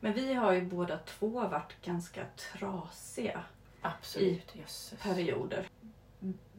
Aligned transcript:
Men 0.00 0.12
vi 0.12 0.34
har 0.34 0.52
ju 0.52 0.62
båda 0.64 0.98
två 0.98 1.28
varit 1.28 1.82
ganska 1.84 2.24
trasiga 2.36 3.42
Absolut, 3.80 4.56
jösses. 4.56 5.00
perioder. 5.02 5.66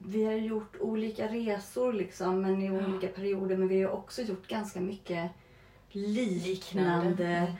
Vi 0.04 0.25
har 0.25 0.34
gjort 0.34 0.75
olika 0.80 1.28
resor 1.28 1.93
liksom, 1.93 2.42
men 2.42 2.62
i 2.62 2.71
olika 2.71 3.07
perioder. 3.07 3.57
Men 3.57 3.68
vi 3.68 3.84
har 3.84 3.92
också 3.92 4.21
gjort 4.21 4.48
ganska 4.48 4.79
mycket 4.82 5.32
liknande. 5.92 7.28
Mm. 7.28 7.51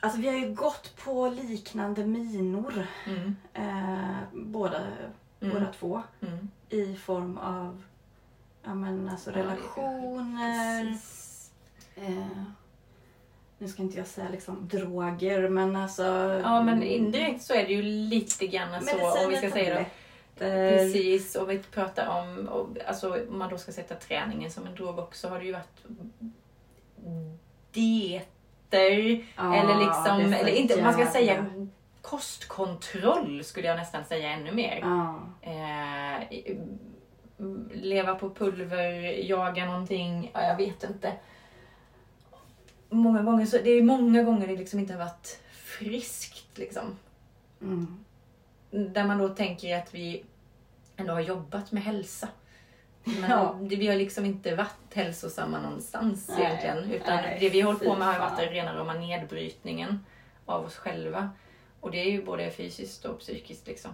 Alltså 0.00 0.20
vi 0.20 0.28
har 0.28 0.34
ju 0.34 0.54
gått 0.54 0.96
på 1.04 1.28
liknande 1.28 2.06
minor 2.06 2.86
Mm. 3.06 3.36
eh, 3.54 4.16
båda, 4.32 4.80
Mm. 5.40 5.54
båda 5.54 5.72
två. 5.72 6.02
Mm. 6.20 6.48
I 6.68 6.96
form 6.96 7.38
av 7.38 7.82
ja, 8.64 8.74
men 8.74 9.08
alltså 9.08 9.30
Ja, 9.30 9.36
relationer. 9.36 10.84
Precis. 10.92 11.50
Nu 13.58 13.68
ska 13.68 13.82
inte 13.82 13.98
jag 13.98 14.06
säga 14.06 14.28
liksom 14.28 14.68
droger 14.68 15.48
men 15.48 15.76
alltså. 15.76 16.02
Ja 16.42 16.62
men 16.62 16.82
indirekt 16.82 17.42
så 17.42 17.54
är 17.54 17.66
det 17.66 17.72
ju 17.72 17.82
lite 17.82 18.46
grann 18.46 18.84
så 18.84 19.24
om 19.24 19.30
vi 19.30 19.36
ska 19.36 19.50
säga 19.50 19.74
det. 19.74 19.86
Precis, 20.38 21.34
och 21.34 21.50
vi 21.50 21.58
pratar 21.58 22.08
om, 22.08 22.48
och, 22.48 22.68
alltså 22.86 23.26
om 23.30 23.38
man 23.38 23.50
då 23.50 23.58
ska 23.58 23.72
sätta 23.72 23.94
träningen 23.94 24.50
som 24.50 24.66
en 24.66 24.74
drog 24.74 24.98
också 24.98 25.28
har 25.28 25.38
det 25.38 25.44
ju 25.44 25.52
varit 25.52 25.84
dieter 27.72 29.24
eller 29.38 29.86
liksom, 29.86 30.32
eller 30.32 30.54
inte, 30.54 30.82
man 30.82 30.92
ska 30.92 31.06
säga 31.06 31.46
kostkontroll 32.02 33.44
skulle 33.44 33.66
jag 33.66 33.76
nästan 33.76 34.04
säga 34.04 34.30
ännu 34.30 34.52
mer. 34.52 34.78
Ja. 34.82 35.20
Eh, 35.40 36.38
leva 37.72 38.14
på 38.14 38.30
pulver, 38.30 38.92
jaga 39.28 39.66
någonting, 39.66 40.30
ja, 40.34 40.42
jag 40.42 40.56
vet 40.56 40.84
inte. 40.84 41.12
Många 42.96 43.22
gånger 43.22 43.46
så, 43.46 43.56
det 43.58 43.70
är 43.70 43.82
många 43.82 44.22
gånger 44.22 44.46
det 44.46 44.56
liksom 44.56 44.78
inte 44.78 44.92
har 44.92 45.00
varit 45.00 45.40
friskt 45.52 46.58
liksom. 46.58 46.98
Mm. 47.60 48.04
Där 48.70 49.04
man 49.04 49.18
då 49.18 49.28
tänker 49.28 49.78
att 49.78 49.94
vi 49.94 50.24
ändå 50.96 51.12
har 51.12 51.20
jobbat 51.20 51.72
med 51.72 51.82
hälsa. 51.82 52.28
Men 53.04 53.30
Ja. 53.30 53.56
vi 53.60 53.86
har 53.88 53.96
liksom 53.96 54.24
inte 54.24 54.54
varit 54.56 54.94
hälsosamma 54.94 55.60
någonstans 55.62 56.28
Nej, 56.28 56.42
egentligen. 56.46 56.90
Utan 57.02 57.16
nej, 57.16 57.36
det 57.40 57.48
vi 57.50 57.60
har 57.60 57.72
hållit 57.72 57.88
på 57.88 57.96
med 57.96 58.08
har 58.08 58.18
varit 58.18 58.38
den 58.38 58.48
rena 58.48 58.76
rama 58.76 58.94
nedbrytningen 58.94 60.04
av 60.46 60.64
oss 60.64 60.76
själva. 60.76 61.30
Och 61.80 61.90
det 61.90 61.98
är 61.98 62.10
ju 62.10 62.24
både 62.24 62.50
fysiskt 62.50 63.04
och 63.04 63.18
psykiskt 63.18 63.66
liksom. 63.66 63.90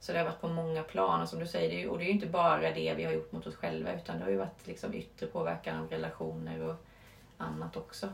Så 0.00 0.12
det 0.12 0.18
har 0.18 0.24
varit 0.24 0.40
på 0.40 0.48
många 0.48 0.82
plan 0.82 1.22
och 1.22 1.28
som 1.28 1.38
du 1.40 1.46
säger, 1.46 1.68
det 1.70 1.74
ju- 1.76 1.88
och 1.88 1.98
det 1.98 2.04
är 2.04 2.06
ju 2.06 2.12
inte 2.12 2.26
bara 2.26 2.70
det 2.74 2.94
vi 2.94 3.04
har 3.04 3.12
gjort 3.12 3.32
mot 3.32 3.46
oss 3.46 3.54
själva 3.56 3.94
utan 3.94 4.18
det 4.18 4.24
har 4.24 4.30
ju 4.30 4.36
varit 4.36 4.66
liksom 4.66 4.94
yttre 4.94 5.26
påverkan 5.26 5.80
av 5.82 5.90
relationer 5.90 6.60
och 6.62 6.84
annat 7.38 7.76
också. 7.76 8.12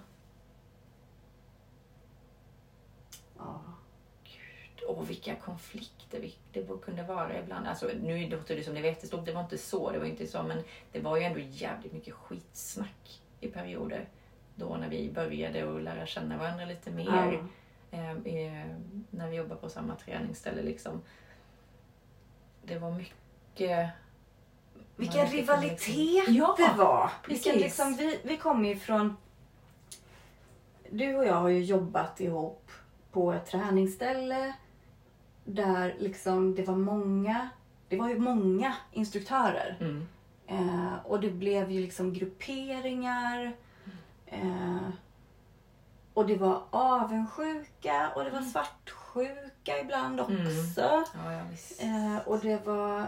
Ja. 3.39 3.63
Och 4.89 5.11
vilka 5.11 5.37
konflikter 5.37 6.31
det 6.53 6.67
kunde 6.83 7.03
vara 7.03 7.39
ibland. 7.39 7.67
Alltså, 7.67 7.91
nu 8.03 8.29
låter 8.29 8.57
det 8.57 8.63
som 8.63 8.75
det 8.75 8.81
var 8.81 8.89
jättestort, 8.89 9.27
det 9.27 9.33
var 9.33 9.41
inte 9.41 9.59
så. 9.59 9.91
Det 9.91 9.99
var 9.99 10.07
inte 10.07 10.27
så 10.27 10.43
men 10.43 10.63
det 10.93 11.01
var 11.01 11.17
ju 11.17 11.23
ändå 11.23 11.39
jävligt 11.41 11.93
mycket 11.93 12.15
skitsnack 12.15 13.23
i 13.41 13.49
perioder. 13.49 14.09
Då 14.55 14.77
när 14.77 14.89
vi 14.89 15.11
började 15.11 15.77
att 15.77 15.83
lära 15.83 16.07
känna 16.07 16.39
varandra 16.39 16.65
lite 16.65 16.91
mer. 16.91 17.45
Eh, 17.91 18.15
när 19.11 19.29
vi 19.29 19.37
jobbade 19.37 19.61
på 19.61 19.69
samma 19.69 19.95
träningsställe. 19.95 20.63
Liksom. 20.63 21.03
Det 22.63 22.79
var 22.79 22.91
mycket... 22.91 23.91
Vilken 25.01 25.27
rivalitet 25.27 26.29
Ja, 26.29 26.55
det 26.59 26.79
var. 26.79 27.11
precis. 27.23 27.47
Vilken 27.47 27.63
liksom, 27.63 27.97
vi, 27.97 28.21
vi 28.23 28.37
kommer 28.37 28.69
ju 28.69 28.77
från... 28.77 29.17
Du 30.91 31.17
och 31.17 31.25
jag 31.25 31.35
har 31.35 31.49
ju 31.49 31.65
jobbat 31.65 32.21
ihop 32.21 32.71
på 33.13 33.33
ett 33.33 33.47
träningsställe 33.47 34.53
där 35.45 35.97
liksom 35.99 36.55
det 36.55 36.63
var 36.63 36.77
många, 36.77 37.49
det 37.89 37.97
var 37.97 38.09
ju 38.09 38.19
många 38.19 38.75
instruktörer. 38.93 39.77
Mm. 39.81 40.09
Eh, 40.47 40.95
och 41.05 41.21
det 41.21 41.31
blev 41.31 41.71
ju 41.71 41.81
liksom 41.81 42.13
grupperingar. 42.13 43.53
Eh, 44.27 44.89
och 46.15 46.27
det 46.27 46.37
var 46.37 46.63
avundsjuka 46.71 48.11
och 48.15 48.25
det 48.25 48.31
var 48.31 48.43
svartsjuka 48.43 49.79
ibland 49.81 50.21
också. 50.21 50.33
Mm. 50.33 50.75
Ja, 50.77 51.05
ja. 51.15 51.87
Eh, 51.87 52.29
och 52.29 52.39
det 52.39 52.67
var... 52.67 53.07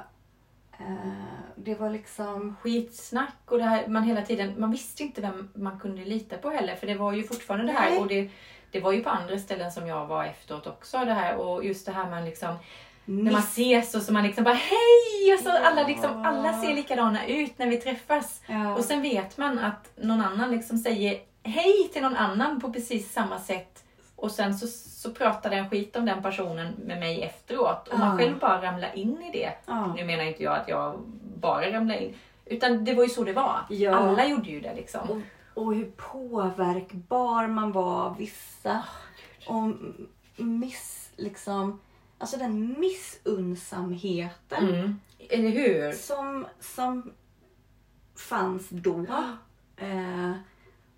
Eh, 0.89 1.13
det 1.57 1.75
var 1.75 1.91
liksom... 1.91 2.57
skitsnack 2.61 3.39
och 3.47 3.59
det 3.59 3.65
här, 3.65 3.87
man 3.87 4.03
hela 4.03 4.23
tiden, 4.23 4.55
man 4.61 4.71
visste 4.71 5.03
inte 5.03 5.21
vem 5.21 5.51
man 5.55 5.81
kunde 5.81 6.05
lita 6.05 6.37
på 6.37 6.51
heller 6.51 6.77
för 6.77 6.87
det 6.87 6.95
var 6.95 7.13
ju 7.13 7.23
fortfarande 7.23 7.67
det 7.67 7.79
här. 7.79 8.01
Och 8.01 8.07
det, 8.07 8.31
det 8.71 8.81
var 8.81 8.93
ju 8.93 9.03
på 9.03 9.11
andra 9.11 9.39
ställen 9.39 9.73
som 9.73 9.87
jag 9.87 10.07
var 10.07 10.25
efteråt 10.25 10.67
också 10.67 10.99
det 10.99 11.13
här. 11.13 11.37
Och 11.37 11.65
just 11.65 11.87
det 11.87 11.93
här 11.93 12.11
man 12.11 12.25
liksom 12.25 12.57
när 13.05 13.33
man 13.33 13.41
ses 13.41 13.95
och 13.95 14.03
så 14.03 14.13
man 14.13 14.23
liksom 14.23 14.45
bara 14.45 14.55
hej! 14.55 15.35
Och 15.35 15.41
så 15.41 15.51
alla 15.51 15.87
liksom 15.87 16.23
alla 16.27 16.61
ser 16.61 16.75
likadana 16.75 17.27
ut 17.27 17.59
när 17.59 17.67
vi 17.67 17.77
träffas. 17.77 18.41
Ja. 18.47 18.77
och 18.77 18.85
sen 18.85 19.03
vet 19.03 19.39
man 19.39 19.59
att 19.59 19.91
någon 19.97 20.21
annan 20.21 20.51
liksom 20.51 20.79
säger 20.79 21.21
hej 21.43 21.91
till 21.93 22.03
någon 22.03 22.17
annan 22.17 22.61
på 22.61 22.73
precis 22.73 23.13
samma 23.13 23.39
sätt 23.41 23.85
och 24.23 24.31
sen 24.31 24.59
så, 24.59 24.67
så 24.67 25.11
pratar 25.11 25.51
den 25.51 25.71
skit 25.71 25.97
om 25.97 26.05
den 26.05 26.23
personen 26.23 26.75
med 26.85 26.99
mig 27.01 27.23
efteråt 27.23 27.89
och 27.89 27.99
man 27.99 28.09
Ja. 28.11 28.25
själv 28.25 28.39
bara 28.39 28.63
ramlar 28.63 28.97
in 28.97 29.23
i 29.23 29.31
det. 29.33 29.53
ja. 29.67 29.95
Nu 29.97 30.05
menar 30.05 30.25
inte 30.25 30.43
jag 30.43 30.57
att 30.57 30.69
jag 30.69 31.01
bara 31.37 31.73
ramlade 31.73 32.05
in. 32.05 32.15
Utan 32.45 32.85
det 32.85 32.95
var 32.95 33.03
ju 33.03 33.09
så 33.09 33.25
det 33.25 33.33
var. 33.33 33.61
Ja. 33.69 33.95
Alla 33.97 34.27
gjorde 34.27 34.51
ju 34.51 34.61
det 34.61 34.75
liksom. 34.75 35.01
Och, 35.11 35.21
och 35.65 35.75
hur 35.75 35.91
påverkbar 35.97 37.47
man 37.47 37.73
var 37.73 38.03
av 38.07 38.17
vissa. 38.17 38.83
Och 39.47 39.71
miss, 40.37 41.11
liksom, 41.17 41.81
alltså 42.19 42.37
den 42.37 42.81
missunnsamheten 42.81 44.69
Mm. 44.69 45.01
Eller 45.31 45.49
hur? 45.51 45.93
som, 45.93 46.47
som 46.61 47.13
fanns 48.29 48.69
då. 48.71 49.07
Eh, 49.77 50.31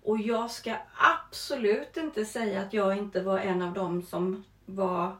och 0.05 0.17
jag 0.17 0.51
ska 0.51 0.75
absolut 0.97 1.97
inte 1.97 2.25
säga 2.25 2.61
att 2.61 2.73
jag 2.73 2.97
inte 2.97 3.21
var 3.21 3.39
en 3.39 3.61
av 3.61 3.73
dem 3.73 4.01
som 4.01 4.43
var 4.65 5.15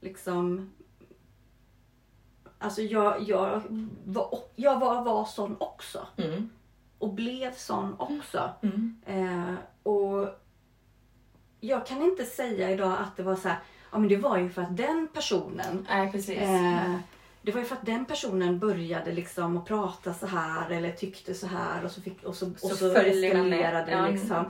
liksom 0.00 0.72
Alltså 2.58 2.82
jag, 2.82 3.22
jag, 3.22 3.62
var, 4.04 4.38
jag 4.56 4.80
var, 4.80 5.04
var 5.04 5.24
sån 5.24 5.56
också. 5.60 6.06
Mm. 6.16 6.50
Och 6.98 7.12
blev 7.12 7.54
sån 7.54 7.94
också. 7.98 8.50
Mm. 8.62 9.00
Eh, 9.06 9.54
och 9.82 10.28
jag 11.60 11.86
kan 11.86 12.02
inte 12.02 12.24
säga 12.24 12.70
idag 12.70 12.96
att 12.98 13.16
det 13.16 13.22
var 13.22 13.36
så 13.36 13.48
här, 13.48 13.58
ja 13.92 13.98
men 13.98 14.08
det 14.08 14.16
var 14.16 14.38
ju 14.38 14.50
för 14.50 14.62
att 14.62 14.76
den 14.76 15.08
personen 15.12 15.86
Nej, 15.88 16.12
precis. 16.12 16.38
Eh, 16.38 16.96
det 17.42 17.52
var 17.52 17.60
ju 17.60 17.66
för 17.66 17.76
att 17.76 17.86
den 17.86 18.04
personen 18.04 18.58
började 18.58 19.12
liksom 19.12 19.56
att 19.56 19.64
prata 19.66 20.14
så 20.14 20.26
här 20.26 20.70
eller 20.70 20.90
tyckte 20.92 21.34
så 21.34 21.46
här 21.46 21.84
och 21.84 21.90
så, 21.90 22.02
fick, 22.02 22.22
och 22.24 22.36
så, 22.36 22.46
och 22.46 22.58
Så 22.58 22.94
eskalerade 22.96 23.84
det 23.86 23.92
Ja, 23.92 24.08
liksom. 24.08 24.44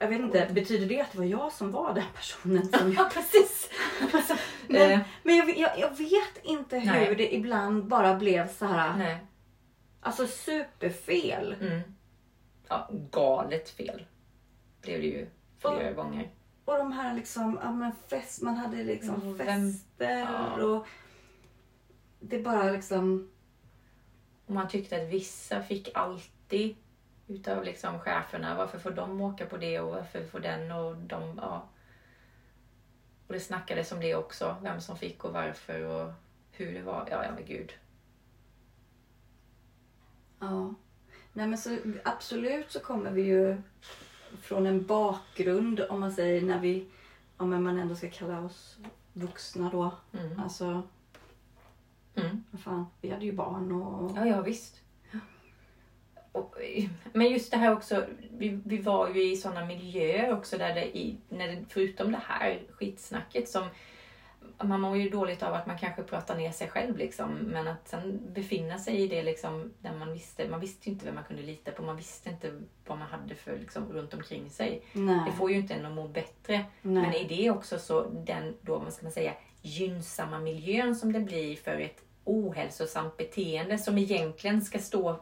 Jag 0.00 0.08
vet 0.08 0.20
inte, 0.20 0.48
betyder 0.52 0.86
det 0.86 1.00
att 1.00 1.12
det 1.12 1.18
var 1.18 1.24
jag 1.24 1.52
som 1.52 1.70
var 1.70 1.94
den 1.94 2.04
personen 2.14 2.68
som 2.78 2.92
Ja, 2.98 3.10
precis. 3.14 3.70
Men, 4.68 4.90
Eh, 4.92 5.00
men 5.22 5.36
jag, 5.36 5.58
jag, 5.58 5.78
jag 5.78 5.98
vet 5.98 6.38
inte 6.42 6.78
hur 6.78 6.92
Nej. 6.92 7.14
det 7.14 7.34
ibland 7.34 7.84
bara 7.86 8.14
blev 8.14 8.48
så 8.52 8.66
här, 8.66 8.96
nej. 8.98 9.26
alltså 10.00 10.26
superfel. 10.26 11.56
Mm. 11.60 11.80
Ja, 12.68 12.90
galet 13.10 13.70
fel. 13.70 14.02
Blev 14.82 15.00
det 15.00 15.06
ju 15.06 15.26
flera 15.60 15.92
gånger. 15.92 16.30
Och 16.64 16.78
de 16.78 16.92
här 16.92 17.14
liksom, 17.14 17.58
ja 17.62 17.72
men 17.72 17.92
fest, 18.10 18.42
man 18.42 18.56
hade 18.56 18.84
liksom 18.84 19.14
Mm, 19.14 19.36
vem- 19.36 19.72
fester 19.72 20.18
ja. 20.18 20.62
och 20.64 20.86
det 22.22 22.38
bara 22.38 22.72
liksom, 22.72 23.30
Och 24.46 24.54
man 24.54 24.68
tyckte 24.68 25.02
att 25.02 25.08
vissa 25.08 25.62
fick 25.62 25.90
alltid 25.94 26.76
utav 27.26 27.64
liksom 27.64 28.00
cheferna. 28.00 28.56
Varför 28.56 28.78
får 28.78 28.90
de 28.90 29.20
åka 29.20 29.46
på 29.46 29.56
det 29.56 29.80
och 29.80 29.90
varför 29.92 30.24
får 30.24 30.40
den 30.40 30.72
och 30.72 30.96
de... 30.96 31.38
Ja. 31.42 31.68
Och 33.26 33.32
det 33.32 33.40
snackades 33.40 33.92
om 33.92 34.00
det 34.00 34.14
också. 34.14 34.56
Vem 34.62 34.80
som 34.80 34.96
fick 34.96 35.24
och 35.24 35.32
varför 35.32 35.84
och 35.84 36.12
hur 36.52 36.74
det 36.74 36.82
var. 36.82 37.08
Ja, 37.10 37.24
ja 37.24 37.30
men 37.34 37.44
gud. 37.44 37.72
ja. 40.42 40.74
Nej 41.32 41.46
men 41.46 41.58
så 41.58 41.78
absolut 42.04 42.70
så 42.70 42.80
kommer 42.80 43.10
vi 43.10 43.22
ju 43.22 43.62
från 44.40 44.66
en 44.66 44.86
bakgrund 44.86 45.80
om 45.80 46.00
man 46.00 46.12
säger 46.12 46.42
när 46.42 46.60
vi, 46.60 46.86
om 47.36 47.64
man 47.64 47.78
ändå 47.78 47.94
ska 47.94 48.10
kalla 48.10 48.40
oss 48.40 48.78
vuxna 49.12 49.70
då. 49.70 49.94
Mm. 50.12 50.40
Alltså, 50.40 50.82
Mm. 52.14 52.44
fan, 52.64 52.86
vi 53.00 53.10
hade 53.10 53.24
ju 53.24 53.32
barn 53.32 53.72
och... 53.72 54.12
Ja, 54.16 54.26
ja 54.26 54.40
visst. 54.40 54.82
Och, 56.32 56.54
men 57.12 57.30
just 57.30 57.50
det 57.50 57.56
här 57.56 57.72
också, 57.72 58.06
vi, 58.30 58.60
vi 58.64 58.78
var 58.78 59.08
ju 59.08 59.32
i 59.32 59.36
sådana 59.36 59.66
miljöer 59.66 60.32
också 60.32 60.58
där 60.58 60.74
det, 60.74 60.98
i, 60.98 61.16
när 61.28 61.48
det, 61.48 61.64
förutom 61.68 62.12
det 62.12 62.20
här 62.26 62.62
skitsnacket 62.70 63.48
som 63.48 63.64
man 64.64 64.80
mår 64.80 64.96
ju 64.96 65.10
dåligt 65.10 65.42
av 65.42 65.54
att 65.54 65.66
man 65.66 65.78
kanske 65.78 66.02
pratar 66.02 66.36
ner 66.36 66.52
sig 66.52 66.68
själv 66.68 66.96
liksom. 66.96 67.30
Men 67.30 67.68
att 67.68 67.88
sen 67.88 68.20
befinna 68.34 68.78
sig 68.78 68.96
i 69.00 69.08
det 69.08 69.22
liksom 69.22 69.72
där 69.78 69.92
man 69.98 70.12
visste, 70.12 70.48
man 70.48 70.60
visste 70.60 70.88
ju 70.88 70.92
inte 70.92 71.06
vem 71.06 71.14
man 71.14 71.24
kunde 71.24 71.42
lita 71.42 71.70
på. 71.70 71.82
Man 71.82 71.96
visste 71.96 72.30
inte 72.30 72.52
vad 72.86 72.98
man 72.98 73.08
hade 73.08 73.34
för 73.34 73.58
liksom 73.58 73.92
runt 73.92 74.14
omkring 74.14 74.50
sig. 74.50 74.82
Nej. 74.92 75.20
Det 75.26 75.32
får 75.36 75.50
ju 75.50 75.56
inte 75.56 75.74
en 75.74 75.86
att 75.86 75.92
må 75.92 76.08
bättre. 76.08 76.64
Nej. 76.82 77.02
Men 77.02 77.14
i 77.14 77.24
det 77.24 77.50
också 77.50 77.78
så 77.78 78.08
den 78.08 78.56
då, 78.60 78.78
vad 78.78 78.92
ska 78.92 79.02
man 79.02 79.12
säga, 79.12 79.32
gynnsamma 79.62 80.38
miljön 80.38 80.94
som 80.94 81.12
det 81.12 81.20
blir 81.20 81.56
för 81.56 81.80
ett 81.80 82.02
ohälsosamt 82.24 83.16
beteende 83.16 83.78
som 83.78 83.98
egentligen 83.98 84.62
ska 84.62 84.78
stå, 84.78 85.20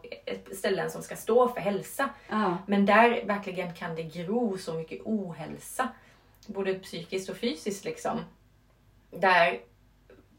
ställen 0.52 0.90
som 0.90 1.02
ska 1.02 1.16
stå 1.16 1.48
för 1.48 1.60
hälsa. 1.60 2.10
Ja. 2.28 2.58
Men 2.66 2.86
där 2.86 3.24
verkligen 3.24 3.74
kan 3.74 3.94
det 3.94 4.02
gro 4.02 4.58
så 4.58 4.74
mycket 4.74 5.00
ohälsa. 5.04 5.88
Både 6.46 6.74
psykiskt 6.74 7.28
och 7.30 7.36
fysiskt 7.36 7.84
liksom. 7.84 8.20
Där 9.10 9.60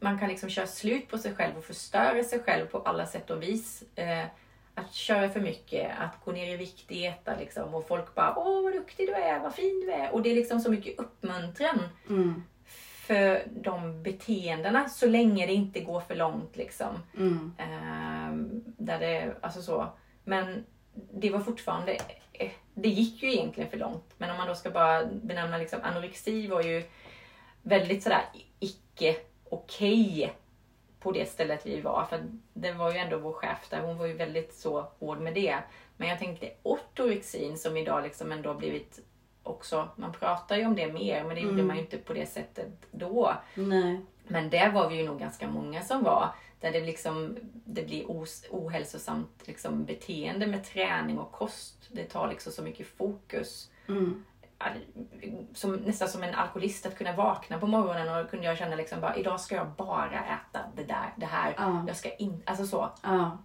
man 0.00 0.18
kan 0.18 0.28
liksom 0.28 0.50
köra 0.50 0.66
slut 0.66 1.08
på 1.08 1.18
sig 1.18 1.34
själv 1.34 1.58
och 1.58 1.64
förstöra 1.64 2.24
sig 2.24 2.42
själv 2.42 2.66
på 2.66 2.78
alla 2.78 3.06
sätt 3.06 3.30
och 3.30 3.42
vis. 3.42 3.84
Eh, 3.94 4.24
att 4.74 4.92
köra 4.94 5.28
för 5.28 5.40
mycket, 5.40 5.90
att 5.98 6.24
gå 6.24 6.32
ner 6.32 6.54
i 6.54 6.56
vikt, 6.56 6.90
äta 6.90 7.36
liksom. 7.36 7.74
Och 7.74 7.88
folk 7.88 8.14
bara 8.14 8.38
åh 8.38 8.62
vad 8.62 8.72
duktig 8.72 9.08
du 9.08 9.12
är, 9.12 9.40
vad 9.40 9.54
fin 9.54 9.80
du 9.80 9.92
är. 9.92 10.14
Och 10.14 10.22
det 10.22 10.30
är 10.30 10.34
liksom 10.34 10.60
så 10.60 10.70
mycket 10.70 10.98
uppmuntran 10.98 11.88
Mm. 12.08 12.42
För 13.06 13.42
de 13.50 14.02
beteendena 14.02 14.88
så 14.88 15.06
länge 15.06 15.46
det 15.46 15.52
inte 15.52 15.80
går 15.80 16.00
för 16.00 16.14
långt 16.14 16.56
liksom. 16.56 16.98
Mm. 17.16 17.54
Ehm, 17.58 18.64
där 18.64 18.98
det, 18.98 19.36
alltså 19.40 19.62
så. 19.62 19.86
Men 20.24 20.64
det 21.12 21.30
var 21.30 21.40
fortfarande, 21.40 21.98
eh, 22.32 22.50
det 22.74 22.88
gick 22.88 23.22
ju 23.22 23.32
egentligen 23.32 23.70
för 23.70 23.76
långt. 23.76 24.14
Men 24.18 24.30
om 24.30 24.36
man 24.36 24.48
då 24.48 24.54
ska 24.54 24.70
bara 24.70 25.04
benämna 25.04 25.58
liksom, 25.58 25.78
anorexi 25.82 26.46
var 26.46 26.62
ju 26.62 26.82
väldigt 27.62 28.02
sådär 28.02 28.24
icke 28.58 29.16
okej 29.44 30.32
på 31.00 31.12
det 31.12 31.28
stället 31.28 31.66
vi 31.66 31.80
var. 31.80 32.06
För 32.10 32.20
det 32.52 32.72
var 32.72 32.92
ju 32.92 32.98
ändå 32.98 33.18
vår 33.18 33.32
chef 33.32 33.68
där, 33.70 33.80
hon 33.80 33.98
var 33.98 34.06
ju 34.06 34.12
väldigt 34.12 34.54
så 34.54 34.80
hård 34.98 35.20
med 35.20 35.34
det. 35.34 35.58
Men 35.96 36.08
jag 36.08 36.18
tänkte 36.18 36.50
ortorexin 36.62 37.58
som 37.58 37.76
idag 37.76 38.02
liksom 38.02 38.32
ändå 38.32 38.54
blivit 38.54 39.00
också, 39.42 39.88
man 39.96 40.12
pratar 40.12 40.56
ju 40.56 40.66
om 40.66 40.74
det 40.76 40.92
mer 40.92 41.24
men 41.24 41.34
det 41.34 41.40
gjorde 41.40 41.54
Mm. 41.54 41.66
man 41.66 41.76
ju 41.76 41.82
inte 41.82 41.98
på 41.98 42.12
det 42.12 42.26
sättet 42.26 42.68
då. 42.90 43.34
Nej. 43.54 44.00
Men 44.28 44.50
där 44.50 44.70
var 44.72 44.88
vi 44.88 44.96
ju 44.96 45.06
nog 45.06 45.18
ganska 45.18 45.48
många 45.48 45.82
som 45.82 46.02
var. 46.02 46.28
Där 46.60 46.72
det, 46.72 46.80
liksom, 46.80 47.36
det 47.52 47.82
blir 47.82 48.10
os, 48.10 48.44
ohälsosamt 48.50 49.42
liksom, 49.46 49.84
beteende 49.84 50.46
med 50.46 50.64
träning 50.64 51.18
och 51.18 51.32
kost. 51.32 51.88
Det 51.92 52.04
tar 52.04 52.28
liksom 52.28 52.52
så 52.52 52.62
mycket 52.62 52.86
fokus. 52.86 53.70
Mm. 53.88 54.24
Som, 55.54 55.74
nästan 55.76 56.08
som 56.08 56.22
en 56.22 56.34
alkoholist 56.34 56.86
att 56.86 56.98
kunna 56.98 57.16
vakna 57.16 57.58
på 57.58 57.66
morgonen 57.66 58.24
och 58.24 58.30
kunde 58.30 58.46
jag 58.46 58.58
känna 58.58 58.76
liksom 58.76 59.00
bara 59.00 59.16
idag 59.16 59.40
ska 59.40 59.54
jag 59.54 59.68
bara 59.70 60.24
äta 60.24 60.60
det 60.76 60.84
där, 60.84 61.12
det 61.16 61.26
här. 61.26 61.54
Ja. 61.56 61.84
Jag 61.86 61.96
ska 61.96 62.14
in, 62.14 62.42
alltså 62.46 62.66
så. 62.66 62.90
Ja. 63.02 63.38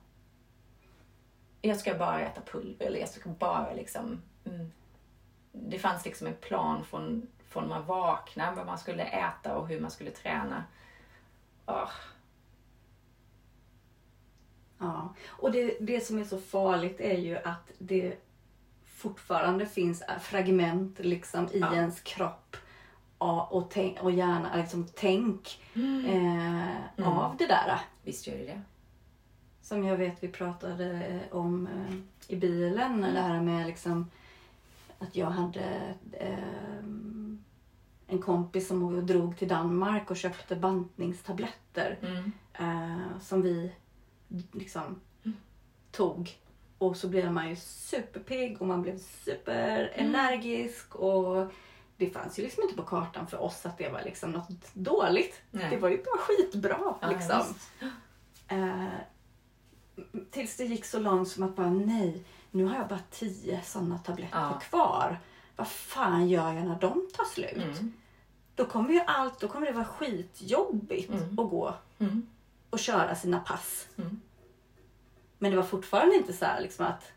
Jag 1.61 1.77
ska 1.77 1.93
bara 1.93 2.19
äta 2.21 2.41
pulver 2.41 2.85
eller 2.85 2.99
jag 2.99 3.09
ska 3.09 3.29
bara 3.29 3.73
liksom. 3.73 4.21
Mm. 4.45 4.71
Det 5.61 5.79
fanns 5.79 6.05
liksom 6.05 6.27
en 6.27 6.35
plan 6.35 6.83
från, 6.83 7.27
från 7.47 7.67
man 7.69 7.85
vaknade, 7.85 8.55
vad 8.55 8.65
man 8.65 8.77
skulle 8.77 9.03
äta 9.03 9.57
och 9.57 9.67
hur 9.67 9.79
man 9.79 9.91
skulle 9.91 10.11
träna. 10.11 10.63
Ah. 11.65 11.89
Ja, 14.79 15.13
och 15.27 15.51
det, 15.51 15.77
det 15.81 16.05
som 16.05 16.19
är 16.19 16.23
så 16.23 16.37
farligt 16.37 16.99
är 16.99 17.17
ju 17.17 17.37
att 17.37 17.71
det 17.77 18.17
fortfarande 18.85 19.65
finns 19.65 20.03
fragment 20.21 20.99
liksom 20.99 21.45
i 21.51 21.59
Ja. 21.59 21.75
ens 21.75 22.01
kropp 22.01 22.57
och, 23.17 23.53
och, 23.53 23.69
tänk, 23.71 24.03
och 24.03 24.11
hjärna, 24.11 24.55
liksom 24.55 24.87
tänk 24.95 25.63
eh, 26.07 27.07
av 27.07 27.37
det 27.37 27.47
där. 27.47 27.79
Visst 28.03 28.27
gör 28.27 28.37
det 28.37 28.45
det. 28.45 28.61
Som 29.61 29.83
jag 29.83 29.97
vet 29.97 30.23
vi 30.23 30.27
pratade 30.27 31.19
om 31.31 31.67
eh, 31.67 31.95
i 32.27 32.35
bilen, 32.35 33.01
det 33.01 33.21
här 33.21 33.41
med 33.41 33.67
liksom 33.67 34.11
att 34.99 35.15
jag 35.15 35.27
hade 35.29 35.95
eh, 36.11 36.83
en 38.07 38.21
kompis 38.21 38.67
som 38.67 39.05
drog 39.07 39.37
till 39.37 39.47
Danmark 39.47 40.11
och 40.11 40.17
köpte 40.17 40.55
bantningstabletter 40.55 41.97
Mm. 42.01 42.31
eh, 42.53 43.19
som 43.21 43.41
vi 43.41 43.71
liksom 44.51 45.01
tog. 45.91 46.37
Och 46.77 46.97
så 46.97 47.07
blev 47.07 47.31
man 47.31 47.49
ju 47.49 47.55
superpigg 47.55 48.61
och 48.61 48.67
man 48.67 48.81
blev 48.81 48.97
superenergisk 48.97 50.95
och 50.95 51.51
det 51.97 52.09
fanns 52.09 52.39
ju 52.39 52.43
liksom 52.43 52.63
inte 52.63 52.75
på 52.75 52.83
kartan 52.83 53.27
för 53.27 53.41
oss 53.41 53.65
att 53.65 53.77
det 53.77 53.89
var 53.89 54.01
liksom 54.03 54.31
något 54.31 54.73
dåligt. 54.73 55.41
Nej. 55.51 55.69
Det 55.69 55.77
var 55.77 55.89
ju 55.89 55.97
bara 56.03 56.17
skitbra 56.17 56.77
Ja, 57.01 57.09
liksom. 57.09 57.41
Eh, 58.47 58.85
tills 60.31 60.57
det 60.57 60.63
gick 60.65 60.85
så 60.85 60.99
långt 60.99 61.27
som 61.29 61.43
att 61.43 61.55
bara 61.55 61.69
nej, 61.69 62.23
nu 62.51 62.65
har 62.65 62.75
jag 62.75 62.87
bara 62.87 62.99
tio 63.11 63.61
sådana 63.63 63.97
tabletter 63.97 64.39
Ja. 64.39 64.59
kvar. 64.59 65.19
Vad 65.55 65.67
fan 65.67 66.27
gör 66.29 66.53
jag 66.53 66.65
när 66.65 66.79
de 66.79 67.07
tar 67.13 67.25
slut? 67.25 67.77
Mm. 67.77 67.93
Då 68.55 68.65
kommer 68.65 68.93
ju 68.93 68.99
allt, 68.99 69.39
då 69.39 69.47
kommer 69.47 69.65
det 69.67 69.73
vara 69.73 69.85
skitjobbigt 69.85 71.09
Mm. 71.09 71.39
att 71.39 71.49
gå 71.49 71.73
Mm. 71.99 72.27
och 72.69 72.79
köra 72.79 73.15
sina 73.15 73.39
pass. 73.39 73.87
Mm. 73.97 74.21
Men 75.37 75.51
det 75.51 75.57
var 75.57 75.63
fortfarande 75.63 76.15
inte 76.15 76.33
så 76.33 76.45
här 76.45 76.61
liksom 76.61 76.85
att 76.85 77.11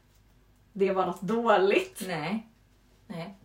det 0.73 0.93
var 0.93 1.07
något 1.07 1.21
dåligt. 1.21 2.03
Nej. 2.07 2.49
Nej. 3.07 3.39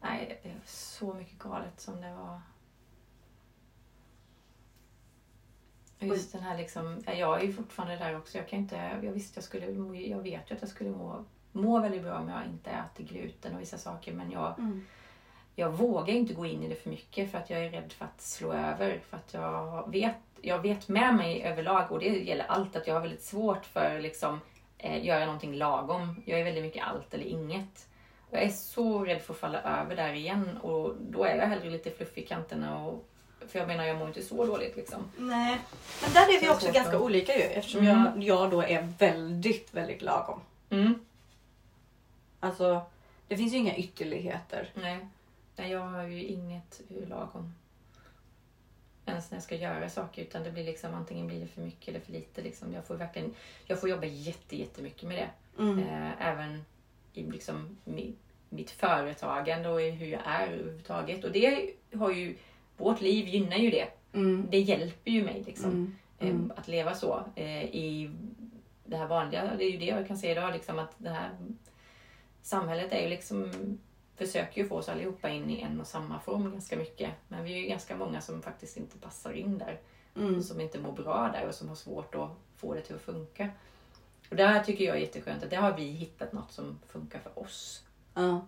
Nej, 0.00 0.40
det 0.42 0.48
är 0.48 0.60
så 0.66 1.14
mycket 1.14 1.38
galet 1.38 1.80
som 1.80 2.00
det 2.00 2.14
var. 2.14 2.34
Och 2.34 2.40
Just 6.08 6.32
den 6.32 6.42
här 6.42 6.56
liksom, 6.58 7.02
ja, 7.06 7.12
jag 7.12 7.40
är 7.40 7.44
ju 7.46 7.52
fortfarande 7.52 7.96
där 7.96 8.16
också. 8.16 8.38
Jag 8.38 8.48
kan 8.48 8.58
inte, 8.58 8.76
jag 9.02 9.12
visste 9.12 9.38
jag 9.38 9.44
skulle, 9.44 9.66
jag 10.00 10.22
vet 10.22 10.50
ju 10.50 10.54
att 10.54 10.60
jag 10.60 10.68
skulle 10.70 10.90
må, 10.90 11.24
må 11.52 11.80
väldigt 11.80 12.02
bra 12.02 12.18
om 12.18 12.28
jag 12.28 12.44
inte 12.46 12.70
äter 12.70 13.04
gluten 13.04 13.54
och 13.54 13.60
vissa 13.60 13.78
saker. 13.78 14.12
Men 14.12 14.30
jag, 14.30 14.54
Mm. 14.58 14.86
jag 15.54 15.70
vågar 15.70 16.14
inte 16.14 16.34
gå 16.34 16.46
in 16.46 16.62
i 16.62 16.68
det 16.68 16.74
för 16.74 16.90
mycket 16.90 17.30
för 17.30 17.38
att 17.38 17.50
jag 17.50 17.64
är 17.64 17.70
rädd 17.70 17.92
för 17.92 18.04
att 18.04 18.20
slå 18.20 18.52
över. 18.52 19.00
För 19.08 19.16
att 19.16 19.34
jag 19.34 19.90
vet, 19.92 20.16
jag 20.40 20.58
vet 20.62 20.88
med 20.88 21.14
mig 21.14 21.42
överlag, 21.42 21.92
och 21.92 21.98
det 22.00 22.06
gäller 22.06 22.44
allt, 22.44 22.76
att 22.76 22.86
jag 22.86 22.94
har 22.94 23.00
väldigt 23.00 23.22
svårt 23.22 23.66
för 23.66 24.00
liksom 24.00 24.40
eh, 24.78 25.04
göra 25.04 25.24
någonting 25.24 25.54
lagom. 25.54 26.22
Jag 26.26 26.40
är 26.40 26.44
väldigt 26.44 26.64
mycket 26.64 26.84
allt 26.86 27.14
eller 27.14 27.24
inget. 27.24 27.86
Och 28.30 28.36
jag 28.36 28.42
är 28.42 28.48
så 28.48 29.04
rädd 29.04 29.22
för 29.22 29.34
att 29.34 29.40
falla 29.40 29.62
över 29.62 29.96
där 29.96 30.12
igen 30.12 30.58
och 30.62 30.94
då 31.00 31.24
är 31.24 31.36
jag 31.36 31.46
hellre 31.46 31.70
lite 31.70 31.90
fluffig 31.90 32.22
i 32.22 32.26
kanterna. 32.26 32.84
Och, 32.86 33.06
för 33.48 33.58
jag 33.58 33.68
menar, 33.68 33.84
jag 33.84 33.96
mår 33.98 34.08
inte 34.08 34.22
så 34.22 34.46
dåligt 34.46 34.76
liksom. 34.76 35.10
Nej, 35.16 35.58
men 36.02 36.12
där 36.12 36.36
är 36.36 36.40
vi 36.40 36.48
också 36.48 36.72
ganska 36.72 36.96
att- 36.96 37.02
olika 37.02 37.36
ju 37.36 37.42
eftersom 37.42 37.80
Mm. 37.86 38.04
jag, 38.04 38.22
jag 38.22 38.50
då 38.50 38.62
är 38.62 38.92
väldigt, 38.98 39.74
väldigt 39.74 40.02
lagom. 40.02 40.40
Mm. 40.70 40.94
Alltså, 42.40 42.82
det 43.28 43.36
finns 43.36 43.52
ju 43.52 43.56
inga 43.56 43.76
ytterligheter. 43.76 44.70
Nej. 44.74 44.98
Nej, 45.56 45.70
jag 45.70 45.80
har 45.80 46.02
ju 46.02 46.24
inget 46.24 46.80
lagom. 47.08 47.54
Ens 49.06 49.30
när 49.30 49.36
jag 49.36 49.42
ska 49.42 49.56
göra 49.56 49.90
saker. 49.90 50.22
Utan 50.22 50.42
det 50.42 50.50
blir 50.50 50.64
liksom 50.64 50.94
antingen 50.94 51.26
blir 51.26 51.40
det 51.40 51.46
för 51.46 51.60
mycket 51.60 51.88
eller 51.88 52.00
för 52.00 52.12
lite. 52.12 52.42
Liksom. 52.42 52.72
Jag 52.72 52.84
får 52.86 52.94
verkligen 52.94 53.34
jag 53.66 53.80
får 53.80 53.88
jobba 53.90 54.04
jätte, 54.06 54.56
jättemycket 54.56 55.08
med 55.08 55.16
det. 55.18 55.30
Mm. 55.62 55.78
Eh, 55.78 56.26
även 56.28 56.64
i 57.12 57.22
liksom 57.22 57.76
mi, 57.84 58.12
mitt 58.48 58.70
företagande 58.70 59.68
och 59.68 59.82
i 59.82 59.90
hur 59.90 60.06
jag 60.06 60.20
är 60.24 60.46
överhuvudtaget. 60.46 61.24
Och 61.24 61.32
det 61.32 61.70
har 61.94 62.10
ju, 62.10 62.36
vårt 62.80 63.00
liv 63.00 63.28
gynnar 63.28 63.56
ju 63.56 63.70
det. 63.70 63.88
Mm. 64.12 64.46
Det 64.50 64.60
hjälper 64.60 65.10
ju 65.10 65.24
mig 65.24 65.42
liksom. 65.46 65.70
Mm. 65.70 65.92
eh, 66.18 66.28
Mm. 66.28 66.52
Att 66.56 66.68
leva 66.68 66.94
så. 66.94 67.24
Eh, 67.36 67.64
I 67.64 68.10
det 68.84 68.96
här 68.96 69.06
vanliga, 69.06 69.54
det 69.58 69.64
är 69.64 69.70
ju 69.70 69.78
det 69.78 69.86
jag 69.86 70.06
kan 70.06 70.18
se 70.18 70.30
idag. 70.30 70.52
Liksom, 70.52 70.78
att 70.78 70.94
det 70.98 71.10
här 71.10 71.30
samhället 72.42 72.92
är 72.92 73.02
ju 73.02 73.08
liksom 73.08 73.52
försöker 74.16 74.62
ju 74.62 74.68
få 74.68 74.76
oss 74.76 74.88
allihopa 74.88 75.28
in 75.28 75.50
i 75.50 75.60
en 75.60 75.80
och 75.80 75.86
samma 75.86 76.20
form 76.20 76.50
ganska 76.50 76.76
mycket. 76.76 77.10
Men 77.28 77.44
vi 77.44 77.52
är 77.52 77.58
ju 77.58 77.66
ganska 77.66 77.96
många 77.96 78.20
som 78.20 78.42
faktiskt 78.42 78.76
inte 78.76 78.98
passar 78.98 79.32
in 79.32 79.58
där. 79.58 79.80
Mm. 80.16 80.42
Som 80.42 80.60
inte 80.60 80.78
mår 80.78 80.92
bra 80.92 81.30
där 81.32 81.48
och 81.48 81.54
som 81.54 81.68
har 81.68 81.74
svårt 81.74 82.14
att 82.14 82.30
få 82.56 82.74
det 82.74 82.80
till 82.80 82.94
att 82.94 83.02
funka. 83.02 83.50
Och 84.30 84.36
där 84.36 84.64
tycker 84.64 84.84
jag 84.84 84.96
är 84.96 85.00
jätteskönt 85.00 85.42
att 85.42 85.50
där 85.50 85.56
har 85.60 85.76
vi 85.76 85.84
hittat 85.84 86.32
något 86.32 86.52
som 86.52 86.78
funkar 86.86 87.18
för 87.18 87.38
oss. 87.38 87.84
Ja. 88.14 88.46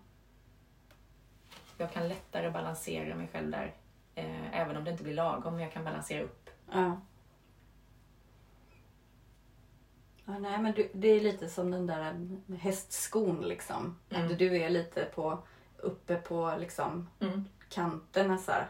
Jag 1.79 1.93
kan 1.93 2.09
lättare 2.09 2.51
balansera 2.51 3.15
mig 3.15 3.29
själv 3.33 3.51
där. 3.51 3.75
Eh, 4.15 4.61
även 4.61 4.77
om 4.77 4.85
det 4.85 4.91
inte 4.91 5.03
blir 5.05 5.15
lagom, 5.15 5.53
men 5.55 5.63
jag 5.63 5.73
kan 5.73 5.85
balansera 5.85 6.23
upp. 6.23 6.51
Ja. 6.73 7.01
Ja, 10.25 10.39
nej, 10.39 10.59
men 10.59 10.73
du, 10.73 10.89
det 10.93 11.09
är 11.09 11.21
lite 11.21 11.49
som 11.49 11.71
den 11.71 11.87
där 11.87 12.29
hästskon 12.59 13.41
liksom. 13.41 13.99
Mm. 14.11 14.27
Att 14.33 14.39
du 14.39 14.57
är 14.63 14.71
lite 14.71 15.05
på, 15.15 15.39
uppe 15.79 16.17
på 16.17 16.55
liksom 16.61 17.09
Mm. 17.21 17.45
kanterna 17.69 18.39
så 18.39 18.53
här. 18.53 18.67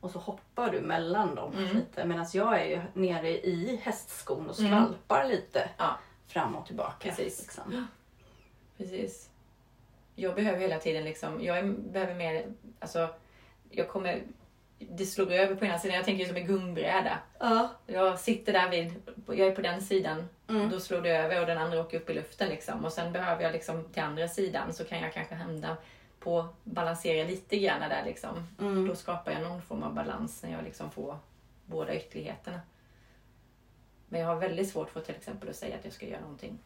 Och 0.00 0.10
så 0.10 0.18
hoppar 0.18 0.70
du 0.70 0.80
mellan 0.80 1.34
dem 1.34 1.52
Mm. 1.52 1.76
lite. 1.76 2.04
Medan 2.04 2.26
jag 2.34 2.60
är 2.60 2.64
ju 2.64 2.82
nere 2.94 3.28
i 3.46 3.76
hästskon 3.82 4.50
och 4.50 4.58
Mm. 4.60 4.70
skvalpar 4.72 5.24
lite 5.28 5.70
Ja. 5.78 5.98
fram 6.26 6.54
och 6.56 6.66
tillbaka. 6.66 7.08
Precis. 7.08 7.40
Liksom. 7.42 7.86
Precis. 8.76 9.30
Jag 10.14 10.34
behöver 10.34 10.58
hela 10.58 10.78
tiden 10.78 11.04
liksom, 11.04 11.44
jag 11.44 11.74
behöver 11.80 12.14
mer, 12.14 12.52
alltså 12.80 13.08
jag 13.70 13.88
kommer, 13.88 14.22
det 14.90 15.06
slår 15.06 15.32
över 15.32 15.54
på 15.54 15.64
ena 15.64 15.78
sidan. 15.78 15.96
Jag 15.96 16.04
tänker 16.04 16.26
som 16.26 16.36
en 16.36 16.46
gungbräda. 16.46 17.18
Ja. 17.38 17.70
Jag 17.86 18.18
sitter 18.20 18.52
där 18.52 18.70
vid, 18.70 18.94
jag 19.26 19.38
är 19.38 19.54
på 19.56 19.62
den 19.62 19.82
sidan, 19.82 20.28
Mm. 20.48 20.70
då 20.70 20.80
slår 20.80 21.00
det 21.00 21.10
över 21.16 21.40
och 21.40 21.46
den 21.46 21.58
andra 21.58 21.80
åker 21.80 22.00
upp 22.00 22.10
i 22.10 22.14
luften. 22.14 22.48
Liksom. 22.48 22.84
Och 22.84 22.92
sen 22.92 23.12
behöver 23.12 23.42
jag 23.42 23.52
liksom 23.52 23.84
till 23.84 24.02
andra 24.02 24.28
sidan 24.28 24.72
så 24.74 24.84
kan 24.84 25.00
jag 25.00 25.12
kanske 25.14 25.34
hamna 25.34 25.76
på, 26.18 26.48
balansera 26.64 27.28
lite 27.28 27.58
grann 27.58 27.80
där 27.80 28.04
liksom. 28.04 28.46
Mm. 28.60 28.88
Då 28.88 28.94
skapar 28.96 29.32
jag 29.32 29.42
någon 29.42 29.62
form 29.62 29.82
av 29.82 29.94
balans 29.94 30.42
när 30.42 30.52
jag 30.52 30.64
liksom 30.64 30.90
får 30.90 31.18
båda 31.66 31.96
ytterligheterna. 31.96 32.60
Men 34.08 34.20
jag 34.20 34.28
har 34.28 34.36
väldigt 34.36 34.70
svårt 34.70 34.90
för 34.90 35.00
till 35.00 35.14
exempel 35.14 35.48
att 35.48 35.56
säga 35.56 35.76
att 35.76 35.84
jag 35.84 35.94
ska 35.94 36.06
göra 36.06 36.20
någonting 36.20 36.58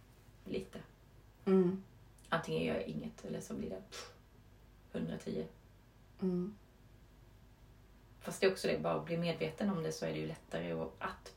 lite. 0.44 0.78
Mm. 1.44 1.82
Antingen 2.28 2.62
gör 2.64 2.74
jag 2.74 2.84
inget 2.84 3.24
eller 3.24 3.40
så 3.40 3.54
blir 3.54 3.70
det 3.70 3.82
pff, 3.90 4.10
110. 4.92 5.44
Mm. 6.22 6.56
Fast 8.26 8.40
det 8.40 8.46
är 8.46 8.52
också 8.52 8.68
det, 8.68 8.78
bara 8.78 8.94
att 8.94 9.04
bli 9.04 9.16
medveten 9.16 9.70
om 9.70 9.82
det 9.82 9.92
så 9.92 10.06
är 10.06 10.12
det 10.12 10.18
ju 10.18 10.26
lättare 10.26 10.72
att, 10.98 11.32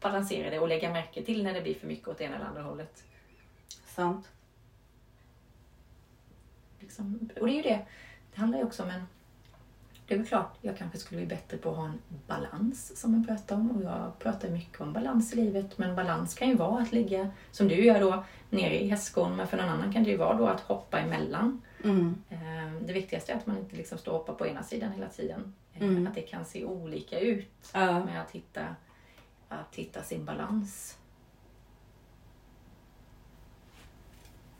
balansera 0.00 0.50
det 0.50 0.58
och 0.58 0.68
lägga 0.68 0.90
märke 0.90 1.22
till 1.24 1.42
när 1.42 1.54
det 1.54 1.60
blir 1.60 1.74
för 1.74 1.86
mycket 1.86 2.08
åt 2.08 2.20
ena 2.20 2.36
eller 2.36 2.44
andra 2.44 2.62
hållet. 2.62 3.04
Sant. 3.86 4.28
Liksom. 6.80 7.30
Och 7.40 7.46
det 7.46 7.52
är 7.52 7.56
ju 7.56 7.62
det, 7.62 7.86
det 8.34 8.40
handlar 8.40 8.58
ju 8.58 8.64
också 8.64 8.82
om 8.82 8.90
en... 8.90 9.06
Det 10.06 10.14
är 10.14 10.18
väl 10.18 10.26
klart, 10.26 10.56
jag 10.60 10.78
kanske 10.78 10.98
skulle 10.98 11.20
bli 11.20 11.26
bättre 11.26 11.56
på 11.56 11.70
att 11.70 11.76
ha 11.76 11.84
en 11.84 11.98
balans 12.26 13.00
som 13.00 13.14
jag 13.14 13.26
pratar 13.26 13.56
om. 13.56 13.70
Och 13.70 13.82
jag 13.82 14.18
pratar 14.18 14.48
mycket 14.48 14.80
om 14.80 14.92
balans 14.92 15.32
i 15.32 15.36
livet. 15.36 15.78
Men 15.78 15.96
balans 15.96 16.34
kan 16.34 16.48
ju 16.48 16.54
vara 16.54 16.82
att 16.82 16.92
ligga, 16.92 17.30
som 17.50 17.68
du 17.68 17.84
gör 17.84 18.00
då, 18.00 18.24
nere 18.50 18.82
i 18.82 18.88
hästskon. 18.88 19.36
Men 19.36 19.46
för 19.46 19.56
någon 19.56 19.68
annan 19.68 19.92
kan 19.92 20.04
det 20.04 20.10
ju 20.10 20.16
vara 20.16 20.36
då 20.36 20.46
att 20.46 20.60
hoppa 20.60 20.98
emellan. 20.98 21.44
Mm. 21.44 21.60
Eh, 21.84 22.72
Det 22.80 22.92
viktigaste 22.92 23.32
är 23.32 23.36
att 23.36 23.46
man 23.46 23.58
inte 23.58 23.76
liksom 23.76 23.98
står 23.98 24.12
och 24.12 24.18
hoppar 24.18 24.34
på 24.34 24.46
ena 24.46 24.62
sidan 24.62 24.92
hela 24.92 25.08
tiden. 25.08 25.54
Eh, 25.74 25.82
Mm. 25.82 26.06
Att 26.06 26.14
det 26.14 26.20
kan 26.22 26.44
se 26.44 26.64
olika 26.64 27.20
ut 27.20 27.50
Ja. 27.74 28.04
med 28.04 28.20
att 28.22 28.30
hitta, 28.30 28.76
att 29.48 29.74
hitta 29.74 30.02
sin 30.02 30.24
balans. 30.24 30.98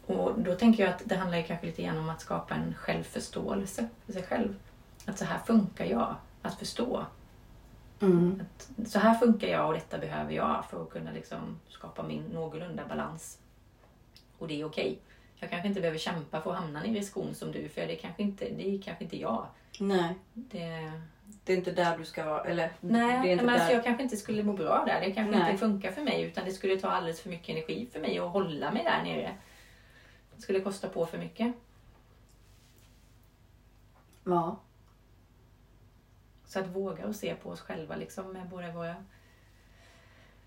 Och 0.06 0.38
då 0.40 0.54
tänker 0.54 0.84
jag 0.84 0.92
att 0.94 1.02
det 1.04 1.16
handlar 1.16 1.42
kanske 1.42 1.66
lite 1.66 1.82
grann 1.82 1.98
om 1.98 2.08
att 2.08 2.20
skapa 2.20 2.54
en 2.54 2.74
självförståelse 2.74 3.88
för 4.06 4.12
sig 4.12 4.22
själv. 4.22 4.54
Att 5.06 5.18
så 5.18 5.24
här 5.24 5.38
funkar 5.38 5.84
jag. 5.84 6.14
Att 6.42 6.58
förstå. 6.58 7.06
Mm. 8.00 8.42
Att 8.42 8.88
så 8.90 8.98
här 8.98 9.14
funkar 9.14 9.48
jag 9.48 9.66
och 9.68 9.74
detta 9.74 9.98
behöver 9.98 10.32
jag 10.32 10.64
för 10.70 10.82
att 10.82 10.90
kunna 10.90 11.12
liksom 11.12 11.60
skapa 11.68 12.02
min 12.02 12.22
någorlunda 12.22 12.86
balans. 12.88 13.38
Och 14.38 14.48
det 14.48 14.60
är 14.60 14.64
okej. 14.64 14.98
Jag 15.44 15.50
kanske 15.50 15.68
inte 15.68 15.80
behöver 15.80 15.98
kämpa 15.98 16.40
för 16.40 16.50
att 16.52 16.58
hamna 16.58 16.80
nere 16.82 16.98
i 16.98 17.02
skon 17.02 17.34
som 17.34 17.52
du, 17.52 17.68
för 17.68 17.80
det 17.86 17.92
är 17.92 17.98
kanske 17.98 18.22
inte, 18.22 18.44
det 18.50 18.68
är 18.74 18.82
kanske 18.82 19.04
inte 19.04 19.16
jag. 19.20 19.46
Nej, 19.80 20.14
Det, 20.34 20.92
det 21.44 21.52
är 21.52 21.56
inte 21.56 21.72
där 21.72 21.98
du 21.98 22.04
ska 22.04 22.24
vara. 22.24 22.44
Eller, 22.44 22.72
Nej, 22.80 23.22
det 23.22 23.28
är 23.28 23.32
inte 23.32 23.44
men 23.44 23.54
där. 23.54 23.60
alltså 23.60 23.72
jag 23.74 23.84
kanske 23.84 24.02
inte 24.02 24.16
skulle 24.16 24.42
må 24.42 24.52
bra 24.52 24.84
där. 24.86 25.00
Det 25.00 25.12
kanske 25.12 25.38
Nej. 25.38 25.50
inte 25.50 25.60
funkar 25.60 25.92
för 25.92 26.02
mig 26.02 26.22
utan 26.22 26.44
det 26.44 26.52
skulle 26.52 26.76
ta 26.80 26.88
alldeles 26.88 27.20
för 27.20 27.30
mycket 27.30 27.48
energi 27.48 27.88
för 27.92 28.00
mig 28.00 28.18
att 28.18 28.30
hålla 28.30 28.70
mig 28.70 28.84
där 28.84 29.02
nere. 29.02 29.34
Det 30.36 30.42
skulle 30.42 30.60
kosta 30.60 30.88
på 30.88 31.06
för 31.06 31.18
mycket. 31.18 31.54
Ja. 34.24 34.60
Så 36.46 36.60
att 36.60 36.66
våga 36.66 37.06
och 37.06 37.16
se 37.16 37.34
på 37.34 37.50
oss 37.50 37.60
själva 37.60 37.96
liksom 37.96 38.32
med 38.32 38.48
både 38.48 38.72
våra 38.72 38.94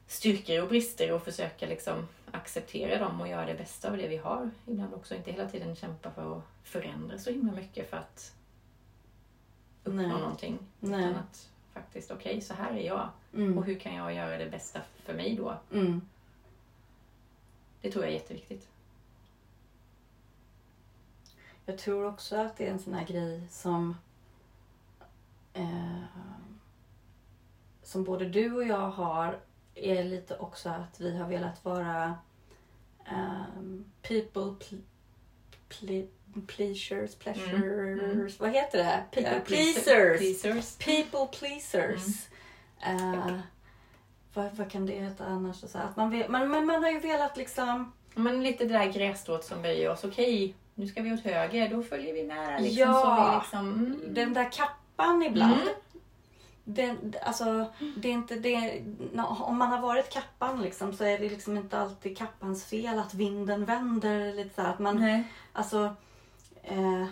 styrkor 0.07 0.61
och 0.61 0.67
brister 0.69 1.11
och 1.11 1.23
försöka 1.23 1.65
liksom 1.65 2.07
acceptera 2.31 2.99
dem 2.99 3.21
och 3.21 3.27
göra 3.27 3.45
det 3.45 3.53
bästa 3.53 3.91
av 3.91 3.97
det 3.97 4.07
vi 4.07 4.17
har. 4.17 4.49
Ibland 4.65 4.93
också 4.93 5.15
inte 5.15 5.31
hela 5.31 5.49
tiden 5.49 5.75
kämpa 5.75 6.11
för 6.11 6.37
att 6.37 6.43
förändra 6.63 7.17
så 7.19 7.29
himla 7.29 7.51
mycket 7.53 7.89
för 7.89 7.97
att 7.97 8.35
uppnå 9.83 10.01
Nej. 10.01 10.09
någonting. 10.11 10.57
Nej. 10.79 10.99
Utan 11.09 11.15
att 11.15 11.49
faktiskt, 11.73 12.11
okej 12.11 12.41
så 12.41 12.53
här 12.53 12.73
är 12.73 12.85
jag 12.85 13.09
Mm. 13.33 13.57
och 13.57 13.65
hur 13.65 13.79
kan 13.79 13.95
jag 13.95 14.13
göra 14.13 14.37
det 14.37 14.49
bästa 14.49 14.81
för 15.05 15.13
mig 15.13 15.35
då? 15.35 15.57
Mm. 15.73 16.01
Det 17.81 17.91
tror 17.91 18.03
jag 18.03 18.13
är 18.13 18.17
jätteviktigt. 18.17 18.67
Jag 21.65 21.77
tror 21.77 22.05
också 22.05 22.35
att 22.37 22.57
det 22.57 22.67
är 22.67 22.71
en 22.71 22.79
sån 22.79 22.93
här 22.93 23.05
grej 23.05 23.41
som 23.49 23.97
eh, 25.53 26.01
som 27.83 28.03
både 28.03 28.25
du 28.29 28.53
och 28.55 28.63
jag 28.63 28.89
har 28.89 29.39
är 29.81 30.03
lite 30.03 30.37
också 30.37 30.69
att 30.69 30.99
vi 30.99 31.17
har 31.17 31.27
velat 31.27 31.65
vara 31.65 32.15
ehm, 33.05 33.85
people 34.01 34.41
ple- 34.41 34.81
ple- 35.69 36.07
pleasers, 36.47 37.15
pleasures, 37.15 37.53
Mm. 37.53 38.29
vad 38.39 38.49
heter 38.51 38.77
det? 38.77 39.03
People 39.11 39.39
pleaser- 39.45 40.17
pleasers. 40.17 40.77
pleasers. 40.77 40.77
People 40.77 41.39
pleasers. 41.39 42.27
Eh, 42.85 43.37
vad, 44.33 44.53
vad 44.55 44.71
kan 44.71 44.85
det 44.85 44.93
heta 44.93 45.25
annars? 45.25 45.57
Så 45.71 45.77
att 45.77 45.95
man, 45.95 46.09
vet, 46.11 46.29
man, 46.29 46.49
man, 46.49 46.65
man 46.65 46.83
har 46.83 46.91
ju 46.91 46.99
velat 46.99 47.37
liksom 47.37 47.91
Men 48.15 48.43
lite 48.43 48.65
det 48.65 48.73
där 48.73 48.91
grässtrået 48.91 49.43
som 49.43 49.61
böjer 49.61 49.89
oss. 49.91 50.03
Okej, 50.03 50.55
nu 50.75 50.87
ska 50.87 51.01
vi 51.01 51.13
åt 51.13 51.23
höger. 51.23 51.69
Då 51.69 51.83
följer 51.83 52.13
vi 52.13 52.23
med 52.23 52.37
där. 52.37 52.59
Liksom, 52.59 52.79
Ja. 52.79 52.93
så 53.01 53.31
vi 53.31 53.35
liksom, 53.39 53.73
mm. 53.73 54.13
den 54.13 54.33
där 54.33 54.51
kappan 54.51 55.23
ibland. 55.23 55.53
Mm. 55.61 55.73
Den, 56.69 57.13
alltså, 57.23 57.65
det 57.97 58.07
är 58.07 58.13
inte 58.13 58.35
det, 58.35 58.81
om 59.39 59.57
man 59.57 59.71
har 59.71 59.79
varit 59.81 60.09
kappan 60.13 60.61
liksom, 60.61 60.93
så 60.93 61.03
är 61.03 61.19
det 61.19 61.29
liksom 61.29 61.57
inte 61.57 61.79
alltid 61.79 62.17
kappans 62.17 62.65
fel 62.65 62.99
att 62.99 63.13
vinden 63.13 63.65
vänder. 63.65 64.33
Lite 64.33 64.55
så 64.55 64.61
här, 64.61 64.69
att 64.69 64.79
man, 64.79 64.95
Nej. 64.99 65.23
alltså, 65.53 65.95
eh, 66.63 67.05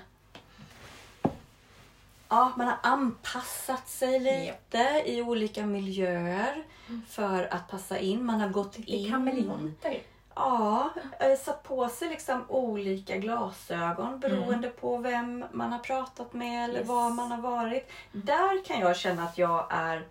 ja, 2.29 2.51
man 2.57 2.67
har 2.67 2.77
anpassat 2.83 3.89
sig 3.89 4.19
lite 4.19 5.03
i 5.05 5.21
olika 5.21 5.65
miljöer 5.65 6.63
för 7.09 7.53
att 7.53 7.67
passa 7.71 7.99
in. 7.99 8.25
Man 8.25 8.39
har 8.41 8.49
gått 8.49 8.73
Det 8.73 8.91
in. 8.91 9.11
kameleonter. 9.11 10.01
Ja, 10.35 10.89
eh, 11.19 11.37
satt 11.37 11.63
på 11.63 11.89
sig 11.89 12.09
liksom 12.09 12.45
olika 12.49 13.17
glasögon 13.17 14.19
beroende 14.19 14.69
på 14.69 14.97
vem 14.97 15.45
man 15.51 15.71
har 15.71 15.79
pratat 15.79 16.33
med 16.33 16.63
eller 16.69 16.79
Yes. 16.79 16.87
var 16.87 17.09
man 17.09 17.31
har 17.31 17.41
varit. 17.41 17.91
Där 18.11 18.65
kan 18.65 18.79
jag 18.79 18.97
känna 18.97 19.23
att 19.23 19.37
jag 19.37 19.67
är 19.69 20.07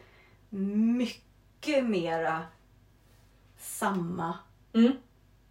mycket 0.89 1.85
mera 1.85 2.43
samma 3.59 4.39
Mm. 4.75 4.93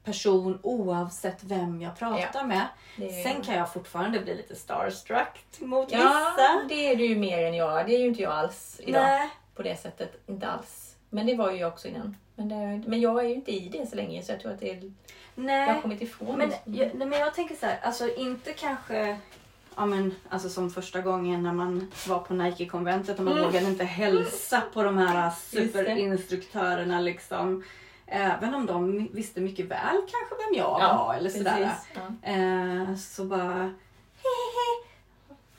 person 0.04 0.60
oavsett 0.64 1.44
vem 1.44 1.82
jag 1.82 1.98
pratar 1.98 2.44
med. 2.46 2.68
Det 2.98 3.20
är... 3.20 3.24
Sen 3.24 3.42
kan 3.42 3.56
jag 3.56 3.74
fortfarande 3.74 4.20
bli 4.20 4.36
lite 4.36 4.56
starstruck 4.56 5.46
mot 5.60 5.92
Ja, 5.92 5.98
vissa. 5.98 6.64
det 6.70 6.92
är 6.92 6.96
du 6.96 7.06
ju 7.06 7.16
mer 7.16 7.46
än 7.46 7.54
jag. 7.54 7.86
Det 7.88 7.96
är 7.96 8.00
ju 8.00 8.08
inte 8.08 8.22
jag 8.22 8.34
alls 8.34 8.80
idag. 8.84 9.02
Nej, 9.04 9.30
På 9.56 9.62
det 9.64 9.76
sättet. 9.76 10.22
Inte 10.30 10.48
alls. 10.48 10.96
Men 11.10 11.26
det 11.26 11.36
var 11.36 11.52
ju 11.52 11.58
jag 11.58 11.74
också 11.74 11.88
innan. 11.88 12.16
Men, 12.36 12.50
det, 12.50 12.84
men 12.90 13.02
jag 13.02 13.20
är 13.26 13.30
ju 13.30 13.36
inte 13.36 13.52
i 13.52 13.70
det 13.70 13.90
så 13.90 13.96
länge 13.96 14.24
så 14.24 14.32
jag 14.32 14.40
tror 14.42 14.52
att 14.52 14.60
det 14.60 14.70
är, 14.70 14.76
jag 14.76 14.84
har 14.84 15.44
nej. 15.44 15.82
kommit 15.82 16.02
ifrån 16.02 16.38
Men 16.38 16.52
jag, 16.66 16.92
nej, 16.96 17.08
men 17.08 17.20
jag 17.20 17.34
tänker 17.34 17.56
så 17.56 17.66
här, 17.66 17.80
alltså 17.84 18.16
inte 18.16 18.54
kanske 18.54 19.18
Ja 19.76 19.86
men 19.86 20.16
alltså 20.30 20.50
som 20.50 20.70
första 20.72 21.02
gången 21.02 21.44
när 21.44 21.54
man 21.54 21.92
var 22.08 22.20
på 22.20 22.34
Nike-konventet 22.34 23.18
och 23.20 23.26
man 23.26 23.34
Mm. 23.34 23.46
vågade 23.46 23.66
inte 23.66 23.84
hälsa 23.84 24.62
på 24.74 24.84
de 24.84 24.98
här 24.98 25.32
superinstruktörerna 25.32 27.00
liksom. 27.00 27.64
Även 28.08 28.54
om 28.56 28.66
de 28.66 29.08
visste 29.14 29.42
mycket 29.42 29.66
väl 29.66 29.96
kanske 29.96 30.36
vem 30.46 30.58
jag 30.58 30.78
Ja, 30.82 31.06
var 31.06 31.16
eller 31.16 31.30
sådär. 31.30 31.72
Ja. 31.94 32.32
Eh, 32.32 32.96
så 32.96 33.26
bara 33.26 33.54
hej 34.24 34.44
hej 34.56 34.90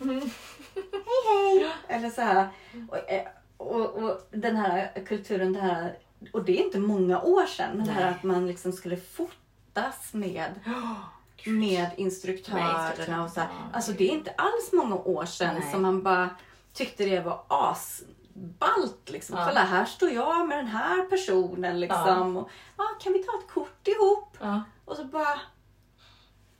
Mm. 0.00 0.20
hej 0.20 1.58
hej. 1.58 1.66
Eller 1.96 2.10
så 2.10 2.20
här. 2.20 2.48
Och, 2.88 3.10
eh, 3.10 3.26
och, 3.56 3.94
och 3.94 4.20
den 4.30 4.56
här 4.56 4.90
kulturen, 5.06 5.52
det 5.52 5.60
här, 5.60 5.96
och 6.32 6.44
det 6.44 6.60
är 6.60 6.64
inte 6.64 6.78
många 6.78 7.20
år 7.20 7.46
sedan, 7.46 7.76
men 7.76 7.86
det 7.86 7.92
här 7.92 8.10
att 8.10 8.22
man 8.22 8.46
liksom 8.46 8.72
skulle 8.72 8.96
fotas 8.96 10.12
med 10.12 10.60
med 11.46 11.90
instruktörerna 11.96 13.24
och 13.24 13.30
så 13.30 13.40
här. 13.40 13.48
ja. 13.48 13.70
Alltså 13.72 13.92
det 13.92 14.08
är 14.08 14.12
inte 14.12 14.30
alls 14.30 14.72
många 14.72 14.96
år 14.96 15.24
sedan 15.24 15.54
Nej. 15.60 15.70
som 15.70 15.82
man 15.82 16.02
bara 16.02 16.30
tyckte 16.72 17.04
det 17.04 17.20
var 17.20 17.44
asballt. 17.48 19.10
Liksom. 19.10 19.38
Ja. 19.38 19.46
Kolla 19.46 19.60
här 19.60 19.84
står 19.84 20.10
jag 20.10 20.48
med 20.48 20.58
den 20.58 20.66
här 20.66 21.02
personen 21.02 21.80
liksom. 21.80 22.36
Och, 22.36 22.50
ja, 22.76 22.84
kan 23.00 23.12
vi 23.12 23.18
ta 23.18 23.38
ett 23.38 23.50
kort 23.50 23.88
ihop? 23.88 24.36
Ja. 24.40 24.62
Och 24.84 24.96
så 24.96 25.04
bara... 25.04 25.40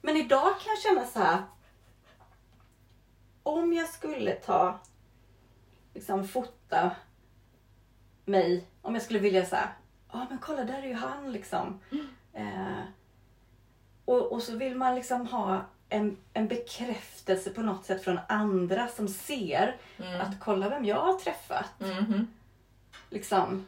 Men 0.01 0.17
idag 0.17 0.61
kan 0.61 0.73
jag 0.75 0.79
känna 0.83 1.07
så 1.07 1.19
här. 1.19 1.43
Om 3.43 3.73
jag 3.73 3.89
skulle 3.89 4.33
ta, 4.33 4.79
liksom 5.95 6.29
fota 6.29 6.91
mig. 8.25 8.69
Om 8.85 8.95
jag 8.95 9.03
skulle 9.03 9.19
vilja 9.19 9.43
här. 9.45 9.69
Ja 10.13 10.27
men 10.31 10.39
kolla 10.39 10.65
där 10.65 10.79
är 10.83 10.87
ju 10.87 10.95
han 10.95 11.33
liksom. 11.33 11.81
Eh, 12.33 12.83
och, 14.05 14.33
och 14.33 14.43
så 14.43 14.57
vill 14.57 14.77
man 14.77 14.95
liksom 14.95 15.27
ha 15.27 15.65
en, 15.89 16.17
en 16.33 16.49
bekräftelse 16.49 17.51
på 17.51 17.63
något 17.63 17.85
sätt 17.85 18.05
från 18.05 18.19
andra 18.29 18.89
som 18.89 19.09
ser 19.09 19.77
Mm. 19.99 20.21
att 20.21 20.41
kolla 20.41 20.69
vem 20.69 20.85
jag 20.85 21.01
har 21.01 21.19
träffat. 21.19 21.81
Mhm. 21.81 22.27
Liksom. 23.11 23.67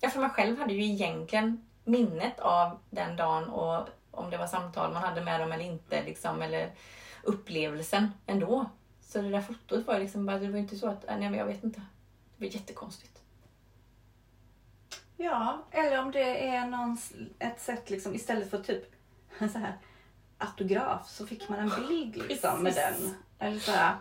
Ja, 0.00 0.10
för 0.10 0.20
man 0.20 0.30
själv 0.30 0.58
hade 0.58 0.72
ju 0.72 0.84
egentligen 0.84 1.64
minnet 1.84 2.40
av 2.40 2.78
den 2.90 3.16
dagen 3.16 3.44
och 3.44 3.88
om 4.10 4.30
det 4.30 4.36
var 4.36 4.46
samtal 4.46 4.92
man 4.92 5.02
hade 5.02 5.20
med 5.20 5.40
dem 5.40 5.52
eller 5.52 5.64
inte, 5.64 6.04
liksom, 6.04 6.42
eller 6.42 6.70
upplevelsen 7.22 8.08
ändå. 8.26 8.66
Så 9.00 9.22
det 9.22 9.30
där 9.30 9.40
fotot 9.40 9.86
var 9.86 9.98
liksom 9.98 10.26
bara, 10.26 10.38
det 10.38 10.48
var 10.48 10.58
inte 10.58 10.76
så 10.78 10.88
att, 10.88 11.04
nej 11.08 11.30
men 11.30 11.34
jag 11.34 11.46
vet 11.46 11.64
inte. 11.64 11.80
Det 12.36 12.44
var 12.46 12.52
jättekonstigt. 12.54 13.17
Ja, 15.20 15.62
eller 15.70 15.98
om 16.02 16.10
det 16.12 16.46
är 16.48 16.66
någon, 16.66 16.98
ett 17.38 17.60
sätt 17.60 17.90
liksom 17.90 18.14
istället 18.14 18.50
för 18.50 18.58
typ 18.58 18.84
så 19.38 19.58
här 19.58 19.72
autograf 20.38 21.08
så 21.08 21.26
fick 21.26 21.48
man 21.48 21.58
en 21.58 21.72
bild 21.88 22.28
liksom 22.28 22.62
med 22.62 22.74
den. 22.74 23.14
Eller 23.38 23.58
så 23.58 23.72
här. 23.72 23.94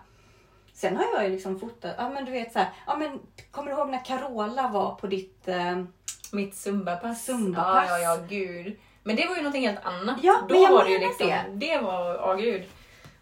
Sen 0.73 0.97
har 0.97 1.05
jag 1.13 1.23
ju 1.23 1.29
liksom 1.29 1.59
fotat, 1.59 1.95
ja 1.97 2.09
men 2.09 2.25
du 2.25 2.31
vet 2.31 2.53
så 2.53 2.59
här, 2.59 2.69
ja 2.87 2.97
men 2.97 3.19
kommer 3.51 3.71
du 3.71 3.77
ihåg 3.77 3.89
när 3.89 4.05
Carola 4.05 4.67
var 4.67 4.95
på 4.95 5.07
ditt, 5.07 5.47
eh, 5.47 5.83
Mitt 6.31 6.53
Zumba-pass. 6.55 7.25
Zumba-pass. 7.25 7.89
Ja, 7.89 7.99
ja, 7.99 8.15
ja, 8.15 8.25
gud. 8.29 8.79
Men 9.03 9.15
det 9.15 9.27
var 9.27 9.35
ju 9.35 9.41
någonting 9.41 9.67
helt 9.67 9.85
annat. 9.85 10.17
Ja, 10.23 10.41
Då 10.49 10.53
men 10.53 10.63
jag 10.63 10.71
var 10.71 10.83
det 10.83 10.91
ju 10.91 10.99
menar 10.99 11.09
liksom, 11.09 11.27
det. 11.27 11.67
det. 11.67 11.81
var, 11.81 12.13
ja 12.13 12.33
gud. 12.33 12.63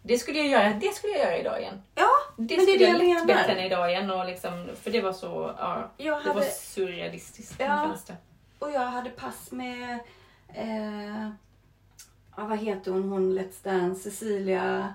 Det 0.08 0.18
skulle 0.18 0.38
jag 0.38 0.48
göra, 0.48 0.72
det 0.80 0.94
skulle 0.94 1.12
jag 1.12 1.22
göra 1.24 1.36
idag 1.38 1.60
igen. 1.60 1.82
ja 1.94 2.08
Det 2.36 2.56
Men 2.56 2.66
det 2.66 2.72
är 2.72 2.78
skulle 2.78 2.78
det 2.78 2.84
jag 2.84 3.00
jag 3.04 3.26
menar. 3.26 3.26
bättre 3.26 3.52
än 3.52 3.66
idag 3.66 3.90
igen. 3.90 4.10
Och 4.10 4.26
liksom, 4.26 4.68
för 4.82 4.90
det 4.90 5.00
var 5.00 5.12
så, 5.12 5.54
ja, 5.58 5.90
jag 5.96 6.24
det 6.24 6.32
var 6.32 6.42
surrealistiskt. 6.42 7.54
Ja. 7.60 7.94
det. 8.06 8.16
och 8.58 8.70
jag 8.70 8.80
hade 8.86 9.10
pass 9.10 9.52
med, 9.52 9.98
eh, 10.54 11.28
ja, 12.36 12.44
vad 12.44 12.58
heter 12.58 12.90
hon, 12.90 13.02
hon 13.08 13.38
Let's 13.38 13.64
Dance, 13.64 14.10
Cecilia 14.10 14.94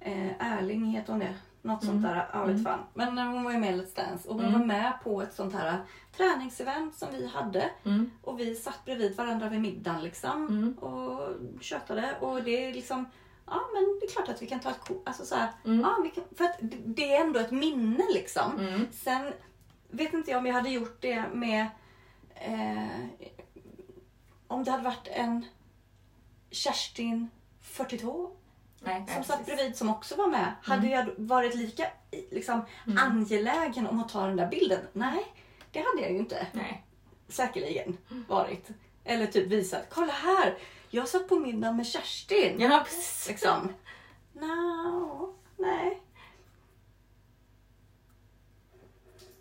eh, 0.00 0.52
Erling 0.58 0.84
heter 0.84 1.12
hon 1.12 1.20
det? 1.20 1.34
Något 1.62 1.84
sånt 1.84 2.04
Mm. 2.06 2.10
där, 2.10 2.28
jag 2.32 2.40
vet 2.40 2.50
Mm. 2.50 2.64
fan. 2.64 2.78
Men 2.94 3.18
eh, 3.18 3.24
hon 3.24 3.44
var 3.44 3.52
ju 3.52 3.58
med 3.58 3.74
i 3.74 3.80
Let's 3.80 3.96
Dance 3.96 4.28
och 4.28 4.34
hon 4.34 4.44
Mm. 4.44 4.58
var 4.60 4.66
med 4.66 4.92
på 5.04 5.22
ett 5.22 5.34
sånt 5.34 5.54
här 5.54 5.76
träningsevent 6.16 6.94
som 6.94 7.08
vi 7.12 7.26
hade. 7.26 7.70
Mm. 7.84 8.10
Och 8.22 8.40
vi 8.40 8.54
satt 8.54 8.84
bredvid 8.84 9.16
varandra 9.16 9.48
vid 9.48 9.60
middagen 9.60 10.02
liksom 10.02 10.46
Mm. 10.48 10.74
och 10.78 11.28
tjötade. 11.60 12.14
Och 12.20 12.42
det 12.42 12.64
är 12.68 12.72
liksom, 12.72 13.06
ja 13.46 13.60
men 13.74 13.98
det 14.00 14.06
är 14.06 14.10
klart 14.10 14.28
att 14.28 14.42
vi 14.42 14.46
kan 14.46 14.60
ta 14.60 14.70
ett 14.70 14.80
kort. 14.88 15.02
Alltså 15.06 15.24
så 15.26 15.34
här, 15.34 15.48
Mm. 15.64 15.80
ja, 15.80 15.96
vi 16.02 16.10
kan, 16.10 16.24
för 16.36 16.44
att 16.44 16.56
det- 16.60 17.14
är 17.14 17.20
ändå 17.20 17.40
ett 17.40 17.50
minne 17.50 18.04
liksom. 18.14 18.58
Mm. 18.58 18.86
Sen 18.92 19.32
vet 19.90 20.12
inte 20.12 20.30
jag 20.30 20.38
om 20.38 20.46
jag 20.46 20.54
hade 20.54 20.70
gjort 20.70 20.96
det 21.00 21.24
med 21.32 21.66
eh, 22.34 22.88
om 24.46 24.64
det 24.64 24.70
hade 24.70 24.82
varit 24.84 25.08
en 25.08 25.44
Kerstin 26.50 27.30
42 27.60 28.30
Nej, 28.80 29.04
som 29.14 29.24
satt 29.24 29.38
precis. 29.38 29.54
bredvid 29.54 29.76
som 29.76 29.90
också 29.90 30.16
var 30.16 30.28
med. 30.28 30.52
Hade 30.62 30.86
jag 30.86 31.10
varit 31.16 31.54
lika 31.54 31.86
liksom, 32.30 32.62
Mm. 32.86 32.98
angelägen 32.98 33.86
om 33.86 34.00
att 34.00 34.08
ta 34.08 34.26
den 34.26 34.36
där 34.36 34.46
bilden? 34.48 34.80
Nej, 34.92 35.24
det 35.72 35.78
hade 35.78 36.02
jag 36.02 36.10
ju 36.12 36.18
inte 36.18 36.46
Nej. 36.52 36.84
säkerligen 37.28 37.96
varit. 38.28 38.68
Eller 39.04 39.26
typ 39.26 39.46
visat, 39.46 39.86
kolla 39.90 40.12
här, 40.12 40.58
jag 40.94 41.08
satt 41.08 41.28
på 41.28 41.36
middagen 41.36 41.76
med 41.76 41.86
Kerstin. 41.86 42.60
Ja, 42.60 42.82
precis. 42.84 43.28
Liksom. 43.28 43.68
No, 44.32 45.34
nej. 45.56 46.00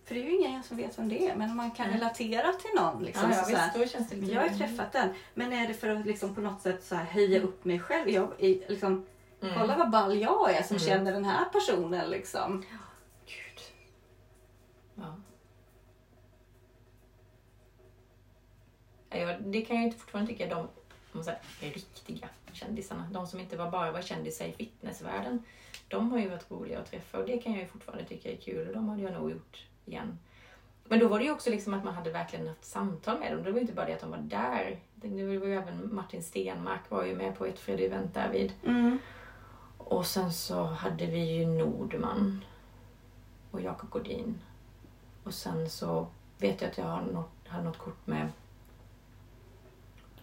För 0.06 0.16
det 0.16 0.22
är 0.22 0.24
ju 0.26 0.36
ingen 0.38 0.64
som 0.64 0.78
vet 0.78 1.00
vem 1.00 1.10
det 1.10 1.28
är, 1.30 1.36
men 1.36 1.56
man 1.56 1.72
kan 1.72 1.90
relatera 1.90 2.54
till 2.54 2.70
någon. 2.76 3.04
Liksom, 3.04 3.32
Ja, 3.32 3.36
ja, 3.38 3.44
så 3.44 3.72
så 3.74 3.80
visst, 3.80 4.14
lite... 4.14 4.32
jag 4.34 4.42
har 4.42 4.48
ju 4.50 4.56
träffat 4.58 4.92
den, 4.92 5.10
men 5.34 5.54
är 5.54 5.68
det 5.68 5.74
för 5.74 5.90
att 5.90 6.06
liksom 6.06 6.36
på 6.36 6.42
något 6.42 6.62
sätt 6.62 6.84
så 6.84 6.96
här 6.96 7.04
höja 7.06 7.42
upp 7.42 7.66
mig 7.66 7.80
själv? 7.80 8.10
Jag, 8.10 8.34
liksom, 8.40 9.06
Mm. 9.42 9.56
Kolla 9.60 9.78
vad 9.78 9.90
ball 9.92 10.18
jag 10.22 10.52
är 10.56 10.64
som 10.64 10.76
Mm. 10.78 10.88
känner 10.88 11.12
den 11.12 11.26
här 11.26 11.46
personen. 11.46 12.10
Liksom. 12.10 12.64
Gud. 13.26 13.62
Ja. 14.96 15.16
Jag- 19.20 19.44
det 19.44 19.62
kan 19.62 19.76
jag 19.76 19.86
inte 19.86 19.98
fortfarande 19.98 20.32
tycka 20.32 20.48
de 20.48 20.68
man 21.14 21.24
säger, 21.24 21.40
riktiga 21.60 22.30
kändisarna, 22.54 23.08
de 23.12 23.28
som 23.28 23.40
inte 23.40 23.58
var 23.58 23.72
bara 23.72 23.92
var 23.92 24.02
kändisar 24.02 24.46
i 24.46 24.52
fitnessvärlden, 24.52 25.44
de 25.88 26.12
har 26.12 26.20
ju 26.20 26.30
varit 26.30 26.52
roliga 26.52 26.80
att 26.80 26.92
träffa 26.92 27.18
och 27.18 27.26
det 27.26 27.38
kan 27.38 27.54
jag 27.54 27.62
ju 27.62 27.68
fortfarande 27.68 28.06
tycka 28.06 28.32
är 28.32 28.38
kul 28.38 28.68
och 28.68 28.74
de 28.74 28.90
hade 28.90 29.02
jag 29.02 29.14
nog 29.14 29.32
gjort 29.32 29.68
igen. 29.86 30.18
Men 30.86 31.00
då 31.00 31.08
var 31.08 31.20
det 31.20 31.26
ju 31.26 31.32
också 31.32 31.50
liksom 31.50 31.74
att 31.74 31.84
man 31.84 31.94
hade 31.94 32.12
verkligen 32.12 32.48
haft 32.48 32.66
samtal 32.66 33.20
med 33.20 33.32
dem. 33.32 33.44
Det 33.44 33.52
var 33.52 33.58
ju 33.58 33.62
inte 33.62 33.74
bara 33.74 33.86
det 33.86 33.94
att 33.94 34.02
de 34.02 34.12
var 34.12 34.18
där. 34.18 34.80
Det 34.96 35.08
var 35.10 35.48
ju 35.48 35.56
även 35.56 35.96
Martin 35.96 36.24
Stenmark 36.24 36.90
var 36.90 37.06
ju 37.06 37.16
med 37.16 37.38
på 37.38 37.46
ett 37.46 37.60
Freddy-event 37.60 38.14
där 38.14 38.30
vid. 38.32 38.54
Mm. 38.66 38.98
Och 39.78 40.06
sen 40.06 40.34
så 40.34 40.64
hade 40.64 41.06
vi 41.06 41.20
ju 41.20 41.46
Nordman 41.46 42.46
och 43.52 43.62
Jakob 43.62 43.90
Godin. 43.90 44.40
Och 45.24 45.34
sen 45.34 45.70
så 45.70 46.08
vet 46.38 46.62
jag 46.62 46.72
att 46.72 46.78
jag 46.78 46.86
har 46.86 47.02
något, 47.02 47.32
hade 47.48 47.64
något 47.64 47.78
kort 47.78 48.08
med... 48.08 48.30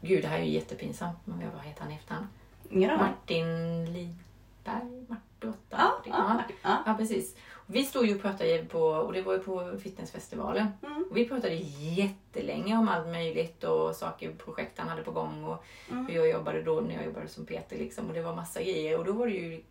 Gud, 0.00 0.22
det 0.22 0.28
här 0.28 0.38
är 0.38 0.42
ju 0.44 0.50
jättepinsamt, 0.50 1.18
men 1.24 1.50
vad 1.54 1.64
heter 1.64 1.82
han 1.82 1.92
i 1.92 1.94
efternamn? 1.94 2.26
Ingen. 2.70 2.96
Martin 2.98 3.84
Lidberg? 3.92 5.06
Martin 5.08 5.54
Ja, 5.70 5.78
Martin. 5.78 6.12
ja, 6.12 6.34
Martin. 6.34 6.56
ja. 6.62 6.82
ja, 6.86 6.94
precis. 6.94 7.36
Vi 7.66 7.84
stod 7.84 8.06
ju 8.06 8.14
och 8.14 8.20
pratade 8.22 8.64
på, 8.64 8.80
och 8.80 9.12
det 9.12 9.22
var 9.22 9.32
ju 9.32 9.38
på 9.38 9.78
fitnessfestivalen. 9.82 10.68
Mm. 10.82 11.04
Och 11.10 11.16
vi 11.16 11.28
pratade 11.28 11.54
jättelänge 11.54 12.76
om 12.78 12.88
allt 12.88 13.06
möjligt 13.06 13.64
och 13.64 13.96
saker, 13.96 14.32
projekt 14.32 14.78
han 14.78 14.88
hade 14.88 15.02
på 15.02 15.10
gång 15.10 15.44
och 15.44 15.64
Mm. 15.90 16.06
hur 16.06 16.14
jag 16.14 16.28
jobbade 16.30 16.62
då 16.62 16.80
när 16.80 16.94
jag 16.94 17.04
jobbade 17.04 17.28
som 17.28 17.46
Peter 17.46 17.78
liksom. 17.78 18.06
Och 18.08 18.14
det 18.14 18.22
var 18.22 18.36
massa 18.36 18.62
grejer 18.62 18.98
och 18.98 19.04
då 19.04 19.12
var 19.12 19.26
det 19.26 19.32
ju 19.32 19.62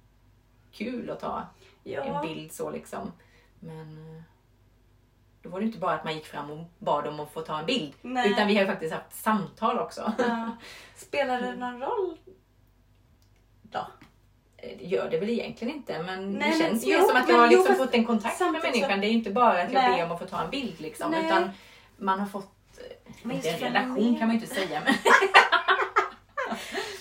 kul 0.71 1.09
att 1.09 1.19
ta 1.19 1.43
en 1.83 1.91
Ja. 1.93 2.21
bild 2.27 2.51
så 2.51 2.69
liksom. 2.71 3.11
Men 3.59 4.15
eh, 4.15 4.21
då 5.41 5.49
var 5.49 5.59
det 5.59 5.65
inte 5.65 5.77
bara 5.79 5.93
att 5.93 6.03
man 6.03 6.13
gick 6.13 6.25
fram 6.25 6.51
och 6.51 6.65
bad 6.79 7.07
om 7.07 7.19
att 7.19 7.33
få 7.33 7.41
ta 7.41 7.59
en 7.59 7.65
bild. 7.65 7.93
Nej. 8.01 8.31
Utan 8.31 8.47
vi 8.47 8.57
har 8.57 8.65
faktiskt 8.65 8.93
haft 8.93 9.13
samtal 9.15 9.79
också. 9.79 10.13
Ja. 10.17 10.57
Spelar 10.95 11.41
det 11.41 11.55
någon 11.55 11.81
roll 11.81 12.17
då? 13.61 13.87
Eh, 14.57 14.77
Det 14.79 14.85
gör 14.85 15.09
det 15.09 15.19
väl 15.19 15.29
egentligen 15.29 15.73
inte 15.75 16.03
men 16.03 16.31
Nej, 16.33 16.51
det 16.51 16.57
men- 16.57 16.59
känns 16.69 16.85
ju 16.87 16.93
jo, 16.93 17.07
som 17.07 17.17
att 17.17 17.27
men 17.27 17.35
jag 17.35 17.41
har 17.41 17.51
jo, 17.51 17.57
liksom 17.57 17.75
fast 17.75 17.85
fått 17.85 17.93
en 17.95 18.05
kontakt 18.05 18.39
med 18.39 18.47
så- 18.61 18.67
människan. 18.67 18.99
Det 19.01 19.07
är 19.07 19.09
ju 19.09 19.17
inte 19.17 19.31
bara 19.31 19.51
att 19.63 19.71
jag 19.73 19.81
Nej. 19.83 19.97
ber 19.97 20.05
om 20.05 20.11
att 20.11 20.19
få 20.19 20.25
ta 20.25 20.41
en 20.43 20.49
bild 20.49 20.79
liksom. 20.81 21.11
Nej. 21.11 21.25
Utan 21.25 21.49
man 21.97 22.19
har 22.19 22.27
fått, 22.27 22.53
eh, 22.77 23.13
Men 23.23 23.35
inte 23.35 23.49
en 23.49 23.59
relation 23.59 24.17
kan 24.19 24.27
man 24.27 24.37
ju 24.37 24.41
inte 24.43 24.55
säga 24.55 24.81
men 24.85 24.93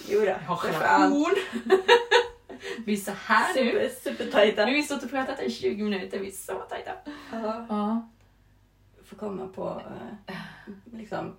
Jo 0.09 0.21
då, 0.21 0.27
Ja, 0.49 0.57
för 0.57 0.73
fan. 0.73 1.01
relation. 1.03 1.35
vi 2.87 2.93
är 2.93 2.97
så 2.97 3.13
här 3.25 3.55
nu. 3.55 3.71
Super, 3.71 3.89
supertajta. 4.11 4.65
Nu 4.65 4.71
har 4.71 4.77
vi 4.77 4.83
stått 4.83 5.03
och 5.05 5.11
pratat 5.11 5.43
i 5.43 5.51
20 5.51 5.83
minuter, 5.85 6.19
vi 6.19 6.29
är 6.29 6.33
så 6.33 6.55
tajta. 6.55 6.91
Ja. 7.33 7.67
Ja. 7.69 8.09
Får 9.09 9.17
komma 9.17 9.49
på 9.55 9.83
eh, 10.27 10.35
liksom 10.85 11.37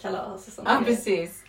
kalas 0.00 0.46
och 0.46 0.52
sånt. 0.52 0.68
Ja, 0.68 0.82
precis. 0.84 1.44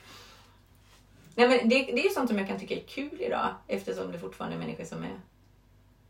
Nej, 1.35 1.47
men 1.47 1.69
det, 1.69 1.75
det 1.85 2.05
är 2.05 2.09
sånt 2.09 2.29
som 2.29 2.37
jag 2.37 2.47
kan 2.47 2.59
tycka 2.59 2.75
är 2.75 2.83
kul 2.87 3.21
idag 3.21 3.55
eftersom 3.67 4.11
det 4.11 4.19
fortfarande 4.19 4.55
är 4.55 4.59
människor 4.59 4.83
som 4.83 5.03
är 5.03 5.19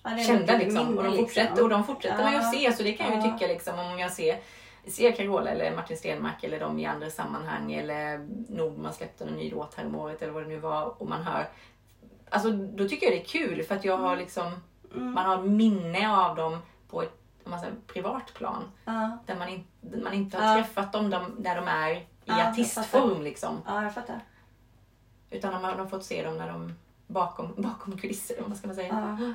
Ja, 0.03 0.17
kända 0.27 0.57
liksom, 0.57 0.97
och 0.97 1.03
de 1.03 1.09
liksom. 1.09 1.25
fortsätter, 1.25 1.63
och 1.63 1.69
de 1.69 1.83
fortsätter 1.83 2.23
man 2.23 2.31
ju 2.31 2.37
att 2.37 2.53
se 2.53 2.73
så 2.73 2.83
det 2.83 2.93
kan 2.93 3.05
jag 3.13 3.15
ju 3.23 3.27
Ja. 3.29 3.33
tycka 3.37 3.47
liksom 3.53 3.79
om 3.79 3.99
jag 3.99 4.11
ser 4.11 4.39
ser 4.87 5.11
Carola 5.11 5.49
eller 5.49 5.75
Martin 5.75 5.97
Stenmark 5.97 6.43
eller 6.43 6.59
de 6.59 6.79
i 6.79 6.85
andra 6.85 7.09
sammanhang 7.09 7.73
eller 7.73 8.27
Nordman 8.49 8.93
släppte 8.93 9.23
en 9.23 9.33
ny 9.33 9.51
låt 9.51 9.73
häromåret 9.73 10.21
eller 10.21 10.33
vad 10.33 10.43
det 10.43 10.49
nu 10.49 10.57
var 10.59 11.01
och 11.01 11.09
man 11.09 11.23
hör 11.23 11.47
Alltså 12.29 12.51
då 12.51 12.89
tycker 12.89 13.05
jag 13.07 13.15
det 13.15 13.21
är 13.21 13.25
kul 13.25 13.63
för 13.63 13.75
att 13.75 13.85
jag 13.85 13.97
har 13.97 14.15
liksom 14.17 14.51
Mm. 14.95 15.11
Man 15.13 15.25
har 15.25 15.41
minne 15.41 16.09
av 16.17 16.35
dem 16.35 16.57
på 16.89 17.01
ett 17.01 17.11
säger, 17.59 17.75
privat 17.87 18.33
plan 18.33 18.63
Ja, 18.85 19.17
där 19.25 19.35
man, 19.35 19.47
in, 19.49 19.63
man 20.03 20.13
inte 20.13 20.37
har 20.37 20.57
Ja. 20.57 20.63
träffat 20.63 20.93
dem 20.93 21.09
de, 21.09 21.43
där 21.43 21.55
de 21.55 21.67
är 21.67 21.91
i 21.95 22.05
jag 22.25 22.47
artistform 22.47 23.21
liksom. 23.21 23.61
ja, 23.65 23.83
jag 23.83 23.93
fattar. 23.93 24.19
Utan 25.29 25.53
de 25.53 25.63
har, 25.63 25.71
de 25.71 25.79
har 25.79 25.87
fått 25.87 26.03
se 26.05 26.23
dem 26.25 26.37
när 26.37 26.47
de 26.47 26.73
bakom, 27.07 27.53
bakom 27.57 27.97
kulisser, 27.97 28.35
vad 28.47 28.57
ska 28.57 28.67
man 28.67 28.75
säga. 28.75 29.17
Ja. 29.19 29.33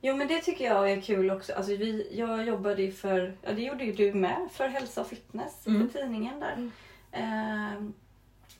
Jo 0.00 0.16
men 0.16 0.28
det 0.28 0.40
tycker 0.40 0.64
jag 0.64 0.90
är 0.90 1.00
kul 1.00 1.30
också. 1.30 1.52
Alltså, 1.52 1.70
vi, 1.76 2.08
jag 2.18 2.46
jobbade 2.46 2.82
ju 2.82 2.92
för, 2.92 3.36
ja 3.42 3.52
det 3.52 3.62
gjorde 3.62 3.84
ju 3.84 3.92
du 3.92 4.14
med, 4.14 4.48
för 4.52 4.68
hälsa 4.68 5.00
och 5.00 5.06
fitness 5.06 5.66
Mm. 5.66 5.88
för 5.90 5.98
tidningen 6.00 6.40
där. 6.40 6.52
Mm. 6.52 6.70
Ehm, 7.12 7.94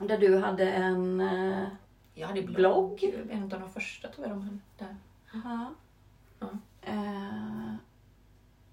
där 0.09 0.19
du 0.19 0.39
hade 0.39 0.71
en... 0.71 1.21
eh, 1.21 1.65
Jag 2.15 2.29
hade 2.29 2.43
Blogg? 2.43 3.05
En 3.31 3.43
av 3.43 3.49
de 3.61 3.71
första 3.73 4.09
tror 4.09 4.27
jag 4.27 4.37
de 4.37 4.43
hade 4.43 4.59
där. 4.79 4.97
ja. 5.33 5.71
Ja. 6.39 6.49
Eh, 6.83 7.75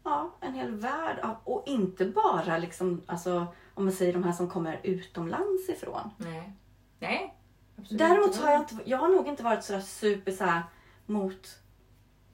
Ja, 0.05 0.35
en 0.41 0.55
hel 0.55 0.71
värld 0.75 1.19
av, 1.19 1.37
och 1.45 1.63
inte 1.67 2.05
bara 2.05 2.59
liksom, 2.59 3.03
alltså 3.07 3.47
om 3.75 3.85
man 3.85 3.93
säger 3.93 4.13
de 4.13 4.23
här 4.25 4.33
som 4.33 4.51
kommer 4.51 4.81
utomlands 4.83 5.69
ifrån. 5.69 6.11
Nej. 6.17 6.53
Nej. 6.99 7.35
Absolut 7.79 7.99
Däremot 7.99 8.37
har 8.37 8.51
jag 8.51 8.61
inte, 8.61 8.77
jag 8.85 8.99
har 8.99 9.09
nog 9.09 9.29
inte 9.29 9.43
varit 9.43 9.65
sådär 9.65 9.81
super 9.81 10.33
så 10.33 10.45
här, 10.45 10.63
mot 11.07 11.59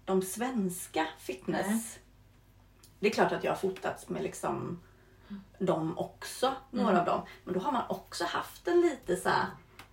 de 0.04 0.22
svenska 0.22 1.06
fitness. 1.18 1.66
Nej. 1.66 2.04
Det 3.00 3.06
är 3.08 3.12
klart 3.12 3.32
att 3.32 3.44
jag 3.44 3.50
har 3.52 3.56
fotats 3.56 4.08
med 4.08 4.22
liksom 4.22 4.80
dem 5.58 5.98
också, 5.98 6.52
några 6.70 6.88
Mm. 6.90 7.00
av 7.00 7.06
dem. 7.06 7.20
Men 7.44 7.54
då 7.54 7.60
har 7.60 7.72
man 7.72 7.82
också 7.88 8.24
haft 8.24 8.68
en 8.68 8.80
lite 8.80 9.16
så 9.16 9.28
här, 9.28 9.46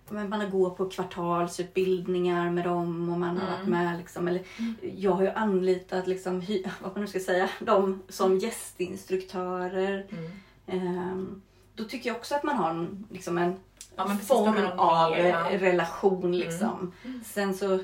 men 0.08 0.28
man 0.28 0.40
har 0.40 0.48
gått 0.48 0.76
på 0.76 0.90
kvartalsutbildningar 0.90 2.50
med 2.50 2.64
dem 2.64 3.08
och 3.12 3.18
man 3.18 3.36
har 3.36 3.46
Mm. 3.46 3.58
varit 3.58 3.68
med 3.68 3.98
liksom, 3.98 4.28
eller 4.28 4.42
jag 4.80 5.12
har 5.12 5.22
ju 5.22 5.28
anlitat 5.30 6.06
liksom, 6.06 6.40
vad 6.82 6.92
man 6.92 7.00
nu 7.00 7.06
ska 7.06 7.20
säga, 7.20 7.48
dem 7.60 8.02
som 8.08 8.38
gästinstruktörer. 8.38 10.06
Mm. 10.10 10.30
Ehm, 10.66 11.42
då 11.74 11.84
tycker 11.84 12.08
jag 12.10 12.16
också 12.16 12.34
att 12.34 12.42
man 12.44 12.56
har 12.56 12.70
en, 12.70 13.06
liksom 13.10 13.38
en 13.38 13.54
Ja, 13.96 14.04
precis, 14.04 14.28
form 14.28 14.78
av 14.78 15.12
eh, 15.14 15.58
relation 15.58 16.38
liksom. 16.38 16.92
Sen 17.24 17.54
så 17.54 17.78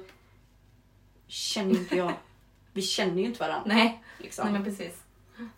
känner 1.27 1.71
inte 1.71 1.97
jag, 1.97 2.13
vi 2.73 2.83
känner 2.83 3.17
ju 3.19 3.25
inte 3.25 3.41
varandra. 3.41 3.75
Nej. 3.75 4.03
Liksom. 4.19 4.45
Nej, 4.45 4.53
men 4.53 4.65
precis. 4.65 5.02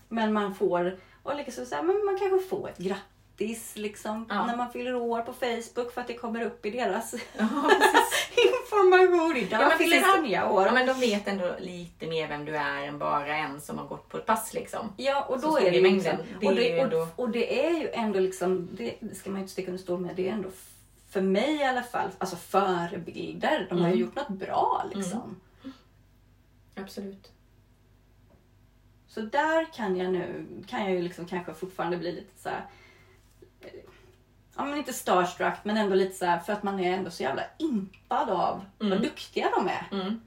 Men 0.09 0.33
man 0.33 0.55
får, 0.55 0.99
och 1.23 1.37
liksom 1.37 1.66
så 1.66 1.75
här, 1.75 1.83
men 1.83 2.05
man 2.05 2.18
kanske 2.18 2.49
får 2.49 2.68
ett 2.68 2.79
grattis 2.79 3.73
liksom, 3.77 4.27
Ja. 4.29 4.47
när 4.47 4.57
man 4.57 4.73
fyller 4.73 4.94
år 4.94 5.20
på 5.23 5.33
Facebook 5.33 5.92
för 5.94 6.01
att 6.01 6.07
det 6.07 6.14
kommer 6.14 6.44
upp 6.44 6.66
i 6.66 6.70
deras 6.70 7.14
Ja, 7.38 7.49
information. 8.62 9.37
Idag 9.37 9.62
Ja, 9.62 9.70
fyller. 9.79 10.03
Anja 10.18 10.51
år. 10.51 10.66
Ja, 10.66 10.73
men 10.73 10.87
de 10.87 11.01
vet 11.01 11.29
ändå 11.29 11.55
lite 11.61 12.07
mer 12.07 12.29
vem 12.29 12.44
du 12.44 12.57
är 12.57 12.83
än 12.83 12.99
bara 12.99 13.37
en 13.37 13.61
som 13.61 13.79
har 13.79 13.87
gått 13.87 14.09
på 14.09 14.16
ett 14.18 14.27
pass 14.27 14.55
liksom. 14.55 14.92
Ja, 14.97 15.25
och 15.25 15.40
Så 15.40 15.47
då 15.47 15.53
stor 15.57 15.66
är 15.66 15.70
det 15.70 15.81
liksom, 15.81 16.16
Det 16.40 16.47
och, 16.47 16.55
det, 16.55 16.79
ändå- 16.81 16.97
och, 16.99 17.09
och 17.16 17.31
det 17.31 17.66
är 17.66 17.70
ju 17.81 17.88
ändå 17.92 18.20
liksom, 18.20 18.68
det, 18.73 18.94
det 19.01 19.14
ska 19.14 19.31
man 19.31 19.38
ju 19.38 19.42
inte 19.42 19.53
sticka 19.53 19.70
under 19.70 19.83
stol 19.83 20.01
med, 20.01 20.16
det 20.16 20.29
är 20.29 20.33
ändå 20.33 20.49
för 21.11 21.20
mig 21.20 21.55
i 21.57 21.64
alla 21.64 21.83
fall, 21.83 22.09
alltså 22.18 22.37
förebilder. 22.37 23.66
De 23.70 23.79
har 23.81 23.88
ju 23.88 23.94
Mm. 23.94 24.01
gjort 24.07 24.16
något 24.16 24.29
bra 24.29 24.85
liksom. 24.94 25.40
Absolut. 26.75 27.31
Så 29.14 29.20
där 29.20 29.72
kan 29.72 29.96
jag 29.96 30.12
nu, 30.12 30.46
kan 30.66 30.81
jag 30.81 30.90
ju 30.92 31.03
liksom 31.03 31.27
kanske 31.27 31.55
fortfarande 31.55 31.96
bli 31.96 32.12
lite 32.12 32.38
så 32.42 32.48
här. 32.48 32.66
eh, 33.61 33.70
Ja 34.57 34.64
men 34.64 34.79
inte 34.79 34.92
starstruck 34.92 35.55
men 35.64 35.77
ändå 35.77 35.94
lite 35.94 36.14
så 36.16 36.24
här 36.27 36.38
för 36.38 36.53
att 36.53 36.62
man 36.62 36.81
är 36.81 36.92
ändå 36.92 37.11
så 37.11 37.22
jävla 37.22 37.42
impad 37.59 38.31
av 38.31 38.64
vad 38.79 38.87
Mm. 38.92 39.03
duktiga 39.03 39.50
de 39.57 39.68
är. 39.68 39.88
Mm. 39.92 40.20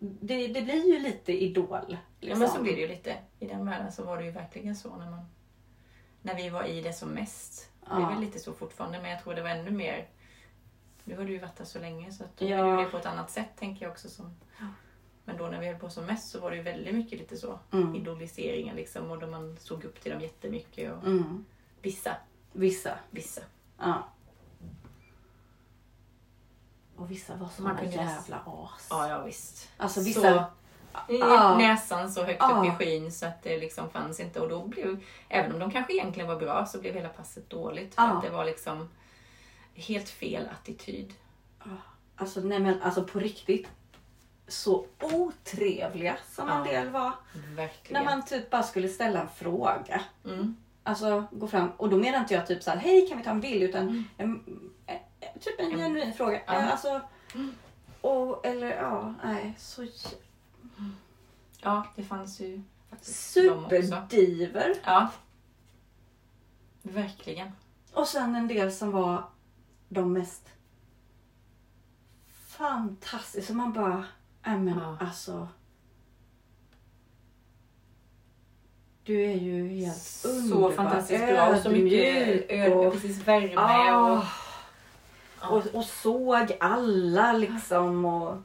Det, 0.00 0.46
det 0.48 0.62
blir 0.62 0.86
ju 0.94 0.98
lite 0.98 1.32
idol. 1.44 1.86
Ja, 1.88 1.96
Liksom. 2.20 2.38
men 2.40 2.48
så 2.48 2.62
blir 2.62 2.74
det 2.76 2.80
ju 2.82 2.88
lite. 2.88 3.16
I 3.38 3.46
den 3.46 3.66
världen 3.66 3.92
så 3.92 4.04
var 4.04 4.18
det 4.18 4.24
ju 4.24 4.30
verkligen 4.30 4.76
så 4.76 4.96
när 4.96 5.10
man 5.10 5.24
när 6.22 6.34
vi 6.34 6.48
var 6.48 6.64
i 6.64 6.80
det 6.80 6.92
som 6.92 7.08
mest. 7.08 7.70
Det 7.80 7.94
är 7.94 8.00
Ja. 8.00 8.08
väl 8.08 8.20
lite 8.20 8.38
så 8.38 8.52
fortfarande, 8.52 9.02
men 9.02 9.10
jag 9.10 9.22
tror 9.22 9.34
det 9.34 9.42
var 9.42 9.50
ännu 9.50 9.70
mer. 9.70 10.08
Nu 11.04 11.16
har 11.16 11.24
du 11.24 11.32
ju 11.32 11.38
varit 11.38 11.56
där 11.56 11.64
så 11.64 11.78
länge 11.78 12.12
så 12.12 12.24
att 12.24 12.36
då 12.36 12.46
Ja. 12.48 12.72
är 12.80 12.84
det 12.84 12.90
på 12.90 12.96
ett 12.96 13.06
annat 13.06 13.30
sätt 13.30 13.48
tänker 13.56 13.84
jag 13.84 13.92
också. 13.92 14.08
Som, 14.08 14.36
men 15.28 15.36
då 15.36 15.46
när 15.46 15.60
vi 15.60 15.66
höll 15.66 15.76
på 15.78 15.90
som 15.90 16.04
mest 16.04 16.28
så 16.30 16.40
var 16.40 16.50
det 16.50 16.56
ju 16.56 16.62
väldigt 16.62 16.94
mycket 16.94 17.18
lite 17.18 17.36
så 17.36 17.58
Mm. 17.72 17.94
idoliseringar 17.94 18.74
liksom 18.74 19.10
och 19.10 19.18
då 19.18 19.26
man 19.26 19.56
såg 19.60 19.84
upp 19.84 20.00
till 20.00 20.12
dem 20.12 20.20
jättemycket. 20.20 20.92
Och 20.92 21.06
Mm. 21.06 21.44
vissa, 21.82 22.16
Vissa. 22.52 22.98
vissa. 23.10 23.40
Ja. 23.78 24.08
Och 26.96 27.10
vissa 27.10 27.36
var 27.36 27.48
såna 27.48 27.84
jävla 27.84 28.36
as. 28.46 28.86
Ja, 28.90 29.08
ja 29.08 29.22
visst. 29.22 29.68
Alltså 29.76 30.00
Så, 30.00 30.06
vissa... 30.06 30.44
i 31.08 31.18
Ja. 31.18 31.58
näsan 31.58 32.12
så 32.12 32.24
högt 32.24 32.42
upp 32.42 32.64
i 32.66 32.70
skyn 32.70 33.12
så 33.12 33.26
att 33.26 33.42
det 33.42 33.58
liksom 33.58 33.90
fanns 33.90 34.20
inte. 34.20 34.40
Och 34.40 34.48
då 34.48 34.66
blev, 34.66 35.04
även 35.28 35.52
om 35.52 35.58
de 35.58 35.70
kanske 35.70 35.92
egentligen 35.94 36.28
var 36.28 36.36
bra, 36.36 36.66
så 36.66 36.80
blev 36.80 36.94
hela 36.94 37.08
passet 37.08 37.50
dåligt. 37.50 37.94
För 37.94 38.02
att 38.02 38.22
det 38.22 38.30
var 38.30 38.44
liksom 38.44 38.88
helt 39.74 40.08
fel 40.08 40.48
attityd. 40.52 41.14
Alltså 42.16 42.40
nej 42.40 42.58
men 42.60 42.82
alltså 42.82 43.04
på 43.04 43.18
riktigt. 43.18 43.68
Så 44.48 44.86
otrevliga 45.00 46.16
som 46.30 46.48
en 46.48 46.64
del 46.64 46.90
var. 46.90 47.12
Verkligen. 47.56 48.04
När 48.04 48.10
man 48.16 48.24
typ 48.24 48.50
bara 48.50 48.62
skulle 48.62 48.88
ställa 48.88 49.20
en 49.20 49.28
fråga. 49.28 50.00
Mm. 50.24 50.56
Alltså 50.82 51.24
gå 51.30 51.48
fram. 51.48 51.70
Och 51.76 51.88
då 51.90 51.96
menar 51.96 52.18
inte 52.18 52.34
jag 52.34 52.46
typ 52.46 52.62
så 52.62 52.70
här, 52.70 52.78
hej 52.78 53.08
kan 53.08 53.18
vi 53.18 53.24
ta 53.24 53.30
en 53.30 53.40
bild? 53.40 53.62
Utan 53.62 54.04
en, 54.16 54.44
eh, 54.86 54.94
eh, 55.20 55.28
typ 55.40 55.60
en 55.60 55.72
En- 55.72 55.78
genuin 55.78 56.14
fråga. 56.14 56.40
Ja. 56.46 56.54
Eh, 56.54 56.70
Alltså, 56.72 57.00
och, 58.00 58.46
eller 58.46 58.76
ja, 58.76 59.14
nej. 59.24 59.54
Så 59.58 59.86
Ja, 61.62 61.86
det 61.96 62.02
fanns 62.04 62.40
ju 62.40 62.62
faktiskt 62.90 63.32
superdiver. 63.32 64.74
Ja. 64.84 65.10
Verkligen. 66.82 67.52
Och 67.92 68.08
sen 68.08 68.34
en 68.34 68.48
del 68.48 68.72
som 68.72 68.90
var 68.90 69.24
de 69.88 70.12
mest 70.12 70.48
fantastiska. 72.46 73.52
Man 73.52 73.72
bara, 73.72 74.04
nej 74.48 74.58
men 74.58 74.78
Ja. 74.78 74.96
alltså. 75.00 75.48
Du 79.04 79.24
är 79.24 79.34
ju 79.34 79.68
helt 79.68 79.96
Så 79.96 80.28
underbar. 80.28 80.70
fantastiskt 80.72 81.26
bra 81.26 81.48
och 81.48 81.56
så 81.58 81.70
mycket 81.70 82.50
ödmjuk 82.50 82.92
precis 82.92 83.28
värme 83.28 83.54
Ah. 83.56 84.18
och... 85.42 85.56
och, 85.56 85.66
och 85.74 85.84
såg 85.84 86.56
alla 86.60 87.32
liksom. 87.32 88.04
Och, 88.04 88.36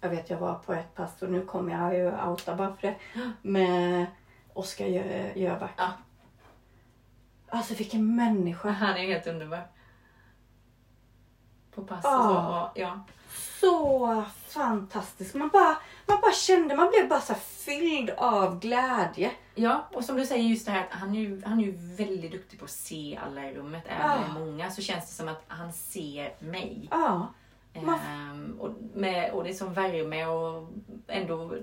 jag 0.00 0.08
vet 0.08 0.30
jag 0.30 0.38
var 0.38 0.54
på 0.54 0.72
ett 0.72 0.94
pass 0.94 1.22
och 1.22 1.30
nu 1.30 1.44
kommer 1.44 1.72
jag 1.72 1.94
ju 1.96 2.28
outa 2.28 2.54
bara 2.56 2.76
för 2.76 2.86
det. 2.86 2.94
Med 3.42 4.06
Oskar 4.52 4.86
Jö- 4.86 5.32
Jöback. 5.36 5.70
Ja. 5.76 5.88
Alltså 7.48 7.74
vilken 7.74 8.16
människa. 8.16 8.70
Han 8.70 8.96
är 8.96 9.06
helt 9.06 9.26
underbar. 9.26 9.66
På 11.74 11.82
pass 11.84 12.04
och 12.04 12.10
Ah. 12.10 12.22
så. 12.22 12.60
Och, 12.70 12.78
ja. 12.78 13.00
Så 13.60 14.24
fantastisk. 14.48 15.34
Man 15.34 15.48
bara, 15.48 15.76
man 16.06 16.20
bara 16.20 16.32
kände, 16.32 16.76
man 16.76 16.88
blev 16.90 17.08
bara 17.08 17.20
så 17.20 17.34
fylld 17.34 18.10
av 18.10 18.60
glädje. 18.60 19.30
Ja, 19.54 19.88
och 19.92 20.04
som 20.04 20.16
du 20.16 20.26
säger 20.26 20.44
just 20.44 20.66
det 20.66 20.72
här 20.72 20.80
att 20.86 20.92
han 20.92 21.14
är 21.14 21.20
ju, 21.20 21.42
han 21.44 21.60
är 21.60 21.64
ju 21.64 21.72
väldigt 21.96 22.32
duktig 22.32 22.58
på 22.58 22.64
att 22.64 22.70
se 22.70 23.18
alla 23.26 23.50
i 23.50 23.54
rummet. 23.54 23.84
Även 23.86 24.10
om 24.30 24.36
är 24.36 24.40
många 24.40 24.70
så 24.70 24.82
känns 24.82 25.06
det 25.08 25.14
som 25.14 25.28
att 25.28 25.44
han 25.48 25.72
ser 25.72 26.34
mig. 26.38 26.88
Ja, 26.90 27.26
Man- 27.82 28.00
Ehm, 28.10 28.56
och, 28.60 28.70
med, 28.94 29.32
och 29.32 29.44
det 29.44 29.50
är 29.50 29.54
som 29.54 29.74
värme 29.74 30.26
och 30.26 30.68
ändå 31.06 31.54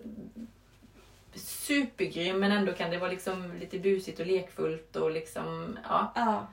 supergrym 1.35 2.39
men 2.39 2.51
ändå 2.51 2.73
kan 2.73 2.89
det 2.91 2.97
vara 2.97 3.11
liksom 3.11 3.53
lite 3.59 3.79
busigt 3.79 4.19
och 4.19 4.25
lekfullt 4.25 4.95
och 4.95 5.11
liksom, 5.11 5.77
ja. 5.89 6.11
ja. 6.15 6.47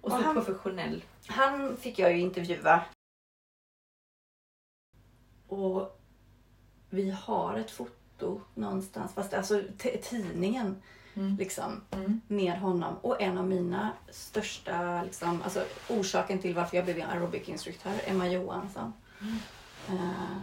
Och 0.00 0.10
så 0.10 0.16
Och 0.18 0.22
han- 0.24 0.34
professionell. 0.34 1.04
Han 1.26 1.76
fick 1.76 1.98
jag 1.98 2.12
ju 2.12 2.18
intervjua. 2.20 2.80
Och 5.48 6.00
vi 6.90 7.10
har 7.10 7.54
ett 7.56 7.70
foto 7.70 8.40
någonstans, 8.54 9.12
fast 9.14 9.34
alltså 9.34 9.62
tidningen 10.02 10.76
Mm. 11.14 11.36
liksom 11.36 11.80
Mm. 11.90 12.20
med 12.28 12.58
honom. 12.58 12.94
Och 13.02 13.22
en 13.22 13.38
av 13.38 13.46
mina 13.46 13.92
största, 14.10 15.02
liksom, 15.02 15.42
alltså 15.42 15.64
orsaken 15.88 16.38
till 16.38 16.54
varför 16.54 16.76
jag 16.76 16.84
blev 16.84 17.00
aerobic-instruktör, 17.00 17.92
Emma 18.06 18.28
Johansson. 18.28 18.92
Eh, 19.88 20.38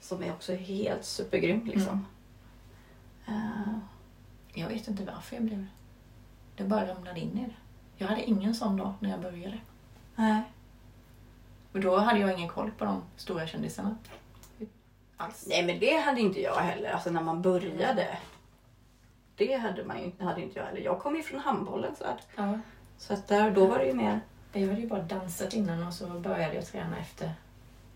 som 0.00 0.22
är 0.22 0.32
också 0.32 0.54
helt 0.54 1.04
supergrym 1.04 1.64
liksom. 1.66 2.06
Eh, 3.26 3.72
Jag 4.54 4.68
vet 4.68 4.88
inte 4.88 5.04
varför 5.04 5.36
jag 5.36 5.44
blev 5.44 5.58
det. 5.58 5.66
Det 6.56 6.64
bara 6.68 6.94
ramlade 6.94 7.20
in 7.20 7.38
i 7.38 7.44
det. 7.44 7.54
Jag 7.96 8.06
hade 8.08 8.22
ingen 8.24 8.54
sån 8.54 8.76
dag 8.76 8.94
när 9.00 9.10
jag 9.10 9.20
började. 9.20 9.58
nej. 10.16 10.42
Men 11.72 11.82
då 11.82 11.96
hade 11.96 12.20
jag 12.20 12.32
ingen 12.38 12.48
koll 12.48 12.70
på 12.78 12.84
de 12.84 13.02
stora 13.16 13.46
kändisarna. 13.46 13.96
Alls. 15.16 15.46
nej, 15.48 15.66
men 15.66 15.78
det 15.78 15.96
hade 15.96 16.20
inte 16.20 16.40
jag 16.40 16.54
heller, 16.54 16.90
alltså 16.90 17.10
när 17.10 17.22
man 17.22 17.42
började. 17.42 18.18
Det 19.36 19.56
hade, 19.56 19.84
man 19.84 20.02
ju, 20.02 20.24
hade 20.24 20.42
inte 20.42 20.58
jag 20.58 20.66
heller. 20.66 20.80
Jag 20.80 21.00
kom 21.00 21.16
ju 21.16 21.22
från 21.22 21.40
handbollens 21.40 22.00
värld. 22.00 22.18
Ja. 22.36 22.58
Så 22.98 23.14
att 23.14 23.28
där, 23.28 23.50
då 23.50 23.66
var 23.66 23.78
det 23.78 23.86
ju 23.86 23.94
mer... 23.94 24.20
Jag 24.52 24.68
hade 24.68 24.80
ju 24.80 24.88
bara 24.88 25.02
dansat 25.02 25.54
innan 25.54 25.86
och 25.86 25.94
så 25.94 26.06
började 26.06 26.54
jag 26.54 26.66
träna 26.66 26.98
efter 26.98 27.34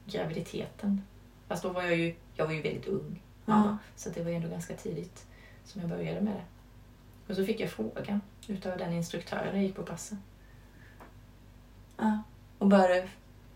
graviditeten. 0.06 1.02
Fast 1.48 1.62
då 1.62 1.68
var 1.68 1.82
jag 1.82 1.96
ju, 1.96 2.14
jag 2.34 2.46
var 2.46 2.52
ju 2.52 2.62
väldigt 2.62 2.86
ung. 2.86 3.22
Ja. 3.44 3.76
Så 3.96 4.08
att 4.08 4.14
det 4.14 4.22
var 4.22 4.30
ju 4.30 4.36
ändå 4.36 4.48
ganska 4.48 4.76
tidigt 4.76 5.26
som 5.64 5.80
jag 5.80 5.90
började 5.90 6.20
med 6.20 6.34
det. 6.34 6.44
Och 7.28 7.36
så 7.36 7.44
fick 7.44 7.60
jag 7.60 7.70
frågan 7.70 8.20
utav 8.46 8.78
den 8.78 8.92
instruktören 8.92 9.54
jag 9.54 9.62
gick 9.62 9.76
på 9.76 9.82
passen. 9.82 10.22
Ja. 11.96 12.22
Och 12.58 12.66
började, 12.66 13.08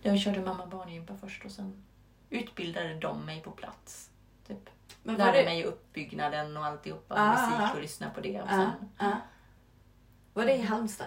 jag 0.02 0.18
körde 0.18 0.40
mamma 0.40 0.66
barngympa 0.66 1.14
först 1.20 1.44
och 1.44 1.50
sen 1.50 1.82
utbildade 2.30 2.94
de 2.94 3.26
mig 3.26 3.40
på 3.42 3.50
plats. 3.50 4.10
Typ. 4.46 4.70
Men 5.02 5.16
Lärde 5.16 5.38
det, 5.38 5.44
mig 5.44 5.64
uppbyggnaden 5.64 6.56
och 6.56 6.64
alltihopa, 6.64 7.14
Ah. 7.18 7.50
musik 7.50 7.74
och 7.74 7.80
lyssna 7.82 8.10
på 8.10 8.20
det. 8.20 8.42
Och 8.42 8.48
ja, 8.50 8.56
sen, 8.56 8.70
ja. 8.98 9.16
var 10.34 10.44
det 10.46 10.54
i 10.54 10.62
Halmstad? 10.62 11.06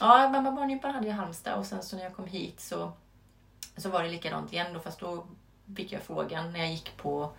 Ja, 0.00 0.28
mamma 0.28 0.52
barngympan 0.52 0.94
hade 0.94 1.06
jag 1.06 1.14
i 1.14 1.18
Halmstad 1.18 1.58
och 1.58 1.66
sen 1.66 1.82
så 1.82 1.96
när 1.96 2.02
jag 2.02 2.14
kom 2.16 2.26
hit 2.26 2.60
så 2.60 2.92
Så 3.76 3.90
var 3.90 4.02
det 4.02 4.08
likadant 4.08 4.52
igen 4.52 4.72
då, 4.74 4.80
fast 4.80 5.00
då 5.00 5.26
fick 5.76 5.92
jag 5.92 6.02
frågan 6.02 6.52
när 6.52 6.58
jag 6.60 6.70
gick 6.70 6.96
på 6.96 7.32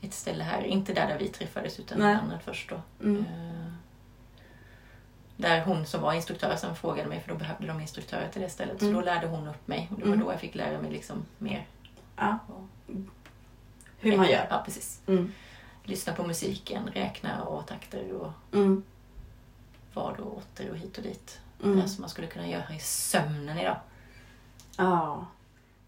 ett 0.00 0.14
ställe 0.14 0.44
här, 0.44 0.62
inte 0.62 0.92
där, 0.94 1.06
där 1.08 1.18
vi 1.18 1.28
träffades 1.28 1.80
utan 1.80 2.02
ett 2.02 2.22
annat 2.22 2.42
först 2.44 2.70
då. 2.70 2.80
Mm. 3.02 3.20
Eh, 3.24 3.63
Där 5.36 5.60
hon 5.64 5.86
som 5.86 6.00
var 6.02 6.12
instruktör 6.12 6.56
sen 6.56 6.76
frågade 6.76 7.08
mig, 7.08 7.20
för 7.20 7.28
då 7.28 7.34
behövde 7.34 7.66
de 7.66 7.80
instruktörer 7.80 8.28
till 8.28 8.42
det 8.42 8.48
stället. 8.48 8.78
Så 8.78 8.84
Mm. 8.84 8.94
då 8.94 9.00
lärde 9.00 9.26
hon 9.26 9.48
upp 9.48 9.68
mig 9.68 9.88
och 9.90 9.96
det 9.98 10.04
var 10.04 10.12
Mm. 10.14 10.26
då 10.26 10.32
jag 10.32 10.40
fick 10.40 10.54
lära 10.54 10.80
mig 10.82 10.90
liksom 10.90 11.26
mer. 11.38 11.66
Ja. 12.16 12.38
Hur 13.98 14.16
man 14.16 14.28
gör. 14.28 14.46
Ja, 14.50 14.62
precis. 14.64 15.00
Mm. 15.06 15.32
Lyssna 15.84 16.12
på 16.12 16.22
musiken, 16.26 16.86
räkna 16.94 17.42
och 17.44 17.66
takter 17.66 18.12
och 18.12 18.32
Mm. 18.52 18.82
vad 19.94 20.20
och 20.20 20.36
åter 20.36 20.70
och 20.70 20.76
hit 20.76 20.96
och 20.96 21.02
dit. 21.04 21.40
Mm. 21.64 21.80
Det 21.80 21.88
som 21.88 22.00
man 22.00 22.10
skulle 22.10 22.26
kunna 22.26 22.48
göra 22.48 22.74
i 22.74 22.78
sömnen 22.80 23.58
idag. 23.58 23.76
Ja. 24.78 25.26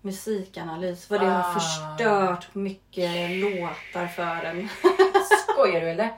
Musikanalys, 0.01 1.11
vad 1.11 1.21
det 1.21 1.27
har 1.27 1.51
Ah. 1.51 1.55
förstört 1.61 2.55
mycket 2.55 3.31
låtar 3.31 4.07
för 4.07 4.45
en. 4.45 4.69
Skojar 5.49 5.81
du 5.81 5.91
eller? 5.91 6.11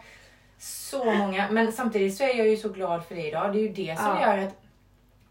Så 0.59 1.05
många. 1.05 1.51
Men 1.51 1.73
samtidigt 1.73 2.17
så 2.17 2.25
är 2.25 2.35
jag 2.39 2.49
ju 2.49 2.57
så 2.57 2.69
glad 2.69 3.05
för 3.07 3.15
det 3.15 3.29
idag. 3.29 3.53
Det 3.53 3.59
är 3.59 3.63
ju 3.63 3.69
det 3.69 3.97
som 3.99 4.07
Ja. 4.07 4.21
gör 4.21 4.39
att, 4.39 4.55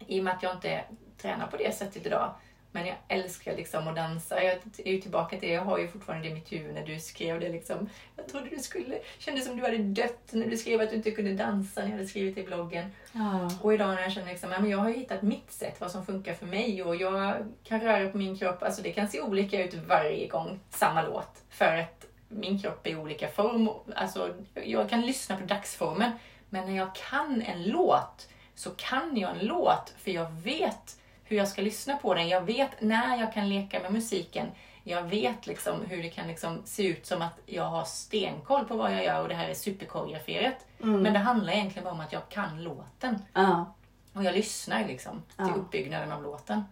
i 0.06 0.20
och 0.20 0.24
med 0.24 0.34
att 0.34 0.42
jag 0.42 0.54
inte 0.54 0.80
tränar 1.22 1.46
på 1.46 1.56
det 1.56 1.74
sättet 1.76 2.06
idag, 2.06 2.34
men 2.72 2.86
jag 2.86 2.96
älskar 3.08 3.56
liksom 3.56 3.88
att 3.88 3.96
dansa. 3.96 4.42
Jag 4.42 4.54
är 4.84 4.92
ju 4.92 5.00
tillbaka 5.00 5.38
till 5.38 5.48
det. 5.48 5.54
Jag 5.54 5.62
har 5.62 5.78
ju 5.78 5.88
fortfarande 5.88 6.28
det 6.28 6.30
i 6.32 6.34
mitt 6.34 6.52
huvud 6.52 6.74
när 6.74 6.86
du 6.86 6.98
skrev 7.00 7.40
det 7.40 7.48
liksom. 7.48 7.88
Jag 8.16 8.28
trodde 8.28 8.48
du 8.50 8.58
skulle, 8.58 8.98
kände 9.18 9.40
som 9.40 9.56
du 9.56 9.62
hade 9.62 9.78
dött 9.78 10.28
när 10.30 10.46
du 10.46 10.56
skrev 10.56 10.80
att 10.80 10.90
du 10.90 10.96
inte 10.96 11.10
kunde 11.10 11.32
dansa 11.34 11.80
när 11.80 11.86
jag 11.88 11.92
hade 11.96 12.06
skrivit 12.06 12.34
det 12.34 12.40
i 12.40 12.44
bloggen. 12.44 12.92
Ja. 13.12 13.50
Och 13.62 13.74
idag 13.74 13.94
när 13.94 14.02
jag 14.02 14.12
känner 14.12 14.28
liksom, 14.28 14.52
ja, 14.52 14.60
men 14.60 14.70
jag 14.70 14.78
har 14.78 14.90
hittat 14.90 15.22
mitt 15.22 15.52
sätt, 15.52 15.80
vad 15.80 15.90
som 15.90 16.06
funkar 16.06 16.34
för 16.34 16.46
mig 16.46 16.82
och 16.82 16.96
jag 16.96 17.34
kan 17.64 17.80
röra 17.80 18.08
på 18.10 18.18
min 18.18 18.38
kropp. 18.38 18.62
Alltså 18.62 18.82
det 18.82 18.92
kan 18.92 19.08
se 19.08 19.20
olika 19.20 19.64
ut 19.64 19.74
varje 19.74 20.26
gång, 20.28 20.60
samma 20.70 21.02
låt. 21.02 21.42
För 21.50 21.76
att 21.76 21.97
min 22.28 22.58
kropp 22.62 22.86
i 22.86 22.96
olika 22.96 23.28
form. 23.28 23.68
Alltså 23.96 24.34
jag 24.54 24.90
kan 24.90 25.00
lyssna 25.00 25.36
på 25.36 25.44
dagsformen. 25.44 26.12
Men 26.50 26.66
när 26.66 26.76
jag 26.76 26.94
kan 26.94 27.42
en 27.42 27.62
låt 27.64 28.28
så 28.54 28.70
kan 28.70 29.16
jag 29.16 29.30
en 29.30 29.46
låt 29.46 29.94
för 29.98 30.10
jag 30.10 30.30
vet 30.30 31.00
hur 31.24 31.36
jag 31.36 31.48
ska 31.48 31.62
lyssna 31.62 31.96
på 31.96 32.14
den. 32.14 32.28
Jag 32.28 32.40
vet 32.40 32.70
när 32.80 33.16
jag 33.16 33.32
kan 33.32 33.48
leka 33.48 33.80
med 33.80 33.92
musiken. 33.92 34.46
Jag 34.84 35.02
vet 35.02 35.46
liksom 35.46 35.80
hur 35.86 36.02
det 36.02 36.08
kan 36.08 36.28
liksom 36.28 36.62
se 36.64 36.86
ut 36.86 37.06
som 37.06 37.22
att 37.22 37.38
jag 37.46 37.64
har 37.64 37.84
stenkoll 37.84 38.64
på 38.64 38.76
vad 38.76 38.92
jag 38.92 39.04
gör 39.04 39.22
och 39.22 39.28
det 39.28 39.34
här 39.34 39.48
är 39.48 39.54
superkoreograferat. 39.54 40.66
Mm. 40.82 41.02
Men 41.02 41.12
det 41.12 41.18
handlar 41.18 41.52
egentligen 41.52 41.84
bara 41.84 41.94
om 41.94 42.00
att 42.00 42.12
jag 42.12 42.28
kan 42.28 42.62
låten. 42.62 43.18
Ja. 43.32 43.74
Och 44.12 44.24
jag 44.24 44.34
lyssnar 44.34 44.86
liksom 44.86 45.22
till 45.36 45.46
Ja. 45.48 45.54
uppbyggnaden 45.54 46.12
av 46.12 46.22
låten. 46.22 46.62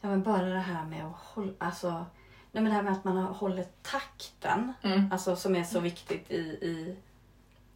ja, 0.00 0.08
men 0.08 0.22
bara 0.22 0.42
det 0.46 0.58
här 0.58 0.84
med 0.84 1.06
att 1.06 1.16
hålla, 1.16 1.52
alltså, 1.58 2.06
nej 2.52 2.62
men 2.62 2.64
det 2.64 2.70
här 2.70 2.82
med 2.82 2.92
att 2.92 3.04
man 3.04 3.16
har- 3.16 3.32
håller 3.34 3.64
takten. 3.82 4.72
Mm. 4.82 5.12
Alltså 5.12 5.36
som 5.36 5.56
är 5.56 5.64
så 5.64 5.80
viktigt 5.80 6.30
i, 6.30 6.36
i 6.40 6.96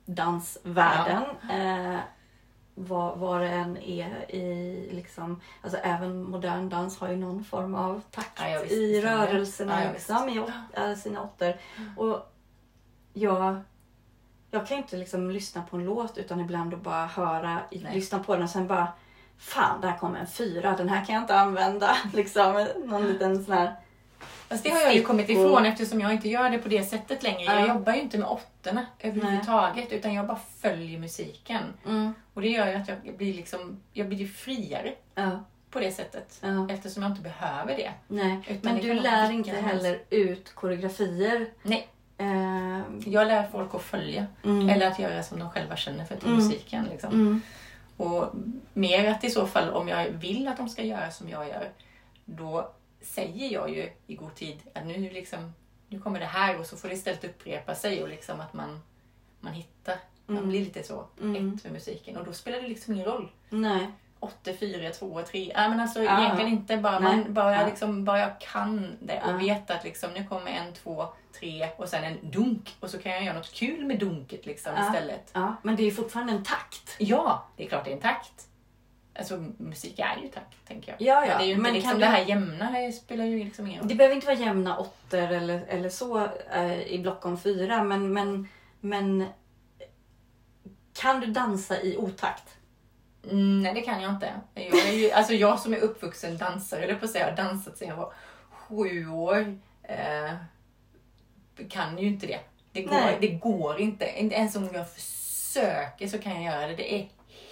dansvärlden. 0.06 1.22
Eh, 1.50 2.00
vad, 2.74 3.18
vad 3.18 3.40
det 3.40 3.48
än 3.48 3.76
är 3.76 4.30
i 4.34 4.88
liksom, 4.92 5.40
alltså 5.62 5.78
även 5.78 6.22
modern 6.30 6.68
dans 6.68 6.98
har 6.98 7.08
ju 7.08 7.16
någon 7.16 7.44
form 7.44 7.74
av 7.74 8.02
takt 8.10 8.40
Ja, 8.40 8.48
ja, 8.48 8.60
visst, 8.62 8.72
i 8.72 9.00
rörelserna 9.00 9.80
Ja, 9.80 9.86
ja, 9.86 9.92
liksom, 9.92 10.28
i 10.28 10.40
åt, 10.40 10.50
äh, 10.72 10.94
sina 10.94 11.22
åttor. 11.22 11.54
Och 11.96 12.32
jag, 13.12 13.60
jag 14.50 14.66
kan 14.66 14.78
inte 14.78 14.96
liksom 14.96 15.30
lyssna 15.30 15.62
på 15.62 15.76
en 15.76 15.84
låt 15.84 16.18
utan 16.18 16.40
ibland 16.40 16.74
att 16.74 16.82
bara 16.82 17.06
höra, 17.06 17.60
Nej. 17.70 17.94
lyssna 17.94 18.18
på 18.18 18.34
den 18.34 18.42
och 18.42 18.50
sen 18.50 18.66
bara 18.66 18.88
Fan, 19.38 19.80
där 19.80 19.98
kommer 19.98 20.18
en 20.20 20.26
fyra, 20.26 20.76
den 20.76 20.88
här 20.88 21.04
kan 21.04 21.14
jag 21.14 21.22
inte 21.24 21.38
använda. 21.40 21.96
Liksom, 22.14 22.66
någon 22.84 23.06
liten 23.06 23.44
sån 23.44 23.54
här... 23.54 23.74
Fast 24.48 24.64
det 24.64 24.70
har 24.70 24.80
jag 24.80 24.94
ju 24.94 25.02
kommit 25.02 25.28
ifrån 25.28 25.66
eftersom 25.66 26.00
jag 26.00 26.12
inte 26.12 26.28
gör 26.28 26.50
det 26.50 26.58
på 26.58 26.68
det 26.68 26.82
sättet 26.84 27.22
längre. 27.22 27.42
Jag 27.42 27.60
Ja. 27.60 27.68
jobbar 27.68 27.94
ju 27.94 28.00
inte 28.00 28.18
med 28.18 28.28
åttorna 28.28 28.86
överhuvudtaget 29.00 29.92
utan 29.92 30.14
jag 30.14 30.26
bara 30.26 30.38
följer 30.60 30.98
musiken. 30.98 31.62
Mm, 31.86 32.14
Och 32.34 32.42
det 32.42 32.48
gör 32.48 32.66
ju 32.66 32.74
att 32.74 32.88
jag 32.88 33.16
blir 33.16 33.34
liksom, 33.34 33.80
jag 33.92 34.08
blir 34.08 34.18
ju 34.18 34.28
friare 34.28 34.92
ja, 35.14 35.44
på 35.70 35.80
det 35.80 35.92
sättet. 35.92 36.38
ja. 36.42 36.68
Eftersom 36.70 37.02
jag 37.02 37.12
inte 37.12 37.22
behöver 37.22 37.76
det. 37.76 37.92
Nej, 38.08 38.40
Utan 38.48 38.72
men 38.74 38.82
det 38.82 38.88
du 38.94 39.00
lär 39.00 39.30
inte 39.30 39.50
heller 39.50 39.98
ut 40.10 40.54
koreografier. 40.54 41.46
Nej, 41.62 41.88
Eh, 42.18 42.80
jag 43.06 43.26
lär 43.28 43.48
folk 43.52 43.74
att 43.74 43.82
följa. 43.82 44.26
mm, 44.44 44.68
Eller 44.68 44.86
att 44.86 44.98
göra 44.98 45.22
som 45.22 45.38
de 45.38 45.50
själva 45.50 45.76
känner 45.76 46.04
för 46.04 46.16
till 46.16 46.28
Mm. 46.28 46.44
musiken. 46.44 46.84
Liksom. 46.90 47.12
mm, 47.12 47.42
Och 47.96 48.32
mer 48.72 49.10
att 49.10 49.24
i 49.24 49.30
så 49.30 49.46
fall 49.46 49.70
om 49.70 49.88
jag 49.88 50.04
vill 50.08 50.48
att 50.48 50.56
de 50.56 50.68
ska 50.68 50.82
göra 50.82 51.10
som 51.10 51.28
jag 51.28 51.48
gör, 51.48 51.68
då 52.24 52.70
säger 53.04 53.52
jag 53.52 53.70
ju 53.70 53.90
i 54.06 54.14
god 54.14 54.34
tid 54.34 54.58
att 54.74 54.86
nu, 54.86 55.10
liksom, 55.10 55.52
nu 55.88 56.00
kommer 56.00 56.20
det 56.20 56.26
här 56.26 56.58
och 56.60 56.66
så 56.66 56.76
får 56.76 56.88
det 56.88 56.94
istället 56.94 57.24
upprepa 57.24 57.74
sig 57.74 58.02
och 58.02 58.08
liksom 58.08 58.40
att 58.40 58.52
man, 58.52 58.80
man 59.40 59.52
hittar, 59.52 59.96
man 60.26 60.36
Mm. 60.36 60.48
blir 60.48 60.60
lite 60.60 60.82
så 60.82 61.06
Mm. 61.20 61.54
ett 61.54 61.64
med 61.64 61.72
musiken 61.72 62.16
och 62.16 62.24
då 62.24 62.32
spelar 62.32 62.60
det 62.62 62.68
liksom 62.68 62.94
ingen 62.94 63.06
roll. 63.06 63.30
nej. 63.50 63.86
8, 64.20 64.50
4, 64.60 64.90
2, 64.90 65.22
3. 65.22 65.52
Nej 65.56 65.68
men 65.70 65.80
alltså 65.80 66.02
Ja. 66.02 66.20
egentligen 66.24 66.52
inte. 66.52 66.76
Bara, 66.76 66.98
Nej. 66.98 67.16
man, 67.16 67.34
bara, 67.34 67.52
Ja. 67.60 67.66
liksom, 67.66 68.04
bara 68.04 68.18
jag 68.18 68.40
kan 68.40 68.96
det 69.00 69.22
och 69.22 69.30
Ja. 69.32 69.36
vet 69.36 69.70
att 69.70 69.84
liksom, 69.84 70.10
nu 70.12 70.24
kommer 70.26 70.50
en, 70.50 70.72
två, 70.72 71.06
tre 71.38 71.68
och 71.76 71.88
sen 71.88 72.04
en 72.04 72.30
dunk 72.30 72.76
och 72.80 72.90
så 72.90 72.98
kan 72.98 73.12
jag 73.12 73.24
göra 73.24 73.36
något 73.36 73.52
kul 73.52 73.84
med 73.86 73.98
dunket 73.98 74.46
liksom, 74.46 74.72
Ja. 74.76 74.86
istället. 74.86 75.30
Ja, 75.32 75.56
men 75.62 75.76
det 75.76 75.82
är 75.82 75.90
fortfarande 75.90 76.32
en 76.32 76.44
takt. 76.44 76.96
Ja, 76.98 77.46
det 77.56 77.64
är 77.64 77.68
klart 77.68 77.84
det 77.84 77.90
är 77.90 77.94
en 77.94 78.00
takt. 78.00 78.48
Alltså 79.18 79.44
musik 79.58 79.98
är 79.98 80.22
ju 80.22 80.28
takt, 80.28 80.66
tänker 80.66 80.92
jag. 80.92 81.00
Ja, 81.00 81.26
ja. 81.26 81.38
Men 81.38 81.38
det 81.38 81.44
är 81.44 81.46
ju 81.46 81.52
inte 81.52 81.62
Men 81.62 81.74
liksom 81.74 81.90
kan 81.90 82.00
det 82.00 82.06
här 82.06 82.24
jämna 82.24 82.70
det 82.70 82.92
spelar 82.92 83.24
ju 83.24 83.44
liksom 83.44 83.66
ingen 83.66 83.80
roll. 83.80 83.88
Det 83.88 83.94
behöver 83.94 84.14
inte 84.14 84.26
vara 84.26 84.38
jämna 84.38 84.78
åttor 84.78 85.18
eller, 85.18 85.64
eller 85.68 85.88
så 85.88 86.28
eh, 86.54 86.82
i 86.82 86.98
block 86.98 87.26
om 87.26 87.38
fyra, 87.38 87.84
men, 87.84 88.12
men, 88.12 88.48
men 88.80 89.26
kan 90.92 91.20
du 91.20 91.26
dansa 91.26 91.80
i 91.80 91.96
otakt? 91.96 92.56
Mm, 93.30 93.62
nej, 93.62 93.74
det 93.74 93.80
kan 93.80 94.02
jag 94.02 94.12
inte. 94.12 94.32
Jag, 94.54 94.88
är 94.88 94.92
ju, 94.92 95.10
alltså 95.10 95.34
jag 95.34 95.60
som 95.60 95.74
är 95.74 95.78
uppvuxen 95.78 96.38
dansare, 96.38 96.82
eller 96.82 96.94
på 96.94 97.04
att 97.04 97.10
säga, 97.10 97.30
har 97.30 97.36
dansat 97.36 97.78
sedan 97.78 97.88
jag 97.88 97.96
var 97.96 98.12
sju 98.50 99.08
år, 99.08 99.58
eh, 99.82 100.32
kan 101.68 101.98
ju 101.98 102.06
inte 102.06 102.26
det. 102.26 102.40
Det 102.72 102.82
går, 102.82 102.94
Nej. 102.94 103.18
det 103.20 103.28
går 103.28 103.80
inte. 103.80 104.20
Inte 104.20 104.34
ens 104.34 104.56
om 104.56 104.68
jag 104.72 104.90
försöker 104.90 106.08
så 106.08 106.18
kan 106.18 106.42
jag 106.42 106.54
göra 106.54 106.66
det. 106.66 106.74
Det 106.74 106.94
är 106.94 107.08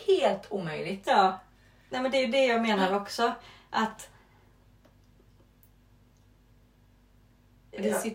helt 0.06 0.46
omöjligt. 0.52 1.02
Ja. 1.06 1.40
Nej, 1.92 2.02
men 2.02 2.10
det 2.10 2.16
är 2.18 2.26
ju 2.26 2.32
det 2.32 2.46
jag 2.46 2.62
menar 2.62 2.96
också. 2.96 3.32
Att 3.70 4.08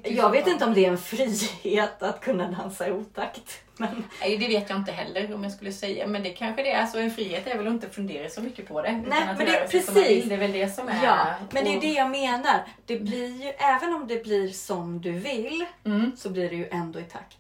jag 0.03 0.31
vet 0.31 0.47
inte 0.47 0.65
om 0.65 0.73
det 0.73 0.85
är 0.85 0.89
en 0.91 0.97
frihet 0.97 2.03
att 2.03 2.21
kunna 2.21 2.51
dansa 2.51 2.87
i 2.87 2.91
otakt. 2.91 3.61
Men, 3.77 4.03
Nej, 4.21 4.37
det 4.37 4.47
vet 4.47 4.69
jag 4.69 4.79
inte 4.79 4.91
heller 4.91 5.33
om 5.33 5.43
jag 5.43 5.51
skulle 5.51 5.71
säga. 5.71 6.07
Men 6.07 6.23
det 6.23 6.29
kanske 6.29 6.63
det 6.63 6.71
är. 6.71 6.81
Alltså, 6.81 6.99
en 6.99 7.11
frihet 7.11 7.47
är 7.47 7.57
väl 7.57 7.67
att 7.67 7.73
inte 7.73 7.89
fundera 7.89 8.29
så 8.29 8.41
mycket 8.41 8.67
på 8.67 8.81
det. 8.81 8.91
Nej, 8.91 9.25
men 9.25 9.37
det- 9.37 9.67
precis. 9.71 10.25
Det 10.25 10.33
är 10.33 10.37
väl 10.37 10.51
det 10.51 10.69
som 10.69 10.87
är... 10.87 11.03
ja, 11.03 11.35
men 11.51 11.63
det 11.65 11.75
är 11.75 11.81
det 11.81 11.93
jag 11.93 12.09
menar. 12.09 12.65
Det 12.85 12.99
blir 12.99 13.43
ju, 13.43 13.49
även 13.49 13.93
om 13.93 14.07
det 14.07 14.23
blir 14.23 14.49
som 14.49 15.01
du 15.01 15.11
vill, 15.11 15.65
Mm. 15.85 16.11
så 16.17 16.29
blir 16.29 16.49
det 16.49 16.55
ju 16.55 16.67
ändå 16.71 16.99
i 16.99 17.03
takt. 17.03 17.37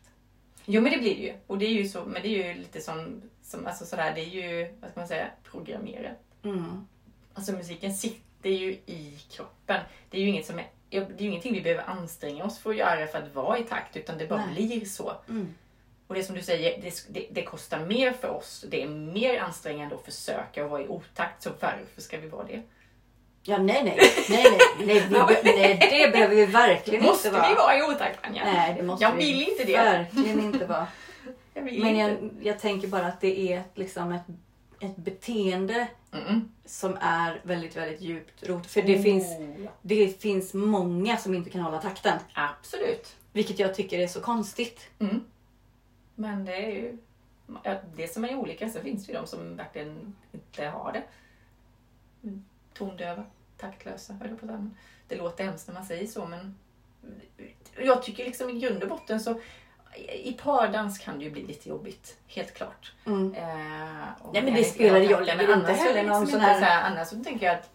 Jo 0.65 0.81
men 0.81 0.91
det 0.91 0.97
blir 0.97 1.15
det 1.15 1.21
ju. 1.21 1.33
Och 1.47 1.57
det 1.57 1.65
är 1.65 1.71
ju 1.73 1.87
så, 1.87 2.03
men 2.05 2.21
det 2.21 2.27
är 2.27 2.47
ju 2.47 2.59
lite 2.59 2.81
som, 2.81 3.21
som 3.43 3.67
alltså 3.67 3.85
sådär, 3.85 4.11
det 4.15 4.21
är 4.21 4.25
ju, 4.25 4.73
vad 4.81 4.91
ska 4.91 4.99
man 4.99 5.07
säga, 5.07 5.27
programmerat. 5.51 6.23
Mm. 6.49 6.87
Alltså 7.33 7.51
musiken 7.51 7.93
sitter 7.93 8.49
ju 8.49 8.71
i 8.71 9.17
kroppen. 9.31 9.81
Det 10.09 10.17
är 10.17 10.21
ju 10.21 10.27
inget 10.29 10.45
som 10.45 10.59
är, 10.59 10.65
det 10.89 10.97
är 10.97 11.21
ju 11.21 11.27
ingenting 11.29 11.53
vi 11.53 11.61
behöver 11.61 11.83
anstränga 11.83 12.43
oss 12.43 12.59
för 12.59 12.69
att 12.69 12.75
göra 12.75 13.07
för 13.07 13.17
att 13.17 13.35
vara 13.35 13.57
i 13.59 13.63
takt, 13.63 13.97
utan 13.97 14.17
det 14.17 14.27
bara 14.27 14.45
Nej. 14.45 14.55
blir 14.67 14.85
så. 14.85 15.13
Mm. 15.29 15.53
Och 16.07 16.15
det 16.15 16.23
som 16.23 16.35
du 16.35 16.41
säger, 16.41 16.81
det, 16.81 17.05
det, 17.09 17.27
det 17.31 17.41
kostar 17.43 17.79
mer 17.85 18.11
för 18.11 18.29
oss. 18.29 18.65
Det 18.69 18.83
är 18.83 18.87
mer 18.87 19.39
ansträngande 19.39 19.95
att 19.95 20.05
försöka 20.05 20.65
att 20.65 20.71
vara 20.71 20.81
i 20.81 20.87
otakt, 20.87 21.43
så 21.43 21.49
varför 21.59 22.01
ska 22.01 22.17
vi 22.17 22.27
vara 22.27 22.43
det? 22.43 22.61
Ja, 23.43 23.57
nej, 23.57 23.83
nej. 23.83 23.99
Nej, 24.29 24.45
nej, 24.51 24.85
nej, 24.87 24.99
vi, 24.99 25.09
be- 25.09 25.41
nej 25.43 25.77
det 25.91 26.11
behöver 26.11 26.35
vi 26.35 26.45
verkligen 26.45 27.03
Måste 27.03 27.27
inte 27.27 27.39
vara. 27.39 27.49
vi 27.49 27.55
vara 27.55 27.77
i 27.77 27.81
otakt, 27.95 28.19
Anja? 28.25 28.43
Nej, 28.43 28.73
det 28.77 28.83
måste 28.83 29.03
Jag 29.05 29.11
vi 29.15 29.25
vill 29.33 29.49
inte 29.49 29.63
det. 29.63 29.77
verkligen 29.77 30.39
inte 30.43 30.65
vara. 30.65 30.87
Jag 31.53 31.61
vill 31.63 31.83
Men 31.83 31.97
jag, 31.97 32.29
jag 32.41 32.59
tänker 32.59 32.87
bara 32.87 33.05
att 33.05 33.21
det 33.21 33.53
är 33.53 33.63
liksom 33.75 34.11
ett, 34.11 34.21
ett 34.79 34.95
beteende 34.95 35.87
Mm. 36.11 36.51
som 36.65 36.97
är 37.01 37.41
väldigt, 37.43 37.75
väldigt 37.75 38.01
djupt 38.01 38.43
rotat. 38.43 38.71
För 38.71 38.81
det, 38.81 38.99
finns, 38.99 39.25
Oh, 39.25 39.61
ja. 39.63 39.71
det 39.81 40.21
finns 40.21 40.53
många 40.53 41.17
som 41.17 41.33
inte 41.33 41.49
kan 41.49 41.61
hålla 41.61 41.81
takten. 41.81 42.19
Absolut. 42.33 43.15
Vilket 43.31 43.59
jag 43.59 43.75
tycker 43.75 43.99
är 43.99 44.07
så 44.07 44.21
konstigt. 44.21 44.89
Mm. 44.99 45.23
Men 46.15 46.45
det 46.45 46.55
är 46.65 46.71
ju 46.71 46.97
ja, 47.63 47.81
det 47.95 48.07
som 48.13 48.25
är 48.25 48.35
olika. 48.35 48.69
Så 48.69 48.79
finns 48.79 49.05
det 49.05 49.11
ju 49.11 49.19
de 49.19 49.27
som 49.27 49.55
verkligen 49.55 50.15
inte 50.31 50.65
har 50.65 50.91
det. 50.91 51.03
Mm. 52.23 52.45
Tondöva, 52.73 53.23
taktlösa, 53.57 54.13
höll 54.13 54.29
jag 54.29 54.39
på 54.39 54.53
att 54.53 54.61
Det 55.07 55.15
låter 55.15 55.43
hemskt 55.43 55.67
när 55.67 55.73
man 55.73 55.85
säger 55.85 56.07
så 56.07 56.25
men 56.25 56.55
jag 57.77 58.03
tycker 58.03 58.25
liksom 58.25 58.49
i 58.49 58.59
grund 58.59 58.83
och 58.83 58.89
botten 58.89 59.19
så 59.19 59.39
i 60.23 60.37
pardans 60.43 60.97
kan 60.99 61.17
det 61.19 61.25
ju 61.25 61.31
bli 61.31 61.43
lite 61.43 61.69
jobbigt, 61.69 62.17
helt 62.27 62.53
klart. 62.53 62.93
Mm. 63.05 63.33
Eh, 63.33 63.43
Nej, 63.43 64.07
men 64.33 64.47
jag 64.47 64.53
det 64.55 64.63
spelar- 64.63 64.99
inte, 64.99 65.11
jag 65.13 65.19
men 65.19 65.37
lägger 65.37 65.53
inte 65.53 65.67
det 65.67 65.73
heller 65.73 66.03
någon 66.03 66.21
liksom 66.21 66.25
sån 66.39 66.39
inte 66.39 66.51
här- 66.53 66.59
så 66.59 66.65
här. 66.65 66.91
Annars 66.91 67.07
så 67.07 67.23
tänker 67.23 67.45
jag 67.45 67.55
att 67.55 67.69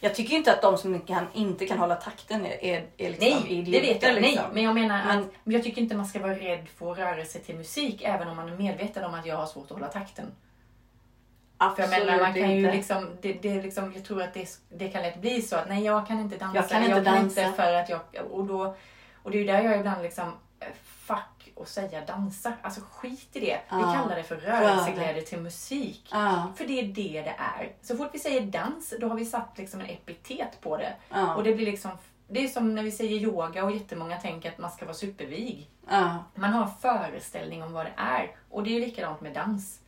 Jag 0.00 0.14
tycker 0.14 0.34
inte 0.36 0.52
att 0.52 0.62
de 0.62 0.78
som 0.78 1.00
kan, 1.00 1.26
inte 1.32 1.66
kan 1.66 1.78
hålla 1.78 1.94
takten 1.94 2.46
är, 2.46 2.64
är, 2.64 2.86
är 2.96 3.08
liksom 3.10 3.28
Nej, 3.28 3.42
det 3.48 3.54
idioter, 3.54 3.80
vet 3.94 4.02
jag. 4.02 4.14
Liksom. 4.14 4.34
Nej, 4.44 4.54
men 4.54 4.62
jag 4.62 4.74
menar 4.74 5.04
Men- 5.06 5.18
att 5.18 5.28
jag 5.44 5.62
tycker 5.62 5.82
inte 5.82 5.96
man 5.96 6.06
ska 6.06 6.18
vara 6.20 6.34
rädd 6.34 6.68
för 6.78 6.92
att 6.92 6.98
röra 6.98 7.24
sig 7.24 7.40
till 7.40 7.54
musik 7.56 8.02
även 8.04 8.28
om 8.28 8.36
man 8.36 8.48
är 8.48 8.56
medveten 8.56 9.04
om 9.04 9.14
att 9.14 9.26
jag 9.26 9.36
har 9.36 9.46
svårt 9.46 9.64
att 9.64 9.70
hålla 9.70 9.86
takten. 9.88 10.26
För 11.58 11.64
jag 11.66 11.70
Absolut 11.88 12.06
menar, 12.06 12.20
man 12.22 12.34
kan 12.34 12.50
ju 12.50 12.56
inte. 12.58 12.72
liksom, 12.76 13.10
det, 13.20 13.32
det 13.32 13.62
liksom, 13.62 13.92
jag 13.92 14.04
tror 14.04 14.22
att 14.22 14.34
det, 14.34 14.48
det 14.68 14.88
kan 14.88 15.02
lätt 15.02 15.20
bli 15.20 15.42
så 15.42 15.56
att 15.56 15.68
nej 15.68 15.84
jag 15.84 16.06
kan 16.06 16.20
inte 16.20 16.36
dansa. 16.36 16.56
Jag 16.58 16.68
kan 16.68 16.84
inte 16.84 17.00
dansa. 17.00 17.52
för 17.52 17.72
att 17.74 17.88
jag, 17.88 18.00
och, 18.30 18.44
då, 18.44 18.74
och 19.22 19.30
det 19.30 19.36
är 19.36 19.40
ju 19.40 19.46
där 19.46 19.62
jag 19.62 19.76
ibland 19.78 20.02
liksom, 20.02 20.32
eh, 20.60 20.66
och 21.54 21.68
säga 21.68 22.04
dansa. 22.06 22.52
Alltså 22.62 22.80
skit 22.92 23.28
i 23.36 23.40
det. 23.40 23.46
Vi 23.46 23.60
Ja. 23.70 23.92
kallar 23.92 24.16
det 24.16 24.22
för 24.22 24.36
rörelseglädje 24.36 25.22
till 25.22 25.40
musik. 25.40 26.08
Ja, 26.12 26.52
För 26.56 26.64
det 26.64 26.80
är 26.80 26.84
det 26.86 27.22
det 27.22 27.34
är. 27.38 27.72
Så 27.82 27.96
fort 27.96 28.08
vi 28.12 28.18
säger 28.18 28.40
dans, 28.40 28.94
då 29.00 29.08
har 29.08 29.16
vi 29.16 29.24
satt 29.26 29.58
liksom 29.58 29.80
en 29.80 29.86
epitet 29.86 30.60
på 30.60 30.76
det. 30.76 30.94
ja, 31.10 31.34
Och 31.34 31.44
det 31.44 31.54
blir 31.54 31.66
liksom, 31.66 31.90
det 32.28 32.44
är 32.44 32.48
som 32.48 32.74
när 32.74 32.82
vi 32.82 32.90
säger 32.90 33.16
yoga 33.20 33.64
och 33.64 33.72
jättemånga 33.72 34.16
tänker 34.20 34.48
att 34.52 34.58
man 34.58 34.70
ska 34.70 34.84
vara 34.84 34.94
supervig. 34.94 35.68
Man 36.34 36.52
har 36.52 36.62
en 36.64 36.70
föreställning 36.80 37.62
om 37.62 37.72
vad 37.72 37.86
det 37.86 37.92
är. 37.96 38.36
Och 38.50 38.62
det 38.62 38.70
är 38.70 38.74
ju 38.74 38.80
likadant 38.86 39.20
med 39.20 39.34
dans. 39.34 39.78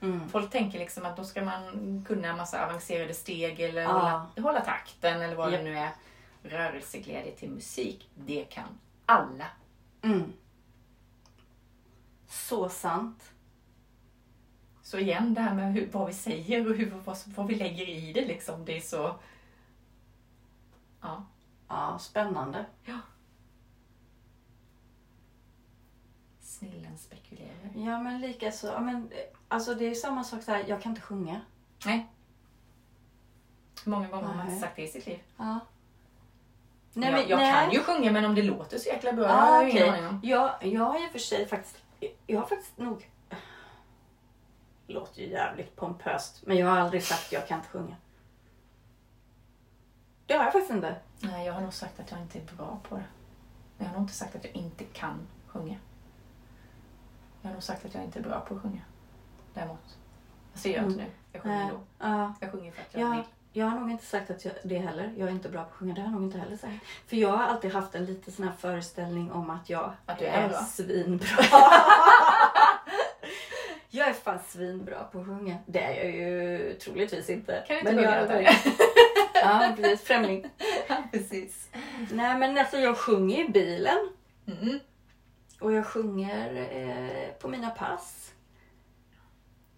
Mm. 0.00 0.28
Folk 0.28 0.50
tänker 0.50 0.78
liksom 0.78 1.06
att 1.06 1.16
då 1.16 1.24
ska 1.24 1.42
man 1.44 2.04
kunna 2.08 2.28
en 2.28 2.36
massa 2.36 2.64
avancerade 2.66 3.14
steg 3.14 3.60
eller 3.60 3.84
hålla, 3.86 4.26
hålla 4.36 4.60
takten 4.60 5.22
eller 5.22 5.34
vad 5.36 5.52
Japp. 5.52 5.60
det 5.60 5.64
nu 5.70 5.78
är. 5.78 5.90
Rörelseglädje 6.42 7.32
till 7.32 7.50
musik, 7.50 8.08
det 8.14 8.44
kan 8.44 8.64
alla. 9.06 9.46
Mm. 10.02 10.32
Så 12.48 12.68
sant. 12.68 13.32
Så 14.82 14.98
igen, 14.98 15.34
det 15.34 15.40
här 15.40 15.54
med 15.54 15.72
hur, 15.72 15.90
vad 15.92 16.06
vi 16.06 16.12
säger 16.12 16.70
och 16.70 16.76
hur, 16.76 16.90
vad, 17.04 17.18
vad 17.36 17.46
vi 17.46 17.54
lägger 17.54 17.88
i 17.88 18.12
det 18.12 18.24
liksom. 18.24 18.64
Det 18.64 18.76
är 18.76 18.80
så... 18.80 19.16
Ja. 21.00 21.24
Ja, 21.68 21.98
spännande. 22.00 22.66
Snillen 26.40 26.98
spekulerar. 26.98 27.70
Ja, 27.74 28.00
men 28.00 28.20
lika 28.20 28.52
så. 28.52 28.66
Ja, 28.66 28.80
men, 28.80 29.10
alltså 29.48 29.74
det 29.74 29.84
är 29.84 29.94
samma 29.94 30.24
sak 30.24 30.40
här, 30.46 30.64
jag 30.68 30.82
kan 30.82 30.92
inte 30.92 31.02
sjunga. 31.02 31.40
Nej. 31.86 32.06
Hur 33.84 33.90
många 33.90 34.08
gånger 34.08 34.26
har 34.26 34.34
man 34.34 34.46
Nej. 34.46 34.54
inte 34.54 34.66
sagt 34.66 34.76
det 34.76 34.82
i 34.82 34.88
sitt 34.88 35.06
liv? 35.06 35.22
Ja. 35.36 35.60
jag 36.94 37.30
jag 37.30 37.54
kan 37.54 37.72
ju 37.72 37.80
sjunga 37.80 38.12
men 38.12 38.24
om 38.24 38.34
det 38.34 38.42
låter 38.42 38.78
så 38.78 38.88
jäkla 38.88 39.12
bra 39.12 39.24
Ja, 39.24 39.32
har 39.34 39.62
jag 39.62 39.70
ingen 39.70 39.88
okej. 39.88 39.98
aning 39.98 40.06
om. 40.08 40.20
Jag, 40.22 40.54
jag 40.60 40.84
har 40.84 40.98
ju 40.98 41.08
för 41.08 41.18
sig 41.18 41.46
faktiskt, 41.48 41.83
jag 42.26 42.40
har 42.40 42.46
faktiskt 42.46 42.78
nog, 42.78 43.10
låter 44.86 45.20
ju 45.22 45.28
jävligt 45.28 45.76
pompöst, 45.76 46.42
men 46.46 46.56
jag 46.56 46.66
har 46.66 46.76
aldrig 46.78 47.02
sagt 47.02 47.32
jag 47.32 47.48
kan 47.48 47.58
inte 47.58 47.68
sjunga. 47.70 47.96
Det 50.26 50.34
har 50.34 50.44
jag 50.44 50.52
faktiskt 50.52 50.72
inte. 50.72 50.96
Nej, 51.20 51.46
jag 51.46 51.52
har 51.52 51.60
nog 51.60 51.72
sagt 51.74 52.00
att 52.00 52.10
jag 52.10 52.20
inte 52.20 52.38
är 52.38 52.56
bra 52.56 52.78
på 52.88 52.96
det. 52.96 53.04
Jag 53.78 53.86
har 53.86 53.92
nog 53.92 54.02
inte 54.02 54.14
sagt 54.14 54.36
att 54.36 54.44
jag 54.44 54.56
inte 54.56 54.84
kan 54.84 55.26
sjunga. 55.46 55.76
Jag 57.42 57.48
har 57.48 57.54
nog 57.54 57.62
sagt 57.62 57.84
att 57.84 57.94
jag 57.94 58.04
inte 58.04 58.18
är 58.18 58.22
bra 58.22 58.40
på 58.40 58.54
att 58.54 58.62
sjunga. 58.62 58.80
Däremot. 59.54 59.98
Jag 60.52 60.60
säger 60.60 60.76
jag 60.76 60.86
inte 60.86 60.98
nu. 61.02 61.10
Jag 61.32 61.42
sjunger 61.42 61.58
Nej. 61.64 61.70
då. 61.72 61.80
Ja, 61.98 62.34
Jag 62.40 62.52
sjunger 62.52 62.72
för 62.72 62.80
att 62.82 62.94
jag 62.94 63.02
Ja, 63.02 63.10
vill. 63.10 63.24
Jag 63.56 63.66
har 63.66 63.80
nog 63.80 63.90
inte 63.90 64.04
sagt 64.04 64.30
att 64.30 64.44
jag, 64.44 64.54
det 64.64 64.78
heller. 64.78 65.12
Jag 65.16 65.28
är 65.28 65.32
inte 65.32 65.48
bra 65.48 65.62
på 65.64 65.68
att 65.70 65.74
sjunga. 65.76 65.94
Det 65.94 66.00
har 66.00 66.06
jag 66.08 66.12
nog 66.14 66.22
inte 66.22 66.38
heller 66.38 66.56
sagt. 66.56 66.72
För 67.06 67.16
jag 67.16 67.28
har 67.36 67.44
alltid 67.44 67.72
haft 67.72 67.94
en 67.94 68.04
liten 68.04 68.32
sån 68.32 68.44
här 68.48 68.54
föreställning 68.58 69.32
om 69.32 69.50
att 69.50 69.70
jag 69.70 69.92
Att 70.06 70.22
är 70.22 70.48
bra. 70.48 70.58
svinbra. 70.58 71.26
jag 73.90 74.08
är 74.08 74.12
fan 74.12 74.38
svinbra 74.46 75.04
på 75.04 75.20
att 75.20 75.26
sjunga. 75.26 75.56
Det 75.66 75.80
är 75.82 76.04
jag 76.04 76.14
ju 76.16 76.74
troligtvis 76.74 77.30
inte. 77.30 77.64
Kan 77.68 77.76
du 77.76 77.80
inte 77.80 77.92
Men 77.92 78.04
sjunga 78.28 78.42
jag? 78.42 78.54
Ja, 79.34 79.72
precis. 79.76 80.00
Främling. 80.06 80.50
Precis. 81.12 81.68
Nej, 82.12 82.38
men 82.38 82.58
alltså 82.58 82.76
jag 82.76 82.98
sjunger 82.98 83.44
i 83.44 83.48
bilen. 83.48 83.98
Mm. 84.46 84.78
Och 85.60 85.72
jag 85.72 85.86
sjunger 85.86 86.56
eh, 86.72 87.32
på 87.40 87.48
mina 87.48 87.70
pass. 87.70 88.32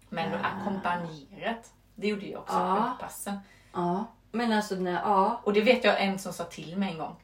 Men 0.09 0.31
då 0.31 0.37
Ah. 0.37 0.41
ackompanjerat. 0.47 1.73
Det 1.95 2.07
gjorde 2.07 2.25
jag 2.25 2.41
också 2.41 2.55
Ja. 2.55 2.95
på 2.99 3.03
passen. 3.05 3.39
Ja. 3.77 4.05
Men 4.31 4.51
alltså, 4.53 4.75
när, 4.75 4.93
ja. 4.93 5.41
Och 5.43 5.53
det 5.53 5.61
vet 5.61 5.83
jag 5.83 6.01
en 6.03 6.19
som 6.19 6.33
sa 6.33 6.43
till 6.43 6.77
mig 6.77 6.91
en 6.91 6.97
gång. 6.97 7.15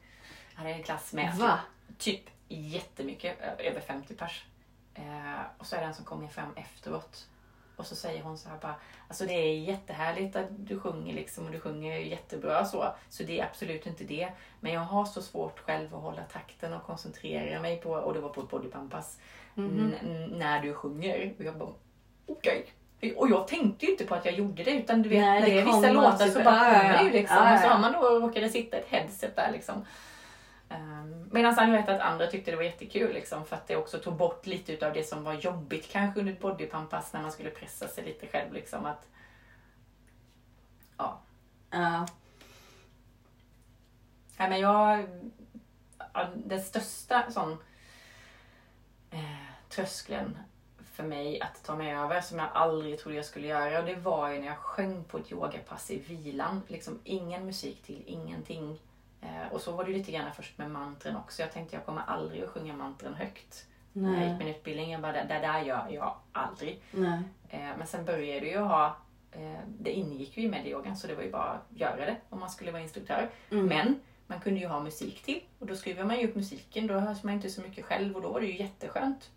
Jag 0.52 0.58
hade 0.58 0.70
en 0.74 0.82
klass 0.82 1.12
med 1.12 1.34
Va? 1.34 1.58
typ 1.98 2.22
jättemycket, 2.48 3.36
ö- 3.40 3.56
över 3.70 3.80
50 3.80 4.14
pers. 4.14 4.44
Eh, 4.94 5.40
och 5.58 5.66
så 5.66 5.76
är 5.76 5.80
det 5.80 5.86
en 5.86 5.94
som 5.94 6.04
kommer 6.04 6.28
fram 6.28 6.54
efteråt. 6.56 7.28
Och 7.76 7.86
så 7.86 7.96
säger 7.96 8.22
hon 8.22 8.38
så 8.38 8.48
här 8.48 8.58
bara, 8.58 8.74
alltså 9.08 9.26
det 9.26 9.32
är 9.34 9.58
jättehärligt 9.58 10.36
att 10.36 10.46
du 10.50 10.80
sjunger 10.80 11.14
liksom 11.14 11.46
och 11.46 11.52
du 11.52 11.60
sjunger 11.60 11.96
jättebra 11.98 12.64
så. 12.64 12.94
Så 13.08 13.22
det 13.22 13.40
är 13.40 13.44
absolut 13.44 13.86
inte 13.86 14.04
det. 14.04 14.32
Men 14.60 14.72
jag 14.72 14.80
har 14.80 15.04
så 15.04 15.22
svårt 15.22 15.58
själv 15.60 15.94
att 15.94 16.02
hålla 16.02 16.22
takten 16.22 16.72
och 16.72 16.82
koncentrera 16.82 17.60
mig 17.60 17.80
på, 17.80 17.90
och 17.90 18.14
det 18.14 18.20
var 18.20 18.28
på 18.28 18.40
ett 18.40 18.50
bodypump-pass, 18.50 19.18
Mhm. 19.54 19.94
n- 20.02 20.32
när 20.36 20.62
du 20.62 20.74
sjunger. 20.74 21.34
Och 21.38 21.44
jag 21.44 21.58
bara, 21.58 21.70
okej. 22.26 22.66
Och 23.12 23.30
jag 23.30 23.48
tänkte 23.48 23.86
ju 23.86 23.92
inte 23.92 24.04
på 24.04 24.14
att 24.14 24.24
jag 24.24 24.34
gjorde 24.34 24.62
det 24.62 24.70
utan 24.70 25.02
du 25.02 25.08
vet 25.08 25.20
Nej, 25.20 25.40
när 25.40 25.48
det 25.48 25.60
är 25.60 25.64
vissa 25.64 25.92
låtar 25.92 26.26
så 26.26 26.42
bara 26.42 26.56
ja, 26.56 26.72
ja, 26.72 26.80
kommer 26.80 26.98
det 26.98 27.02
ju 27.02 27.08
ja. 27.08 27.12
liksom. 27.12 27.36
Ja, 27.36 27.48
ja, 27.48 27.54
Och 27.54 27.60
så 27.60 27.66
ja. 27.66 27.72
har 27.72 27.80
man 27.80 27.92
då 27.92 28.00
råkade 28.00 28.48
sitta 28.48 28.76
ett 28.76 28.88
headset 28.88 29.36
där 29.36 29.52
liksom. 29.52 29.84
Um, 30.68 31.28
Medan 31.32 31.54
jag 31.58 31.66
vet 31.66 31.88
att 31.88 32.00
andra 32.00 32.26
tyckte 32.26 32.50
det 32.50 32.56
var 32.56 32.64
jättekul 32.64 33.14
liksom, 33.14 33.44
för 33.44 33.56
att 33.56 33.66
det 33.66 33.76
också 33.76 33.98
tog 33.98 34.16
bort 34.16 34.46
lite 34.46 34.86
av 34.86 34.92
det 34.92 35.08
som 35.08 35.24
var 35.24 35.34
jobbigt 35.34 35.92
kanske 35.92 36.20
under 36.20 36.32
ett 36.32 36.40
bodypump-pass 36.40 37.12
när 37.12 37.22
man 37.22 37.32
skulle 37.32 37.50
pressa 37.50 37.88
sig 37.88 38.04
lite 38.04 38.26
själv. 38.26 38.52
Liksom, 38.52 38.86
att, 38.86 39.08
ja. 40.98 41.20
Ja. 41.70 42.06
Nej, 44.36 44.48
men 44.48 44.60
jag, 44.60 45.06
ja, 46.12 46.28
den 46.34 46.62
största 46.62 47.30
sån, 47.30 47.58
eh, 49.10 49.18
tröskeln 49.68 50.38
för 50.94 51.02
mig 51.02 51.40
att 51.40 51.64
ta 51.64 51.76
mig 51.76 51.94
över 51.94 52.20
som 52.20 52.38
jag 52.38 52.48
aldrig 52.54 52.98
trodde 52.98 53.16
jag 53.16 53.24
skulle 53.24 53.46
göra 53.46 53.78
och 53.80 53.86
det 53.86 53.94
var 53.94 54.30
ju 54.30 54.38
när 54.38 54.46
jag 54.46 54.58
sjöng 54.58 55.04
på 55.04 55.18
ett 55.18 55.32
yogapass 55.32 55.90
i 55.90 55.98
vilan. 55.98 56.62
Liksom 56.68 56.98
ingen 57.04 57.46
musik 57.46 57.82
till, 57.82 58.02
ingenting. 58.06 58.78
Eh, 59.20 59.52
och 59.52 59.60
så 59.60 59.72
var 59.72 59.84
det 59.84 59.90
lite 59.90 60.12
grann 60.12 60.32
först 60.36 60.58
med 60.58 60.70
mantren 60.70 61.16
också. 61.16 61.42
Jag 61.42 61.52
tänkte 61.52 61.76
jag 61.76 61.84
kommer 61.86 62.02
aldrig 62.06 62.42
att 62.44 62.50
sjunga 62.50 62.76
mantren 62.76 63.14
högt. 63.14 63.66
När 63.92 64.12
jag 64.12 64.20
gick 64.20 64.28
Nej. 64.28 64.38
min 64.38 64.48
utbildning, 64.48 64.90
jag 64.92 65.00
bara, 65.00 65.12
det 65.12 65.24
där 65.24 65.60
gör 65.62 65.86
jag 65.90 66.16
aldrig. 66.32 66.80
Nej. 66.90 67.22
Eh, 67.48 67.76
Men 67.78 67.86
sen 67.86 68.04
började 68.04 68.40
det 68.40 68.46
ju 68.50 68.58
ha, 68.58 68.96
eh, 69.32 69.60
det 69.78 69.90
ingick 69.92 70.36
ju 70.36 70.42
i 70.42 70.48
medyogan 70.48 70.96
så 70.96 71.06
det 71.06 71.14
var 71.14 71.22
ju 71.22 71.30
bara 71.30 71.50
att 71.50 71.66
göra 71.80 71.96
det 72.06 72.16
om 72.28 72.40
man 72.40 72.50
skulle 72.50 72.70
vara 72.72 72.82
instruktör. 72.82 73.30
Mm. 73.50 73.66
Men 73.66 74.00
man 74.26 74.40
kunde 74.40 74.60
ju 74.60 74.66
ha 74.66 74.80
musik 74.80 75.22
till 75.22 75.40
och 75.58 75.66
då 75.66 75.76
skriver 75.76 76.04
man 76.04 76.18
ju 76.20 76.28
upp 76.28 76.34
musiken, 76.36 76.86
då 76.86 76.94
hörs 76.94 77.22
man 77.22 77.34
inte 77.34 77.50
så 77.50 77.60
mycket 77.60 77.84
själv 77.84 78.16
och 78.16 78.22
då 78.22 78.32
var 78.32 78.40
det 78.40 78.46
ju 78.46 78.58
jätteskönt. 78.58 79.30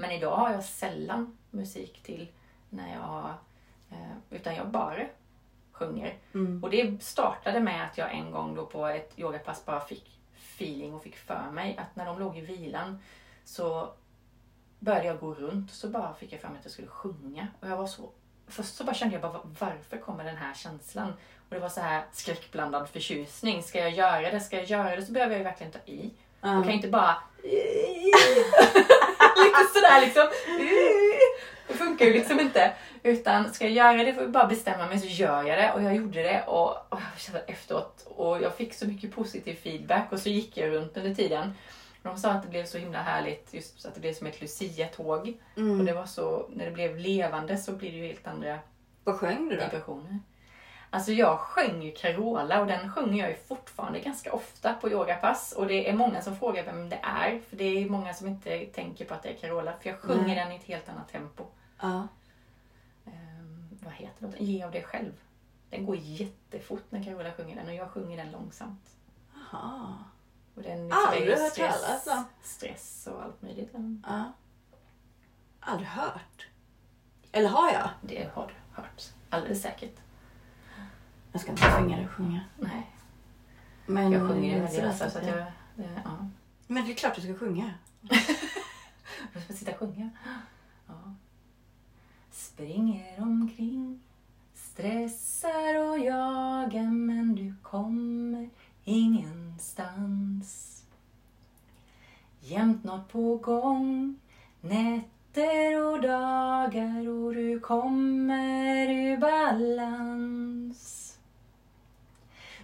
Men 0.00 0.10
idag 0.10 0.36
har 0.36 0.52
jag 0.52 0.64
sällan 0.64 1.38
musik 1.50 2.02
till 2.02 2.28
när 2.70 2.94
jag, 2.94 3.34
eh, 3.90 4.16
utan 4.30 4.54
jag 4.54 4.68
bara 4.68 4.96
sjunger. 5.72 6.14
Mm. 6.34 6.64
Och 6.64 6.70
det 6.70 7.02
startade 7.02 7.60
med 7.60 7.84
att 7.84 7.98
jag 7.98 8.14
en 8.14 8.30
gång 8.30 8.54
då 8.54 8.66
på 8.66 8.86
ett 8.86 9.18
yogapass 9.18 9.64
bara 9.64 9.80
fick 9.80 10.20
feeling 10.36 10.94
och 10.94 11.02
fick 11.02 11.16
för 11.16 11.50
mig 11.52 11.76
att 11.78 11.96
när 11.96 12.06
de 12.06 12.18
låg 12.18 12.38
i 12.38 12.40
vilan 12.40 12.98
så 13.44 13.92
började 14.78 15.06
jag 15.06 15.20
gå 15.20 15.34
runt 15.34 15.70
och 15.70 15.76
så 15.76 15.88
bara 15.88 16.14
fick 16.14 16.32
jag 16.32 16.40
för 16.40 16.48
mig 16.48 16.58
att 16.58 16.64
jag 16.64 16.72
skulle 16.72 16.88
sjunga. 16.88 17.46
Och 17.60 17.68
jag 17.68 17.76
var 17.76 17.86
så... 17.86 18.10
Först 18.46 18.74
så 18.74 18.84
bara 18.84 18.94
kände 18.94 19.14
jag 19.14 19.22
bara 19.22 19.40
varför 19.60 19.96
kommer 19.96 20.24
den 20.24 20.36
här 20.36 20.54
känslan? 20.54 21.12
Och 21.48 21.54
det 21.54 21.60
var 21.60 21.68
så 21.68 21.80
här 21.80 22.04
skräckblandad 22.12 22.88
förtjusning. 22.88 23.62
Ska 23.62 23.78
jag 23.78 23.90
göra 23.90 24.30
det? 24.30 24.40
Ska 24.40 24.56
jag 24.56 24.66
göra 24.66 24.96
det? 24.96 25.02
Så 25.02 25.12
behöver 25.12 25.32
jag 25.32 25.38
ju 25.38 25.44
verkligen 25.44 25.72
ta 25.72 25.78
i. 25.86 26.10
Jag 26.40 26.62
kan 26.62 26.68
ju 26.68 26.72
inte 26.72 26.88
bara... 26.88 27.16
Lite 29.58 29.72
sådär 29.74 30.00
liksom. 30.00 30.28
Det 31.68 31.74
funkar 31.74 32.06
ju 32.06 32.12
liksom 32.12 32.40
inte. 32.40 32.72
Utan 33.02 33.52
ska 33.54 33.64
jag 33.68 33.72
göra 33.72 34.04
det 34.04 34.14
får 34.14 34.22
jag 34.22 34.32
bara 34.32 34.46
bestämma 34.46 34.86
mig 34.86 34.98
så 34.98 35.06
gör 35.06 35.42
jag 35.42 35.58
det. 35.58 35.72
Och 35.72 35.82
jag 35.82 35.96
gjorde 35.96 36.22
det 36.22 36.42
och, 36.46 36.70
och 36.70 37.00
jag 37.12 37.20
kände 37.20 37.40
efteråt. 37.40 38.06
Och 38.16 38.42
jag 38.42 38.54
fick 38.54 38.74
så 38.74 38.86
mycket 38.86 39.14
positiv 39.14 39.54
feedback 39.54 40.12
och 40.12 40.18
så 40.20 40.28
gick 40.28 40.56
jag 40.56 40.70
runt 40.72 40.96
under 40.96 41.14
tiden. 41.14 41.52
De 42.02 42.16
sa 42.18 42.30
att 42.30 42.42
det 42.42 42.48
blev 42.48 42.64
så 42.64 42.78
himla 42.78 42.98
härligt 43.02 43.54
just 43.54 43.86
att 43.86 43.94
det 43.94 44.00
blev 44.00 44.14
som 44.14 44.26
ett 44.26 44.40
Lucia-tåg. 44.40 45.38
Och 45.54 45.58
Mm. 45.58 45.86
det 45.86 45.92
var 45.92 46.06
så, 46.06 46.48
när 46.52 46.64
det 46.64 46.70
blev 46.70 46.96
levande 46.98 47.56
så 47.56 47.72
blir 47.72 47.90
det 47.90 47.96
ju 47.96 48.06
helt 48.06 48.26
andra 48.26 48.58
Vad 49.04 49.16
sjöng 49.16 49.48
du 49.48 49.56
då? 49.56 49.62
vibrationer. 49.64 50.18
Alltså 50.92 51.12
jag 51.12 51.38
sjöng 51.38 51.82
ju 51.82 51.92
Carola 51.92 52.60
och 52.60 52.66
den 52.66 52.92
sjunger 52.92 53.22
jag 53.22 53.30
ju 53.30 53.36
fortfarande 53.36 54.00
ganska 54.00 54.32
ofta 54.32 54.74
på 54.74 54.90
yogapass. 54.90 55.52
Och 55.52 55.66
det 55.66 55.88
är 55.90 55.94
många 55.94 56.22
som 56.22 56.36
frågar 56.36 56.64
vem 56.64 56.88
det 56.88 57.00
är. 57.02 57.40
För 57.48 57.56
det 57.56 57.64
är 57.64 57.88
många 57.88 58.14
som 58.14 58.26
inte 58.28 58.66
tänker 58.66 59.04
på 59.04 59.14
att 59.14 59.22
det 59.22 59.28
är 59.28 59.36
Carola. 59.36 59.72
För 59.82 59.90
jag 59.90 59.98
sjunger 59.98 60.26
Nej. 60.26 60.34
den 60.34 60.52
i 60.52 60.56
ett 60.56 60.64
helt 60.64 60.88
annat 60.88 61.08
tempo. 61.12 61.44
Ja. 61.80 62.08
Ehm, 63.06 63.78
vad 63.84 63.92
heter 63.92 64.22
låten? 64.22 64.44
Ge 64.44 64.64
av 64.64 64.70
dig 64.70 64.82
själv. 64.82 65.12
Den 65.70 65.86
går 65.86 65.96
jättefort 65.96 66.84
när 66.90 67.04
Carola 67.04 67.32
sjunger 67.32 67.56
den 67.56 67.66
och 67.66 67.74
jag 67.74 67.90
sjunger 67.90 68.16
den 68.16 68.30
långsamt. 68.32 68.90
Jaha. 69.34 69.94
Och 70.54 70.62
den 70.62 70.84
liksom 70.84 71.04
Aldrig 71.08 71.28
ju 71.28 71.34
hört 71.42 71.54
talas 71.54 71.80
stress, 72.00 72.06
om. 72.06 72.24
stress 72.42 73.08
och 73.12 73.22
allt 73.22 73.42
möjligt. 73.42 73.70
Ja. 74.06 74.32
Aldrig 75.60 75.88
hört. 75.88 76.46
Eller 77.32 77.48
har 77.48 77.72
jag? 77.72 77.88
Det 78.02 78.30
har 78.34 78.46
du 78.46 78.82
hört. 78.82 79.02
Alldeles 79.30 79.62
säkert. 79.62 79.96
Jag 81.32 81.40
ska 81.40 81.50
inte 81.50 81.62
tvinga 81.62 81.96
dig 81.96 82.04
att 82.04 82.10
sjunga. 82.10 82.40
Nej, 82.58 82.90
Men, 83.86 84.12
jag 84.12 84.28
sjunger 84.28 84.54
ju 84.54 84.60
väldigt 84.60 84.80
så 84.80 84.88
ofta 84.88 85.10
så 85.10 85.18
att 85.18 85.26
jag... 85.26 85.36
Det, 85.76 86.00
ja. 86.04 86.28
Men 86.66 86.84
det 86.84 86.92
är 86.92 86.94
klart 86.94 87.14
du 87.14 87.20
ska 87.20 87.34
sjunga. 87.34 87.74
Jag 89.32 89.42
ska 89.42 89.52
sitta 89.52 89.70
och 89.72 89.78
sjunga. 89.78 90.10
Ja. 90.86 91.14
Springer 92.30 93.22
omkring, 93.22 94.00
stressar 94.54 95.88
och 95.88 95.98
jagar 95.98 96.90
men 96.90 97.34
du 97.34 97.54
kommer 97.62 98.50
ingenstans. 98.84 100.82
Jämt 102.40 102.84
något 102.84 103.08
på 103.08 103.36
gång, 103.36 104.18
nätter 104.60 105.82
och 105.82 106.00
dagar 106.02 107.08
och 107.08 107.34
du 107.34 107.60
kommer 107.60 108.88
ur 108.88 109.16
balans. 109.16 110.39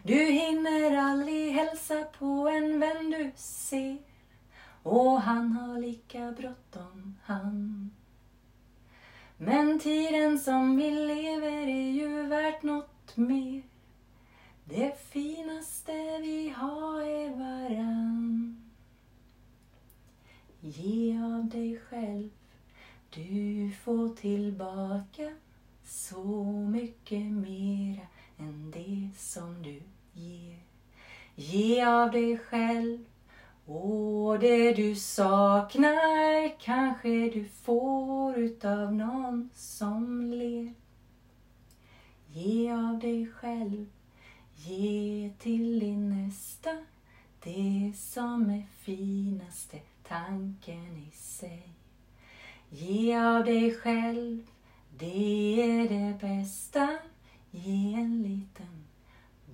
Du 0.06 0.24
hinner 0.24 0.96
aldrig 0.96 1.52
hälsa 1.52 2.04
på 2.18 2.48
en 2.48 2.80
vän 2.80 3.10
du 3.10 3.32
ser 3.36 3.98
och 4.82 5.20
han 5.20 5.52
har 5.52 5.78
lika 5.78 6.32
bråttom 6.32 7.16
han. 7.22 7.90
Men 9.36 9.78
tiden 9.78 10.38
som 10.38 10.76
vi 10.76 10.90
lever 10.90 11.68
är 11.68 11.90
ju 11.90 12.22
värt 12.22 12.62
något 12.62 13.16
mer. 13.16 13.62
Det 14.64 14.98
finaste 14.98 16.18
vi 16.18 16.48
har 16.48 17.02
är 17.02 17.30
varann. 17.30 18.62
Ge 20.60 21.18
av 21.22 21.48
dig 21.48 21.80
själv, 21.90 22.30
du 23.10 23.70
får 23.84 24.08
tillbaka 24.08 25.34
så 25.84 26.44
mycket 26.44 27.22
mera 27.22 28.06
än 28.38 28.70
det 28.70 29.10
som 29.16 29.62
du 29.62 29.82
ge. 30.16 30.56
Ge 31.34 31.84
av 31.84 32.10
dig 32.10 32.38
själv 32.38 33.04
och 33.66 34.38
det 34.38 34.72
du 34.72 34.94
saknar 34.94 36.60
kanske 36.60 37.08
du 37.08 37.44
får 37.44 38.38
utav 38.38 38.94
någon 38.94 39.50
som 39.54 40.30
ler. 40.30 40.74
Ge 42.32 42.72
av 42.72 42.98
dig 42.98 43.26
själv, 43.26 43.86
ge 44.54 45.30
till 45.38 45.80
din 45.80 46.26
nästa 46.26 46.70
det 47.44 47.92
som 47.96 48.50
är 48.50 48.66
finaste 48.78 49.80
tanken 50.02 50.96
i 50.96 51.10
sig. 51.16 51.68
Ge 52.70 53.16
av 53.16 53.44
dig 53.44 53.74
själv, 53.74 54.46
det 54.98 55.62
är 55.62 55.88
det 55.88 56.18
bästa. 56.20 56.98
Ge 57.50 57.94
en 57.94 58.22
liten 58.22 58.85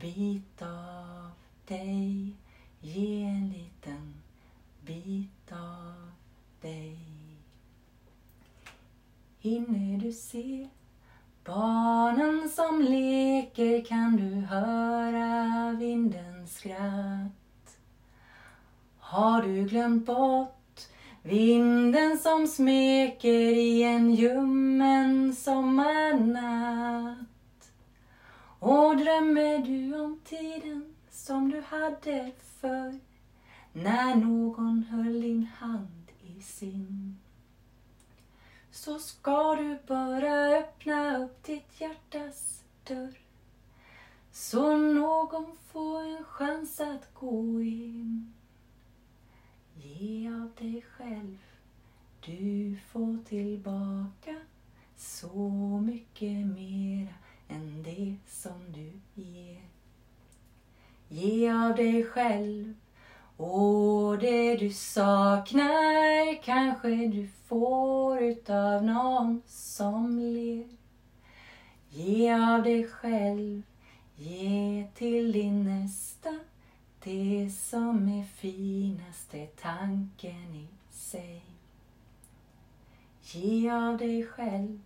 bit 0.02 0.62
av 0.62 1.30
dig. 1.66 2.36
Ge 2.80 3.24
en 3.24 3.48
liten 3.48 4.14
bit 4.86 5.52
av 5.52 6.10
dig. 6.60 6.98
Hinner 9.38 9.98
du 9.98 10.12
se 10.12 10.68
barnen 11.44 12.48
som 12.48 12.80
leker 12.82 13.84
kan 13.84 14.16
du 14.16 14.46
höra 14.46 15.72
vindens 15.78 16.56
skratt. 16.56 17.78
Har 18.98 19.42
du 19.42 19.64
glömt 19.64 20.06
bort 20.06 20.88
vinden 21.22 22.18
som 22.18 22.46
smeker 22.46 23.56
i 23.58 23.82
en 23.82 24.14
ljummen 24.14 25.34
sommarnatt? 25.34 27.31
Och 28.64 28.96
drömmer 28.96 29.58
du 29.58 30.00
om 30.00 30.20
tiden 30.24 30.94
som 31.10 31.50
du 31.50 31.60
hade 31.60 32.32
förr 32.60 33.00
när 33.72 34.14
någon 34.14 34.84
höll 34.84 35.20
din 35.20 35.44
hand 35.44 36.10
i 36.20 36.42
sin? 36.42 37.18
Så 38.70 38.98
ska 38.98 39.54
du 39.54 39.78
bara 39.86 40.58
öppna 40.58 41.18
upp 41.18 41.44
ditt 41.44 41.80
hjärtas 41.80 42.64
dörr 42.84 43.18
så 44.32 44.76
någon 44.76 45.56
får 45.72 46.02
en 46.02 46.24
chans 46.24 46.80
att 46.80 47.14
gå 47.14 47.62
in. 47.62 48.32
Ge 49.74 50.28
av 50.28 50.50
dig 50.58 50.82
själv, 50.82 51.38
du 52.20 52.76
får 52.92 53.24
tillbaka 53.24 54.36
så 54.96 55.50
mycket 55.84 56.46
mera 56.46 57.14
än 57.48 57.82
det 57.82 58.16
som 58.26 58.72
du 58.72 58.92
ger. 59.14 59.60
Ge 61.08 61.50
av 61.52 61.76
dig 61.76 62.04
själv 62.04 62.74
och 63.36 64.18
det 64.18 64.56
du 64.56 64.70
saknar 64.70 66.42
kanske 66.42 66.88
du 66.88 67.28
får 67.46 68.22
utav 68.22 68.84
någon 68.84 69.42
som 69.46 70.18
ler. 70.18 70.68
Ge 71.90 72.32
av 72.32 72.62
dig 72.62 72.88
själv, 72.88 73.62
ge 74.16 74.86
till 74.94 75.32
din 75.32 75.64
nästa 75.64 76.38
det 77.04 77.50
som 77.50 78.08
är 78.08 78.24
finaste 78.24 79.46
tanken 79.46 80.54
i 80.54 80.68
sig. 80.90 81.44
Ge 83.22 83.70
av 83.70 83.98
dig 83.98 84.26
själv, 84.26 84.80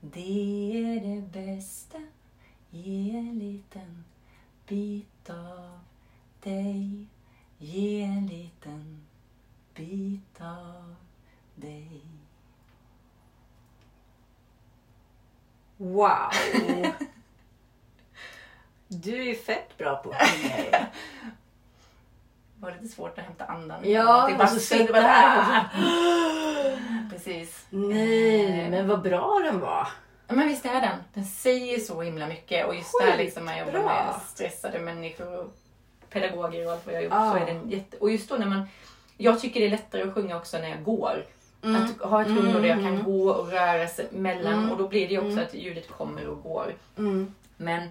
det 0.00 0.72
är 0.74 1.00
det 1.00 1.22
bästa. 1.32 1.98
Ge 2.70 3.16
en 3.16 3.38
liten 3.38 4.04
bit 4.66 5.30
av 5.30 5.78
dig. 6.40 7.06
Ge 7.58 8.02
en 8.02 8.26
liten 8.26 9.06
bit 9.74 10.40
av 10.40 10.94
dig. 11.54 12.02
Wow! 15.76 16.30
Du 18.88 19.30
är 19.30 19.34
fett 19.34 19.78
bra 19.78 19.96
på 19.96 20.10
att 20.10 20.28
sjunga 20.28 20.86
var 22.60 22.70
lite 22.72 22.94
svårt 22.94 23.18
att 23.18 23.24
hämta 23.24 23.44
andan. 23.44 23.90
Ja, 23.90 24.26
det 24.26 24.32
och 24.32 24.38
bara 24.38 24.48
så 24.48 24.58
sitter 24.60 24.86
sitta 24.86 25.00
här. 25.00 25.64
Precis. 27.10 27.66
Nej, 27.70 28.70
men 28.70 28.88
vad 28.88 29.02
bra 29.02 29.40
den 29.44 29.60
var. 29.60 29.88
Men 30.28 30.48
visst 30.48 30.64
är 30.66 30.80
den. 30.80 30.98
Den 31.14 31.24
säger 31.24 31.78
så 31.78 32.02
himla 32.02 32.26
mycket. 32.26 32.66
Och 32.66 32.74
just 32.74 32.92
där 33.00 33.16
liksom 33.16 33.44
när 33.44 33.58
jag 33.58 33.66
jobbar 33.66 33.82
med 33.82 34.14
stressade 34.26 34.78
människor 34.78 35.38
och 35.40 35.54
pedagoger 36.10 36.66
och 36.66 36.72
allt 36.72 36.86
vad 36.86 36.94
jag 36.94 37.02
gjort 37.02 37.12
Ja. 37.12 37.32
så 37.32 37.38
är 37.38 37.46
den 37.46 37.70
jätte... 37.70 37.96
Och 37.96 38.10
just 38.10 38.28
då 38.28 38.34
när 38.36 38.46
man... 38.46 38.68
Jag 39.16 39.40
tycker 39.40 39.60
det 39.60 39.66
är 39.66 39.70
lättare 39.70 40.02
att 40.02 40.14
sjunga 40.14 40.36
också 40.36 40.58
när 40.58 40.68
jag 40.68 40.84
går. 40.84 41.24
Mm. 41.62 41.82
Att 41.84 42.00
ha 42.10 42.22
ett 42.22 42.28
rum 42.28 42.52
där 42.52 42.64
jag 42.68 42.76
kan 42.78 42.86
Mm. 42.86 43.04
gå 43.04 43.30
och 43.30 43.50
röra 43.50 43.88
sig 43.88 44.08
mellan 44.10 44.52
Mm. 44.54 44.70
och 44.72 44.78
då 44.78 44.88
blir 44.88 45.06
det 45.08 45.12
ju 45.14 45.18
också 45.18 45.32
Mm. 45.32 45.44
att 45.44 45.54
ljudet 45.54 45.88
kommer 45.90 46.28
och 46.28 46.42
går. 46.42 46.74
Mm. 46.98 47.34
Men, 47.56 47.88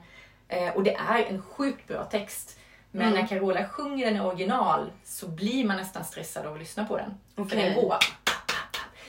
eh, 0.47 0.69
och 0.75 0.83
det 0.83 0.93
är 0.95 1.23
en 1.29 1.41
sjukt 1.41 1.87
bra 1.87 2.03
text. 2.03 2.59
Men 2.95 3.07
Mm. 3.07 3.13
när 3.19 3.27
Carola 3.27 3.69
sjunger 3.69 4.05
den 4.05 4.15
i 4.15 4.19
original 4.19 4.91
så 5.03 5.27
blir 5.27 5.65
man 5.65 5.77
nästan 5.77 6.05
stressad 6.05 6.45
av 6.45 6.53
att 6.53 6.59
lyssna 6.59 6.85
på 6.85 6.97
den. 6.97 7.17
För 7.35 7.41
Okej. 7.43 7.57
den 7.63 7.75
går. 7.75 7.97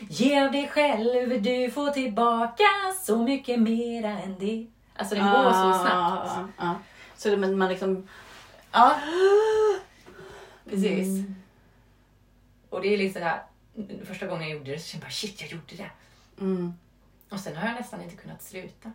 Ge 0.00 0.40
av 0.44 0.52
dig 0.52 0.68
själv, 0.68 1.42
du 1.42 1.70
får 1.70 1.90
tillbaka 1.90 2.64
så 3.02 3.22
mycket 3.22 3.60
mera 3.60 4.08
än 4.08 4.38
det. 4.38 4.66
Alltså 4.96 5.14
den 5.14 5.24
går 5.30 5.44
så 5.52 5.78
snabbt. 5.78 6.30
Ja, 6.36 6.48
ja. 6.58 6.74
Så 7.16 7.28
det, 7.28 7.36
men 7.36 7.58
man 7.58 7.68
liksom... 7.68 8.08
Ja, 8.72 8.96
precis. 10.70 11.06
Mm. 11.08 11.34
Och 12.70 12.82
det 12.82 12.88
är 12.94 12.98
liksom 12.98 13.22
det 13.22 13.28
här, 13.28 13.42
första 14.04 14.26
gången 14.26 14.48
jag 14.48 14.58
gjorde 14.58 14.70
det 14.70 14.78
så 14.78 14.88
kände 14.88 15.04
jag 15.04 15.08
bara 15.08 15.12
shit, 15.12 15.40
jag 15.40 15.50
gjorde 15.50 15.76
det. 15.76 15.90
Mm. 16.40 16.74
Och 17.30 17.40
sen 17.40 17.56
har 17.56 17.66
jag 17.68 17.74
nästan 17.76 18.02
inte 18.02 18.16
kunnat 18.16 18.42
sluta. 18.42 18.92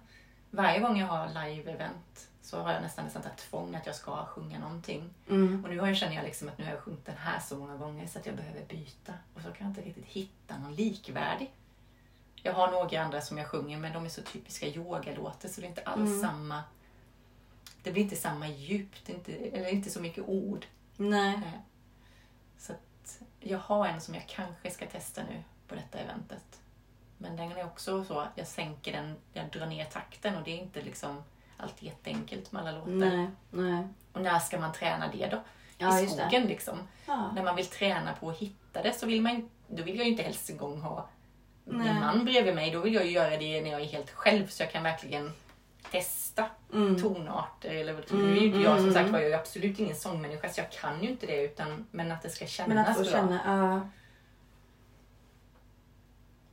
Varje 0.49 0.79
gång 0.79 0.99
jag 0.99 1.07
har 1.07 1.27
live-event 1.27 2.27
så 2.41 2.61
har 2.61 2.71
jag 2.73 2.81
nästan 2.81 3.05
nästan 3.05 3.21
tagit 3.21 3.37
tvång 3.37 3.75
att 3.75 3.85
jag 3.85 3.95
ska 3.95 4.25
sjunga 4.25 4.59
någonting. 4.59 5.13
Mm. 5.29 5.63
Och 5.63 5.69
nu 5.69 5.79
har 5.79 5.87
jag, 5.87 5.97
känner 5.97 6.15
jag 6.15 6.23
liksom 6.25 6.47
att 6.47 6.57
nu 6.57 6.63
har 6.65 6.71
jag 6.71 6.81
sjungit 6.81 7.05
den 7.05 7.17
här 7.17 7.39
så 7.39 7.57
många 7.57 7.77
gånger 7.77 8.07
så 8.07 8.19
att 8.19 8.25
jag 8.25 8.35
behöver 8.35 8.65
byta. 8.65 9.13
Och 9.33 9.41
så 9.41 9.47
kan 9.51 9.67
jag 9.67 9.69
inte 9.69 9.81
riktigt 9.81 10.05
hitta 10.05 10.57
någon 10.57 10.75
likvärdig. 10.75 11.51
Jag 12.35 12.53
har 12.53 12.71
några 12.71 13.01
andra 13.01 13.21
som 13.21 13.37
jag 13.37 13.47
sjunger 13.47 13.77
men 13.77 13.93
de 13.93 14.05
är 14.05 14.09
så 14.09 14.21
typiska 14.21 14.67
yogalåtar 14.67 15.49
så 15.49 15.61
det 15.61 15.67
är 15.67 15.69
inte 15.69 15.81
alls 15.83 16.09
Mm. 16.09 16.21
samma... 16.21 16.63
Det 17.83 17.91
blir 17.91 18.03
inte 18.03 18.15
samma 18.15 18.47
djup, 18.47 18.89
det 19.05 19.13
är 19.13 19.17
inte, 19.17 19.33
eller 19.33 19.69
inte 19.69 19.89
så 19.89 20.01
mycket 20.01 20.23
ord. 20.27 20.65
Nej. 20.97 21.33
Eh, 21.35 21.59
Så 22.57 22.73
att 22.73 23.21
jag 23.39 23.57
har 23.59 23.87
en 23.87 24.01
som 24.01 24.13
jag 24.15 24.27
kanske 24.27 24.71
ska 24.71 24.85
testa 24.85 25.21
nu 25.23 25.43
på 25.67 25.75
detta 25.75 25.97
eventet. 25.99 26.61
Men 27.17 27.35
den 27.35 27.51
är 27.51 27.65
också 27.65 28.03
så, 28.05 28.27
jag 28.35 28.47
sänker 28.47 28.91
den, 28.91 29.15
jag 29.33 29.49
drar 29.49 29.65
ner 29.65 29.85
takten 29.85 30.35
och 30.37 30.43
det 30.43 30.51
är 30.51 30.61
inte 30.61 30.81
liksom 30.81 31.23
alltid 31.61 31.83
jätteenkelt 31.89 32.51
med 32.51 32.61
alla 32.61 32.71
låtar. 32.71 32.91
Nej. 32.91 33.29
Nej. 33.51 33.87
Och 34.13 34.21
när 34.21 34.39
ska 34.39 34.59
man 34.59 34.73
träna 34.73 35.07
det 35.13 35.27
då? 35.27 35.41
Ja, 35.77 35.99
I 35.99 36.07
skogen 36.07 36.43
liksom. 36.47 36.77
Ja. 37.05 37.31
När 37.35 37.43
man 37.43 37.55
vill 37.55 37.65
träna 37.65 38.13
på 38.13 38.29
att 38.29 38.37
hitta 38.37 38.81
det 38.83 38.93
så 38.93 39.05
vill 39.05 39.21
man 39.21 39.49
då 39.67 39.83
vill 39.83 39.95
jag 39.97 40.05
ju 40.05 40.11
inte 40.11 40.23
helst 40.23 40.49
en 40.49 40.57
gång 40.57 40.81
ha 40.81 41.07
min 41.65 41.99
man 41.99 42.25
bredvid 42.25 42.55
mig. 42.55 42.71
Då 42.71 42.79
vill 42.79 42.93
jag 42.93 43.05
ju 43.05 43.11
göra 43.11 43.37
det 43.37 43.61
när 43.61 43.71
jag 43.71 43.81
är 43.81 43.85
helt 43.85 44.11
själv 44.11 44.47
så 44.47 44.63
jag 44.63 44.71
kan 44.71 44.83
verkligen 44.83 45.31
testa 45.91 46.45
Mm. 46.73 47.01
tonarter. 47.01 47.69
Eller, 47.69 47.93
Mm, 47.93 48.27
Nu 48.27 48.37
är 48.37 48.41
ju 48.41 48.45
inte 48.47 48.59
jag 48.59 48.75
som 48.75 48.79
mm, 48.83 48.93
sagt 48.93 48.99
mm. 49.01 49.11
var 49.11 49.19
jag 49.19 49.25
är 49.27 49.31
ju 49.31 49.39
absolut 49.39 49.79
ingen 49.79 49.95
sångmänniska 49.95 50.49
så 50.49 50.61
jag 50.61 50.71
kan 50.71 51.03
ju 51.03 51.09
inte 51.09 51.25
det. 51.25 51.41
Utan, 51.43 51.87
men 51.91 52.11
att 52.11 52.21
det 52.21 52.29
ska 52.29 52.45
kännas 52.45 52.67
Men 52.69 52.77
att 52.77 52.95
få 52.97 53.03
bra. 53.03 53.11
känna, 53.11 53.39
ja. 53.45 53.89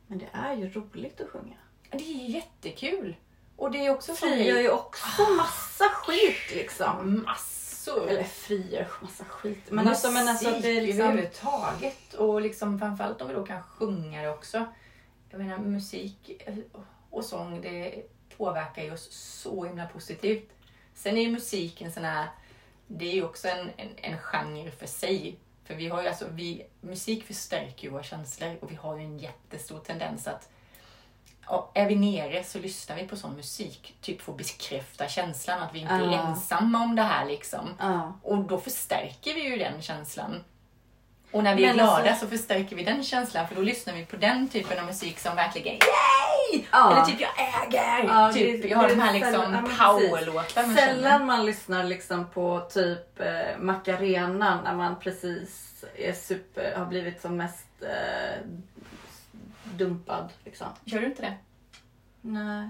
Men 0.07 0.17
det 0.17 0.27
är 0.33 0.53
ju 0.55 0.69
roligt 0.69 1.21
att 1.21 1.29
sjunga. 1.29 1.55
Det 1.91 1.97
är 2.03 2.29
jättekul. 2.29 3.15
Och 3.59 3.71
det 3.71 3.85
är 3.85 3.89
också 3.89 4.13
Frigör 4.13 4.59
ju 4.59 4.69
också 4.69 5.21
massa 5.37 5.83
skit 5.89 6.55
liksom. 6.55 7.23
massor. 7.25 8.09
Eller 8.09 8.23
frigör 8.23 8.87
massa 9.01 9.25
skit. 9.25 9.63
Men 9.69 9.87
alltså, 9.87 10.11
men 10.11 10.27
alltså 10.27 10.49
att 10.49 10.61
det 10.61 10.77
är 10.77 10.81
liksom... 10.81 11.01
överhuvudtaget. 11.01 12.13
Och 12.13 12.41
liksom 12.41 12.79
framförallt 12.79 13.21
om 13.21 13.27
vi 13.27 13.33
då 13.33 13.45
kan 13.45 13.63
sjunga 13.63 14.21
det 14.21 14.29
också. 14.29 14.65
Jag 15.29 15.39
menar 15.39 15.57
musik 15.57 16.41
och 17.09 17.25
sång 17.25 17.61
det 17.61 18.03
påverkar 18.37 18.83
ju 18.83 18.93
oss 18.93 19.11
så 19.11 19.65
himla 19.65 19.87
positivt. 19.87 20.49
Sen 20.93 21.17
är 21.17 21.21
ju 21.21 21.31
musik 21.31 21.81
en 21.81 21.91
sån 21.91 22.03
här, 22.03 22.27
det 22.87 23.05
är 23.05 23.13
ju 23.13 23.23
också 23.23 23.47
en, 23.47 23.69
en, 23.77 23.89
en 23.97 24.17
genre 24.17 24.71
för 24.71 24.87
sig. 24.87 25.39
För 25.63 25.75
vi 25.75 25.87
har 25.87 26.01
ju 26.01 26.07
alltså, 26.07 26.25
vi, 26.31 26.65
musik 26.81 27.23
förstärker 27.23 27.83
ju 27.83 27.89
våra 27.89 28.03
känslor 28.03 28.57
och 28.61 28.71
vi 28.71 28.75
har 28.75 28.97
ju 28.97 29.03
en 29.03 29.19
jättestor 29.19 29.79
tendens 29.79 30.27
att 30.27 30.49
och 31.49 31.71
är 31.73 31.85
vi 31.85 31.95
nere 31.95 32.43
så 32.43 32.59
lyssnar 32.59 32.95
vi 32.95 33.07
på 33.07 33.15
sån 33.15 33.33
musik, 33.35 33.95
typ 34.01 34.21
för 34.21 34.31
att 34.31 34.37
bekräfta 34.37 35.07
känslan 35.07 35.61
att 35.61 35.75
vi 35.75 35.79
inte 35.79 35.93
är 35.93 35.99
Ja. 36.01 36.27
ensamma 36.27 36.79
om 36.83 36.95
det 36.95 37.01
här 37.01 37.25
liksom. 37.25 37.75
Ja. 37.79 38.19
Och 38.23 38.37
då 38.37 38.57
förstärker 38.59 39.33
vi 39.33 39.41
ju 39.49 39.57
den 39.57 39.81
känslan. 39.81 40.43
Och 41.31 41.43
när 41.43 41.55
vi 41.55 41.63
är 41.63 41.67
Men 41.67 41.75
glada 41.75 42.09
alltså- 42.09 42.25
så 42.25 42.29
förstärker 42.29 42.75
vi 42.75 42.83
den 42.83 43.03
känslan 43.03 43.47
för 43.47 43.55
då 43.55 43.61
lyssnar 43.61 43.93
vi 43.93 44.05
på 44.05 44.15
den 44.15 44.47
typen 44.49 44.79
av 44.79 44.85
musik 44.85 45.19
som 45.19 45.35
verkligen 45.35 45.73
Yay! 45.73 46.63
Ja. 46.71 46.91
Eller 46.91 47.05
typ 47.05 47.21
jag 47.21 47.29
äger! 47.37 48.03
Ja, 48.07 48.33
typ, 48.33 48.61
det- 48.61 48.67
jag 48.67 48.77
har 48.77 48.87
det 48.87 48.95
de 48.95 49.01
här 49.01 49.09
är 49.09 49.13
liksom 49.13 49.33
sällan- 49.33 49.53
ja, 49.53 49.61
men 49.61 49.77
powerlåtar 50.09 50.65
man 50.67 50.75
känner. 50.75 50.87
Sällan 50.93 51.25
man 51.25 51.45
lyssnar 51.45 51.83
liksom 51.83 52.27
på 52.29 52.67
typ 52.73 53.19
eh, 53.19 53.57
Macarena 53.59 54.61
när 54.61 54.75
man 54.75 54.99
precis 54.99 55.65
är 55.97 56.13
super, 56.13 56.75
har 56.77 56.85
blivit 56.85 57.21
som 57.21 57.37
mest 57.37 57.65
eh, 57.81 58.39
dumpad. 59.77 60.29
Liksom. 60.45 60.67
Gör 60.85 60.99
du 61.01 61.05
inte 61.05 61.21
det? 61.21 61.33
Nej. 62.21 62.69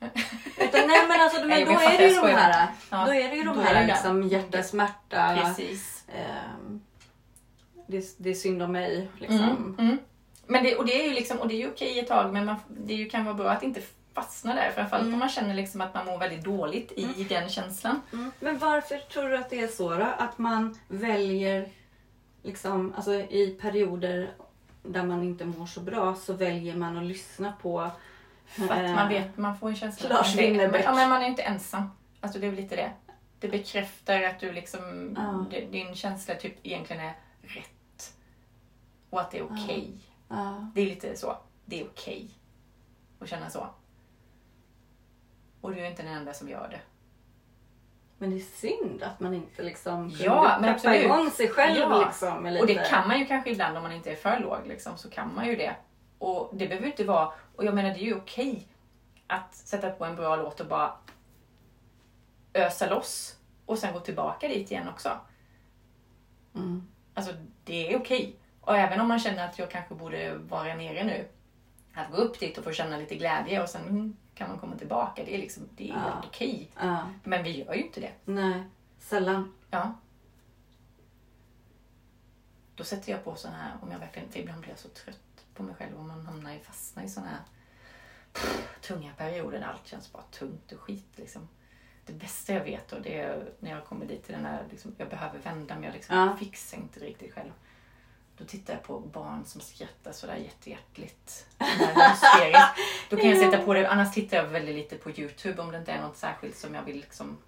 Utan, 0.56 0.80
nej 0.88 1.08
men 1.08 1.20
alltså 1.20 1.38
men 1.40 1.48
Nej, 1.48 1.64
då 1.64 1.70
är 1.72 1.98
det 1.98 2.08
ju 2.08 2.20
de 2.20 2.26
här, 2.28 2.68
Ja, 2.90 3.04
då 3.06 3.14
är 3.14 3.28
det 3.28 3.36
ju 3.36 3.42
de 3.44 3.56
då 3.56 3.62
här 3.62 3.86
liksom 3.86 4.22
hjärtasmärta. 4.28 5.38
Precis. 5.42 6.04
ehm, 6.14 6.80
det, 7.86 8.14
det 8.18 8.30
är 8.30 8.34
synd 8.34 8.62
om 8.62 8.72
mig. 8.72 9.08
Liksom. 9.18 9.40
Mm, 9.40 9.76
mm. 9.78 9.98
Men 10.46 10.64
det, 10.64 10.76
och 10.76 10.86
det 10.86 11.00
är 11.02 11.08
ju 11.08 11.14
liksom, 11.14 11.38
och 11.38 11.48
det 11.48 11.54
är 11.54 11.58
ju 11.58 11.70
okej 11.70 11.98
ett 11.98 12.08
tag 12.08 12.32
men 12.32 12.44
man, 12.44 12.56
det 12.68 13.04
kan 13.04 13.24
vara 13.24 13.34
bra 13.34 13.50
att 13.50 13.62
inte 13.62 13.80
fastna 14.14 14.54
där. 14.54 14.70
Framförallt 14.74 15.02
Mm. 15.02 15.14
om 15.14 15.18
man 15.20 15.28
känner 15.28 15.54
liksom 15.54 15.80
att 15.80 15.94
man 15.94 16.06
mår 16.06 16.18
väldigt 16.18 16.44
dåligt 16.44 16.92
i 16.92 17.24
den 17.28 17.48
känslan. 17.48 18.00
Mm. 18.12 18.30
Men 18.40 18.58
varför 18.58 18.98
tror 18.98 19.28
du 19.28 19.36
att 19.36 19.50
det 19.50 19.60
är 19.60 19.68
så 19.68 19.94
då? 19.94 20.06
Att 20.18 20.38
man 20.38 20.78
väljer, 20.88 21.68
liksom, 22.42 22.92
alltså 22.96 23.12
i 23.14 23.58
perioder 23.60 24.30
där 24.82 25.02
man 25.04 25.22
inte 25.22 25.44
mår 25.44 25.66
så 25.66 25.80
bra 25.80 26.14
så 26.14 26.32
väljer 26.32 26.76
man 26.76 26.96
att 26.96 27.04
lyssna 27.04 27.52
på 27.62 27.90
För 28.46 28.64
att 28.64 28.78
eh, 28.84 28.94
man 28.94 29.08
vet, 29.08 29.36
man 29.36 29.58
får 29.58 29.68
en 29.68 29.76
känsla 29.76 30.08
Lars 30.08 30.36
Winnerbäck. 30.36 30.84
Ja, 30.84 30.94
men 30.94 31.08
man 31.08 31.18
är 31.18 31.24
ju 31.24 31.30
inte 31.30 31.42
ensam. 31.42 31.90
Alltså 32.20 32.38
det 32.38 32.46
är 32.46 32.50
väl 32.50 32.60
lite 32.60 32.76
det. 32.76 32.92
Det 33.40 33.48
bekräftar 33.48 34.22
att 34.22 34.40
du 34.40 34.52
liksom, 34.52 35.14
Ja. 35.50 35.58
din 35.70 35.94
känsla 35.94 36.34
typ 36.34 36.66
egentligen 36.66 37.02
är 37.04 37.16
rätt. 37.42 38.14
Och 39.10 39.20
att 39.20 39.30
det 39.30 39.38
är 39.38 39.44
okej. 39.44 39.92
Ja. 40.28 40.70
Det 40.74 40.80
är 40.80 40.86
lite 40.86 41.16
så. 41.16 41.36
Det 41.64 41.80
är 41.80 41.86
okej 41.86 42.30
att 43.20 43.28
känna 43.28 43.50
så. 43.50 43.66
Och 45.60 45.74
du 45.74 45.80
är 45.80 45.90
inte 45.90 46.02
den 46.02 46.12
enda 46.12 46.34
som 46.34 46.48
gör 46.48 46.68
det. 46.68 46.80
Men 48.18 48.30
det 48.30 48.36
är 48.36 48.40
synd 48.40 49.02
att 49.02 49.20
man 49.20 49.34
inte 49.34 49.62
liksom 49.62 50.10
kunde 50.10 50.24
Ja, 50.24 50.58
men 50.60 50.70
absolut. 50.70 51.02
igång 51.02 51.30
sig 51.30 51.48
själv. 51.48 51.78
Ja. 51.78 52.04
Liksom, 52.06 52.46
Och 52.60 52.66
det 52.66 52.90
kan 52.90 53.08
man 53.08 53.18
ju 53.18 53.26
kanske 53.26 53.50
ibland 53.50 53.76
om 53.76 53.82
man 53.82 53.92
inte 53.92 54.10
är 54.10 54.16
för 54.16 54.38
låg. 54.40 54.66
Liksom, 54.66 54.98
så 54.98 55.10
kan 55.10 55.34
man 55.34 55.46
ju 55.46 55.56
det. 55.56 55.76
Och 56.18 56.50
det 56.52 56.66
behöver 56.68 56.86
inte 56.86 57.04
vara... 57.04 57.32
Och 57.56 57.64
jag 57.64 57.74
menar 57.74 57.90
det 57.90 58.00
är 58.00 58.04
ju 58.04 58.16
okej 58.16 58.68
att 59.26 59.54
sätta 59.54 59.90
på 59.90 60.04
en 60.04 60.16
bra 60.16 60.36
låt 60.36 60.60
och 60.60 60.66
bara 60.66 60.92
ösa 62.54 62.90
loss. 62.90 63.36
Och 63.66 63.78
sen 63.78 63.92
gå 63.92 64.00
tillbaka 64.00 64.48
dit 64.48 64.70
igen 64.70 64.88
också. 64.88 65.10
Mm. 66.54 66.88
Alltså 67.14 67.32
det 67.64 67.92
är 67.92 67.98
okej. 68.00 68.36
Och 68.60 68.76
även 68.76 69.00
om 69.00 69.08
man 69.08 69.18
känner 69.18 69.48
att 69.48 69.58
jag 69.58 69.70
kanske 69.70 69.94
borde 69.94 70.34
vara 70.34 70.74
nere 70.74 71.04
nu. 71.04 71.28
Att 71.94 72.10
gå 72.10 72.16
upp 72.16 72.40
dit 72.40 72.58
och 72.58 72.64
få 72.64 72.72
känna 72.72 72.96
lite 72.96 73.14
glädje 73.14 73.62
och 73.62 73.68
sen 73.68 74.16
kan 74.38 74.48
man 74.50 74.58
komma 74.58 74.76
tillbaka. 74.76 75.24
Det 75.24 75.34
är 75.34 75.38
liksom, 75.38 75.68
det 75.76 75.84
är 75.90 75.94
Ja. 75.94 75.98
helt 75.98 76.26
okej. 76.26 76.70
Ja. 76.80 77.10
Men 77.24 77.42
vi 77.44 77.64
gör 77.64 77.74
ju 77.74 77.82
inte 77.82 78.00
det. 78.00 78.12
Nej, 78.24 78.62
sällan. 78.98 79.54
Ja. 79.70 79.94
Då 82.74 82.84
sätter 82.84 83.12
jag 83.12 83.24
på 83.24 83.34
sån 83.34 83.52
här, 83.52 83.76
om 83.82 83.90
jag 83.90 83.98
verkligen, 83.98 84.28
ibland 84.34 84.60
blir 84.60 84.70
jag 84.70 84.78
så 84.78 84.88
trött 84.88 85.44
på 85.54 85.62
mig 85.62 85.74
själv 85.74 85.98
om 85.98 86.08
man 86.08 86.26
hamnar 86.26 86.52
i, 86.52 86.58
fastnar 86.58 87.02
i 87.04 87.08
såna 87.08 87.26
här 87.26 87.40
pff, 88.32 88.78
tunga 88.80 89.12
perioder 89.16 89.60
där 89.60 89.66
allt 89.66 89.86
känns 89.86 90.12
bara 90.12 90.22
tungt 90.22 90.72
och 90.72 90.80
skit 90.80 91.08
liksom. 91.16 91.48
Det 92.06 92.12
bästa 92.12 92.52
jag 92.54 92.64
vet 92.64 92.92
och 92.92 93.02
det 93.02 93.18
är 93.20 93.52
när 93.60 93.70
jag 93.70 93.84
kommer 93.84 94.06
dit 94.06 94.24
till 94.24 94.34
den 94.34 94.44
här, 94.44 94.64
liksom, 94.70 94.94
jag 94.98 95.08
behöver 95.08 95.38
vända 95.38 95.74
mig, 95.74 95.84
jag 95.84 95.92
liksom 95.94 96.16
Ja. 96.16 96.36
fixar 96.36 96.78
inte 96.78 97.00
riktigt 97.00 97.34
själv. 97.34 97.52
Då 98.38 98.44
tittar 98.44 98.74
jag 98.74 98.82
på 98.82 98.98
barn 99.00 99.44
som 99.46 99.60
skrattar 99.60 100.12
sådär 100.12 100.36
jättehjärtligt. 100.36 101.46
Då 103.10 103.16
kan 103.16 103.30
jag 103.30 103.38
sätta 103.52 103.64
på 103.64 103.74
det, 103.74 103.88
annars 103.88 104.14
tittar 104.14 104.36
jag 104.36 104.44
väldigt 104.44 104.74
lite 104.74 104.96
på 104.96 105.10
Youtube 105.10 105.62
om 105.62 105.72
det 105.72 105.78
inte 105.78 105.92
är 105.92 106.02
något 106.02 106.16
särskilt 106.16 106.56
som 106.56 106.74
jag 106.74 106.82
vill 106.82 106.96
liksom 106.96 107.38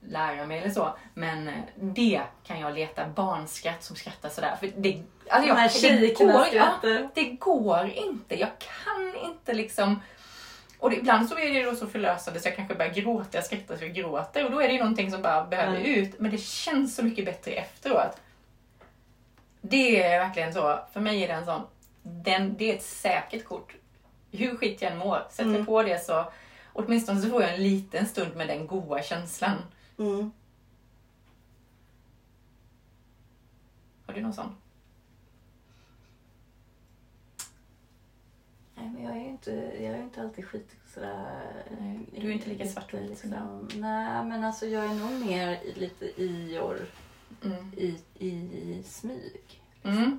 lära 0.00 0.46
mig 0.46 0.58
eller 0.58 0.70
så. 0.70 0.96
Men 1.14 1.48
eh, 1.48 1.54
det 1.76 2.20
kan 2.44 2.60
jag 2.60 2.74
leta 2.74 3.08
barnskratt 3.08 3.84
som 3.84 3.96
skrattar 3.96 4.28
sådär. 4.28 4.56
För 4.60 4.70
det, 4.76 5.02
alltså 5.30 5.54
De 5.54 5.60
jag, 5.60 5.70
det, 5.70 5.70
tjejerna 5.70 6.32
går, 6.32 6.46
ja, 6.52 7.08
det 7.14 7.24
går 7.24 7.90
inte. 7.94 8.40
Jag 8.40 8.50
kan 8.58 9.16
inte 9.30 9.52
liksom 9.52 10.00
och 10.78 10.90
det, 10.90 10.96
ibland 10.96 11.28
så 11.28 11.38
är 11.38 11.54
det 11.54 11.62
då 11.62 11.76
så 11.76 11.86
förlösande 11.86 12.40
så 12.40 12.48
jag 12.48 12.56
kanske 12.56 12.74
börjar 12.74 12.92
gråta, 12.92 13.28
jag 13.32 13.44
skrattar 13.44 13.76
så 13.76 13.84
jag 13.84 13.94
gråter 13.94 14.44
och 14.44 14.50
då 14.50 14.60
är 14.60 14.66
det 14.68 14.72
ju 14.72 14.78
någonting 14.78 15.10
som 15.10 15.22
bara 15.22 15.44
behöver 15.44 15.76
Mm. 15.76 15.94
ut. 15.94 16.18
Men 16.20 16.30
det 16.30 16.38
känns 16.38 16.96
så 16.96 17.02
mycket 17.02 17.24
bättre 17.24 17.50
efteråt. 17.52 18.16
Det 19.60 20.02
är 20.02 20.18
verkligen 20.26 20.52
så. 20.54 20.78
För 20.92 21.00
mig 21.00 21.22
är 21.24 21.28
det 21.28 21.34
en 21.34 21.44
sån, 21.44 21.62
den, 22.02 22.56
det 22.58 22.70
är 22.72 22.76
ett 22.76 22.82
säkert 22.82 23.44
kort. 23.44 23.74
Hur 24.30 24.56
skit 24.56 24.82
jag 24.82 24.92
än 24.92 24.98
mår, 24.98 25.26
sätter 25.30 25.50
Mm. 25.50 25.66
på 25.66 25.82
det 25.82 26.04
så 26.04 26.32
åtminstone 26.72 27.20
så 27.20 27.28
får 27.28 27.42
jag 27.42 27.54
en 27.54 27.62
liten 27.62 28.06
stund 28.06 28.36
med 28.36 28.48
den 28.48 28.66
goa 28.66 29.02
känslan. 29.02 29.56
Mm. 29.98 30.32
Har 34.06 34.14
du 34.14 34.20
någon 34.20 34.32
sån? 34.32 34.56
Nej, 38.74 38.88
men 38.88 39.02
jag 39.02 39.16
är 39.16 39.20
ju 39.20 39.28
inte, 39.28 39.50
jag 39.74 39.94
är 39.94 40.02
inte 40.02 40.20
alltid 40.22 40.44
skit 40.46 40.76
sådär. 40.94 41.42
Nej, 41.80 42.00
du 42.20 42.28
är 42.28 42.32
inte 42.32 42.48
lika 42.48 42.66
svartvit 42.66 43.10
liksom. 43.10 43.30
Nej, 43.74 44.24
men 44.24 44.44
alltså 44.44 44.66
jag 44.66 44.84
är 44.84 44.94
nog 44.94 45.26
mer 45.26 45.48
i, 45.62 45.72
lite 45.76 46.22
Ior 46.22 46.78
Mm. 47.44 47.72
i, 47.76 47.98
i 48.18 48.82
smyg. 48.86 49.62
Mm. 49.82 50.18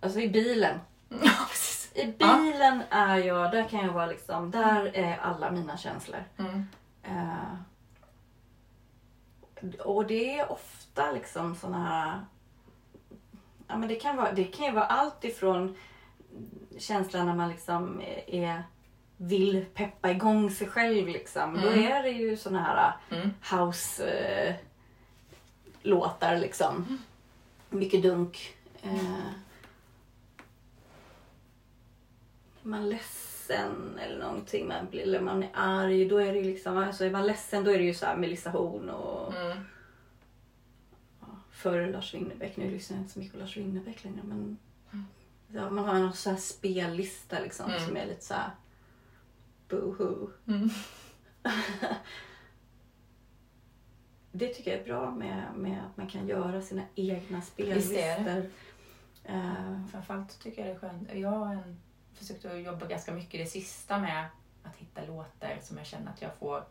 Alltså 0.00 0.20
i 0.20 0.28
bilen. 0.28 0.78
Ja. 1.22 1.32
I 1.94 2.06
bilen 2.06 2.82
är 2.90 3.16
jag, 3.18 3.50
där 3.50 3.68
kan 3.68 3.80
jag 3.86 3.92
vara 3.92 4.06
liksom, 4.06 4.50
där 4.50 4.96
är 4.96 5.16
alla 5.16 5.50
mina 5.50 5.76
känslor. 5.76 6.24
Mm. 6.38 6.64
Eh, 7.02 7.54
och 9.80 10.06
det 10.06 10.38
är 10.38 10.52
ofta 10.52 11.12
liksom 11.12 11.54
såna 11.56 11.84
här... 11.88 12.20
Ja, 13.68 13.76
men 13.76 13.88
det, 13.88 13.94
kan 13.94 14.16
vara, 14.16 14.32
det 14.32 14.44
kan 14.44 14.66
ju 14.66 14.72
vara 14.72 14.84
allt 14.84 15.24
ifrån 15.24 15.76
känslan 16.78 17.26
när 17.26 17.34
man 17.34 17.48
liksom 17.48 18.02
är, 18.26 18.62
vill 19.16 19.64
peppa 19.74 20.10
igång 20.10 20.50
sig 20.50 20.68
själv. 20.68 21.08
Liksom. 21.08 21.60
Då 21.60 21.68
Mm. 21.68 21.92
är 21.92 22.02
det 22.02 22.10
ju 22.10 22.36
såna 22.36 22.62
här 22.62 22.92
Mm. 23.10 23.30
House-låtar. 25.82 26.38
liksom. 26.38 26.98
Mycket 27.70 28.02
dunk. 28.02 28.56
Eh, 28.82 29.26
är 32.62 32.68
man 32.68 32.88
ledsen 32.88 33.98
eller 33.98 34.18
någonting, 34.18 34.68
man 34.68 34.86
blir, 34.90 35.02
eller 35.02 35.20
man 35.20 35.42
är 35.42 35.50
arg, 35.54 36.08
då 36.08 36.16
är 36.18 36.32
det 36.32 36.38
ju 36.38 36.44
liksom, 36.44 36.76
alltså 36.78 37.04
är 37.04 37.10
man 37.10 37.26
ledsen 37.26 37.64
då 37.64 37.70
är 37.70 37.78
det 37.78 37.84
ju 37.84 37.94
så 37.94 38.06
här 38.06 38.16
Melissa 38.16 38.50
Horn 38.50 38.90
och 38.90 39.34
Mm. 39.34 39.58
ja, 41.64 41.70
Lars 41.86 42.14
Winnerbäck. 42.14 42.56
Nu 42.56 42.70
lyssnar 42.70 42.96
jag 42.96 43.02
inte 43.02 43.12
så 43.12 43.18
mycket 43.18 43.32
på 43.34 43.38
Lars 43.40 43.56
Winnerbäck 43.56 44.04
längre 44.04 44.20
men 44.24 44.58
Mm. 44.92 45.04
ja, 45.48 45.70
man 45.70 45.84
har 45.84 45.94
någon 45.98 46.12
så 46.12 46.30
här 46.30 46.36
spellista 46.36 47.40
liksom 47.40 47.70
Mm. 47.70 47.86
som 47.86 47.96
är 47.96 48.06
lite 48.06 48.24
så 48.24 48.34
här 48.34 48.50
boohoo. 49.68 50.30
Mm. 50.46 50.70
Det 54.38 54.48
tycker 54.48 54.70
jag 54.70 54.80
är 54.80 54.84
bra 54.84 55.10
med, 55.10 55.44
med 55.56 55.84
att 55.90 55.96
man 55.96 56.06
kan 56.06 56.28
göra 56.28 56.62
sina 56.62 56.82
egna 56.94 57.42
spellistor. 57.42 58.50
Eh, 59.24 59.86
Framförallt 59.90 60.40
tycker 60.40 60.66
jag 60.66 60.70
det 60.70 60.74
är 60.74 60.78
skönt. 60.78 61.08
Jag 61.14 61.30
har 61.30 61.52
en, 61.52 61.80
försökt 62.14 62.44
att 62.44 62.62
jobba 62.62 62.86
ganska 62.86 63.12
mycket 63.12 63.40
det 63.40 63.46
sista 63.46 63.98
med 63.98 64.24
att 64.62 64.76
hitta 64.76 65.00
låtar 65.06 65.58
som 65.62 65.76
jag 65.76 65.86
känner 65.86 66.10
att 66.10 66.22
jag 66.22 66.36
får 66.36 66.64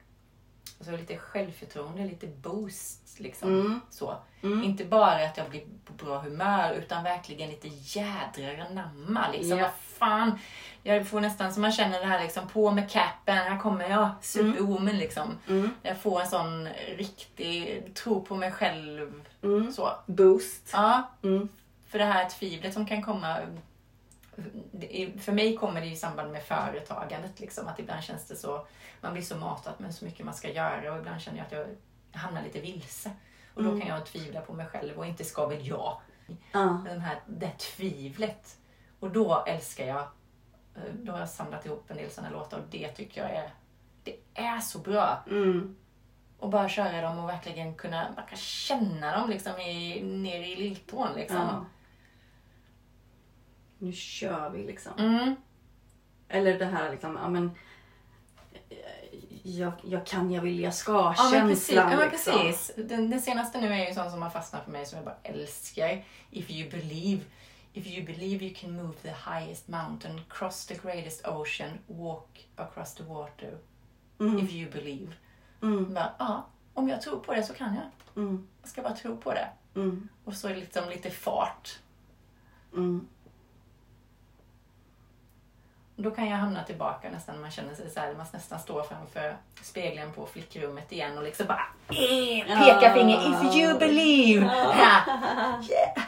alltså 0.79 0.91
lite 0.91 1.17
självförtroende, 1.17 2.03
lite 2.05 2.27
boost. 2.27 3.19
Liksom. 3.19 3.49
Mm. 3.59 3.79
Så. 3.89 4.17
Mm. 4.41 4.63
Inte 4.63 4.85
bara 4.85 5.25
att 5.25 5.37
jag 5.37 5.49
blir 5.49 5.63
på 5.85 5.93
bra 5.93 6.19
humör 6.19 6.73
utan 6.73 7.03
verkligen 7.03 7.49
lite 7.49 7.67
jädrar 7.67 8.67
anamma. 8.69 9.31
Liksom. 9.31 9.57
Ja. 9.57 9.63
Vad 9.63 9.73
fan. 9.73 10.39
Jag 10.87 11.07
får 11.07 11.21
nästan 11.21 11.53
som 11.53 11.61
man 11.61 11.71
känner 11.71 11.99
det 11.99 12.05
här 12.05 12.23
liksom, 12.23 12.47
på 12.47 12.71
med 12.71 12.89
capen, 12.91 13.37
här 13.37 13.57
kommer 13.59 13.89
jag, 13.89 14.09
superwoman 14.21 14.97
liksom. 14.97 15.37
Mm. 15.47 15.69
Jag 15.81 15.97
får 15.97 16.21
en 16.21 16.27
sån 16.27 16.67
riktig 16.97 17.83
tro 17.95 18.21
på 18.25 18.35
mig 18.35 18.51
själv. 18.51 19.23
Mm. 19.43 19.71
Så. 19.71 19.89
Boost. 20.05 20.69
Ja, 20.73 21.09
Mm. 21.23 21.49
för 21.87 21.99
det 21.99 22.05
här 22.05 22.29
tvivlet 22.29 22.73
som 22.73 22.85
kan 22.85 23.03
komma 23.03 23.37
för 25.19 25.31
mig 25.31 25.57
kommer 25.57 25.81
det 25.81 25.87
i 25.87 25.95
samband 25.95 26.31
med 26.31 26.43
företagandet. 26.43 27.39
Liksom, 27.39 27.67
att 27.67 27.79
ibland 27.79 28.03
känns 28.03 28.27
det 28.27 28.35
så, 28.35 28.65
man 29.01 29.13
blir 29.13 29.23
så 29.23 29.37
matad 29.37 29.73
med 29.77 29.95
så 29.95 30.05
mycket 30.05 30.25
man 30.25 30.33
ska 30.33 30.51
göra 30.51 30.93
och 30.93 30.99
ibland 30.99 31.21
känner 31.21 31.37
jag 31.37 31.45
att 31.45 31.51
jag 32.13 32.19
hamnar 32.19 32.43
lite 32.43 32.59
vilse. 32.59 33.11
Och 33.53 33.63
då 33.63 33.69
Mm. 33.69 33.81
kan 33.81 33.89
jag 33.89 34.05
tvivla 34.05 34.41
på 34.41 34.53
mig 34.53 34.65
själv 34.65 34.97
och 34.97 35.05
inte 35.05 35.23
ska 35.25 35.45
väl 35.47 35.67
jag. 35.67 35.97
Ja. 36.51 36.81
Den 36.85 37.01
här, 37.01 37.19
det 37.27 37.51
tvivlet. 37.57 38.57
Och 38.99 39.11
då 39.11 39.43
älskar 39.47 39.85
jag, 39.87 40.07
då 41.03 41.11
har 41.11 41.19
jag 41.19 41.29
samlat 41.29 41.65
ihop 41.65 41.91
en 41.91 41.97
del 41.97 42.11
sådana 42.11 42.33
låtar 42.33 42.57
och 42.57 42.65
det 42.69 42.87
tycker 42.87 43.21
jag 43.21 43.31
är, 43.31 43.49
det 44.03 44.15
är 44.33 44.59
så 44.59 44.79
bra. 44.79 45.23
Mm. 45.27 45.75
Och 46.39 46.49
bara 46.49 46.69
köra 46.69 47.01
dem 47.01 47.19
och 47.19 47.29
verkligen 47.29 47.75
kunna, 47.75 48.13
man 48.15 48.25
kan 48.25 48.37
känna 48.37 49.19
dem 49.19 49.29
liksom 49.29 49.59
i, 49.59 50.03
ner 50.03 50.41
i 50.41 50.55
lilltån 50.55 51.09
liksom. 51.15 51.37
ja. 51.37 51.65
Nu 53.77 53.91
kör 53.91 54.49
vi 54.49 54.63
liksom. 54.63 54.91
Mm. 54.97 55.35
Eller 56.29 56.59
det 56.59 56.65
här 56.65 56.91
liksom, 56.91 57.19
ja 57.21 57.29
men 57.29 57.51
eh, 58.69 59.19
jag, 59.43 59.71
jag 59.83 60.05
kan, 60.05 60.31
jag 60.31 60.41
vill, 60.41 60.59
jag 60.59 60.73
ska 60.73 61.13
Ja 61.17 61.29
men 61.31 61.49
precis. 61.49 61.75
Ja, 61.75 61.87
men 61.87 62.09
liksom. 62.09 62.33
precis. 62.33 62.75
Den, 62.75 63.09
den 63.09 63.21
senaste 63.21 63.61
nu 63.61 63.73
är 63.73 63.87
ju 63.87 63.93
sån 63.93 64.11
som 64.11 64.21
har 64.21 64.29
fastnat 64.29 64.63
för 64.63 64.71
mig 64.71 64.85
som 64.85 64.95
jag 64.95 65.05
bara 65.05 65.17
älskar. 65.23 66.03
If 66.31 66.51
you 66.51 66.69
believe. 66.69 67.21
If 67.77 67.87
you 67.87 68.05
believe 68.05 68.41
you 68.41 68.53
can 68.55 68.75
move 68.75 68.95
the 69.03 69.11
highest 69.11 69.67
mountain, 69.67 70.21
cross 70.29 70.65
the 70.65 70.75
greatest 70.75 71.27
ocean, 71.27 71.79
walk 71.87 72.27
across 72.55 72.93
the 72.93 73.03
water. 73.03 73.57
Mm. 74.19 74.43
If 74.43 74.51
you 74.53 74.69
believe. 74.71 75.15
Mm. 75.61 75.93
Bara, 75.93 76.11
ja, 76.19 76.45
om 76.73 76.89
jag 76.89 77.01
tror 77.01 77.19
på 77.19 77.33
det 77.33 77.43
så 77.43 77.53
kan 77.53 77.75
jag. 77.75 78.23
Mm. 78.23 78.47
Jag 78.61 78.69
ska 78.69 78.81
bara 78.81 78.95
tro 78.95 79.17
på 79.17 79.33
det. 79.33 79.49
Mm. 79.75 80.09
Och 80.25 80.33
så 80.33 80.49
liksom 80.49 80.89
lite 80.89 81.09
fart. 81.09 81.79
Mm. 82.73 83.07
Då 85.95 86.11
kan 86.11 86.27
jag 86.29 86.37
hamna 86.37 86.63
tillbaka 86.63 87.09
nästan 87.09 87.35
när 87.35 87.41
man 87.41 87.51
känner 87.51 87.75
sig 87.75 87.89
så 87.89 87.99
här, 87.99 88.13
man 88.13 88.25
nästan 88.33 88.59
står 88.59 88.83
framför 88.83 89.37
spegeln 89.61 90.13
på 90.13 90.25
flickrummet 90.25 90.91
igen 90.91 91.17
och 91.17 91.23
liksom 91.23 91.47
bara 91.47 91.65
eh, 91.89 92.65
pekar 92.65 92.93
finger. 92.93 93.47
If 93.47 93.55
you 93.55 93.79
believe! 93.79 94.45
Ja. 94.45 95.63
Yeah. 95.69 96.06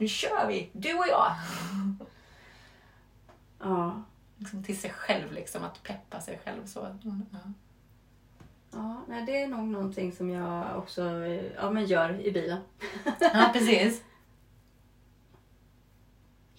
Nu 0.00 0.08
kör 0.08 0.48
vi, 0.48 0.70
du 0.72 0.94
och 0.94 1.06
jag! 1.08 1.34
Ja. 3.62 4.02
Liksom 4.36 4.64
till 4.64 4.80
sig 4.80 4.90
själv, 4.90 5.32
liksom, 5.32 5.64
att 5.64 5.82
peppa 5.82 6.20
sig 6.20 6.40
själv. 6.44 6.66
Så. 6.66 6.84
Mm, 6.84 7.26
ja. 7.32 7.38
Ja, 8.70 9.04
nej, 9.08 9.26
det 9.26 9.42
är 9.42 9.48
nog 9.48 9.68
någonting 9.68 10.12
som 10.12 10.30
jag 10.30 10.78
också 10.78 11.02
ja, 11.56 11.70
men 11.70 11.86
gör 11.86 12.20
i 12.20 12.32
bilen. 12.32 12.60
ja, 13.20 13.50
precis. 13.52 14.02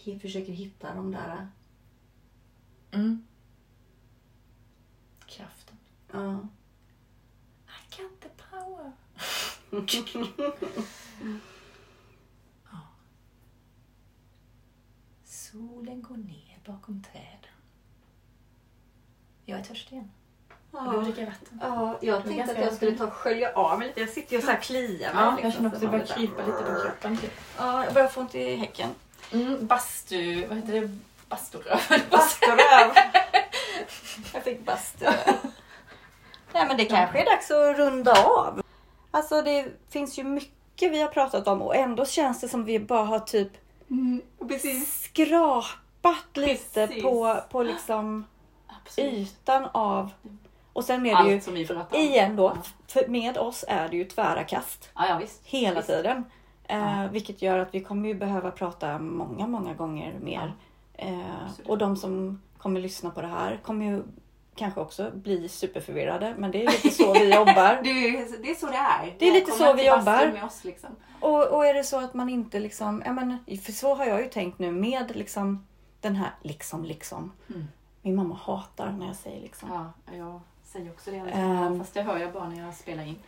Jag 0.03 0.21
försöker 0.21 0.53
hitta 0.53 0.95
de 0.95 1.11
där. 1.11 1.47
Mm. 2.91 3.25
Kraften. 5.25 5.77
Ja. 6.11 6.47
I 7.67 7.97
got 7.97 8.21
the 8.21 8.29
power. 8.49 8.91
Solen 15.51 16.01
går 16.01 16.17
ner 16.17 16.59
bakom 16.65 17.03
träden. 17.03 17.55
Jag 19.45 19.59
är 19.59 19.63
törstig 19.63 19.95
igen. 19.95 20.11
Jag 20.71 20.83
behöver 20.83 21.03
dricka 21.03 21.25
vatten. 21.25 21.59
ja, 21.61 21.97
jag 22.01 22.23
tänkte 22.23 22.51
att 22.51 22.59
jag 22.59 22.73
skulle 22.73 22.97
ta 22.97 23.03
och 23.03 23.13
skölja 23.13 23.53
av 23.53 23.79
mig 23.79 23.87
lite. 23.87 23.99
Jag 23.99 24.09
sitter 24.09 24.31
ju 24.31 24.37
och 24.37 24.43
så 24.43 24.51
här 24.51 24.61
kliar 24.61 25.13
mig. 25.13 25.23
Ja, 25.23 25.31
liksom, 25.31 25.43
jag 25.43 25.53
känner 25.53 25.69
också 25.69 25.79
så 25.79 25.85
att 25.85 25.91
det 25.91 25.97
börjar 25.97 26.05
krypa 26.05 26.45
lite 26.45 26.63
på 26.63 26.81
kroppen. 26.81 27.17
Typ. 27.17 27.31
Ja, 27.57 27.85
jag 27.85 27.93
börjar 27.93 28.07
få 28.07 28.21
ont 28.21 28.35
i 28.35 28.55
häcken. 28.55 28.89
Mm, 29.33 29.67
bastu... 29.67 30.47
Vad 30.47 30.57
heter 30.57 30.81
det? 30.81 30.97
Basturöv. 31.29 31.79
Basturöv. 32.09 32.93
Jag 34.33 34.43
fick 34.43 34.65
basturöv. 34.65 35.13
Nej 36.53 36.67
men 36.67 36.77
det 36.77 36.85
kanske 36.85 37.21
är 37.21 37.25
dags 37.25 37.51
att 37.51 37.77
runda 37.77 38.23
av. 38.23 38.61
Alltså 39.11 39.41
det 39.41 39.67
finns 39.89 40.19
ju 40.19 40.23
mycket 40.23 40.91
vi 40.91 41.01
har 41.01 41.09
pratat 41.09 41.47
om 41.47 41.61
och 41.61 41.75
ändå 41.75 42.05
känns 42.05 42.41
det 42.41 42.49
som 42.49 42.65
vi 42.65 42.79
bara 42.79 43.05
har 43.05 43.19
typ 43.19 43.51
Mm, 43.91 44.21
skrapat 44.87 46.37
lite 46.37 46.87
Precis. 46.87 47.03
på, 47.03 47.35
på 47.51 47.63
liksom 47.63 48.25
Absolut. 48.67 49.13
ytan 49.13 49.65
av... 49.71 50.11
Och 50.73 50.83
sen 50.83 51.05
är 51.05 51.23
det 51.23 51.29
ju, 51.29 51.35
Allt 51.35 51.43
om. 51.93 51.99
igen 51.99 52.35
då, 52.35 52.57
för 52.87 53.07
med 53.07 53.37
oss 53.37 53.65
är 53.67 53.89
det 53.89 53.97
ju 53.97 54.05
tvära 54.05 54.43
kast 54.43 54.89
Ja, 54.95 55.07
ja 55.07 55.17
visst. 55.17 55.41
hela 55.45 55.75
Visst. 55.75 55.87
tiden. 55.87 56.23
Eh. 56.63 57.05
Vilket 57.11 57.41
gör 57.41 57.59
att 57.59 57.75
vi 57.75 57.83
kommer 57.83 58.07
ju 58.09 58.15
behöva 58.15 58.51
prata 58.51 58.99
många, 58.99 59.47
många 59.47 59.73
gånger 59.73 60.19
mer. 60.21 60.53
Eh, 60.93 61.19
och 61.67 61.77
de 61.77 61.97
som 61.97 62.41
kommer 62.57 62.79
lyssna 62.81 63.09
på 63.09 63.21
det 63.21 63.27
här 63.27 63.59
kommer 63.63 63.85
ju 63.85 64.03
kanske 64.61 64.81
också 64.81 65.11
bli 65.13 65.49
superförvirrade. 65.49 66.35
Men 66.37 66.51
det 66.51 66.65
är 66.65 66.71
lite 66.71 66.89
så 66.89 67.13
vi 67.13 67.35
jobbar. 67.35 67.79
Det 67.83 67.89
är, 67.89 68.55
så 68.55 68.65
det 68.65 68.77
är. 68.77 69.15
Det 69.19 69.27
är 69.27 69.33
lite 69.33 69.51
så 69.51 69.73
vi 69.73 69.87
jobbar. 69.87 70.31
Med 70.31 70.43
oss, 70.43 70.63
liksom. 70.63 70.89
Och, 71.19 71.47
och 71.47 71.65
är 71.65 71.73
det 71.73 71.83
så 71.83 71.99
att 71.99 72.13
man 72.13 72.29
inte 72.29 72.59
liksom, 72.59 73.03
ja 73.05 73.13
men, 73.13 73.59
för 73.61 73.71
så 73.71 73.95
har 73.95 74.05
jag 74.05 74.21
ju 74.21 74.27
tänkt 74.27 74.59
nu 74.59 74.71
med 74.71 75.15
liksom 75.15 75.67
den 76.01 76.15
här 76.15 76.31
liksom, 76.41 76.85
liksom. 76.85 77.31
Mm. 77.49 77.67
Min 78.01 78.15
mamma 78.15 78.35
hatar 78.35 78.91
när 78.91 79.07
jag 79.07 79.15
säger 79.15 79.41
liksom. 79.41 79.69
Ja, 79.71 80.15
jag 80.17 80.41
säger 80.63 80.91
också 80.91 81.11
det. 81.11 81.17
Ehm. 81.17 81.79
Fast 81.79 81.93
det 81.93 82.01
hör 82.01 82.17
jag 82.17 82.33
bara 82.33 82.49
när 82.49 82.65
jag 82.65 82.73
spelar 82.73 83.03
in. 83.03 83.19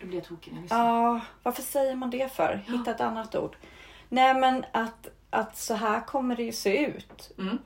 Då 0.00 0.06
blir 0.06 0.18
jag 0.18 0.26
tokig 0.26 0.52
när 0.52 0.58
jag 0.58 0.62
lyssnar. 0.62 0.88
Ja, 0.88 1.20
varför 1.42 1.62
säger 1.62 1.94
man 1.94 2.10
det 2.10 2.32
för? 2.32 2.64
Hitta 2.66 2.90
ett 2.90 3.00
annat 3.00 3.34
ord. 3.34 3.56
Nej 4.08 4.34
men 4.34 4.64
att, 4.72 5.08
att 5.30 5.56
så 5.56 5.74
här 5.74 6.00
kommer 6.00 6.36
det 6.36 6.42
ju 6.42 6.52
se 6.52 6.86
ut. 6.86 7.32
Mm. 7.38 7.58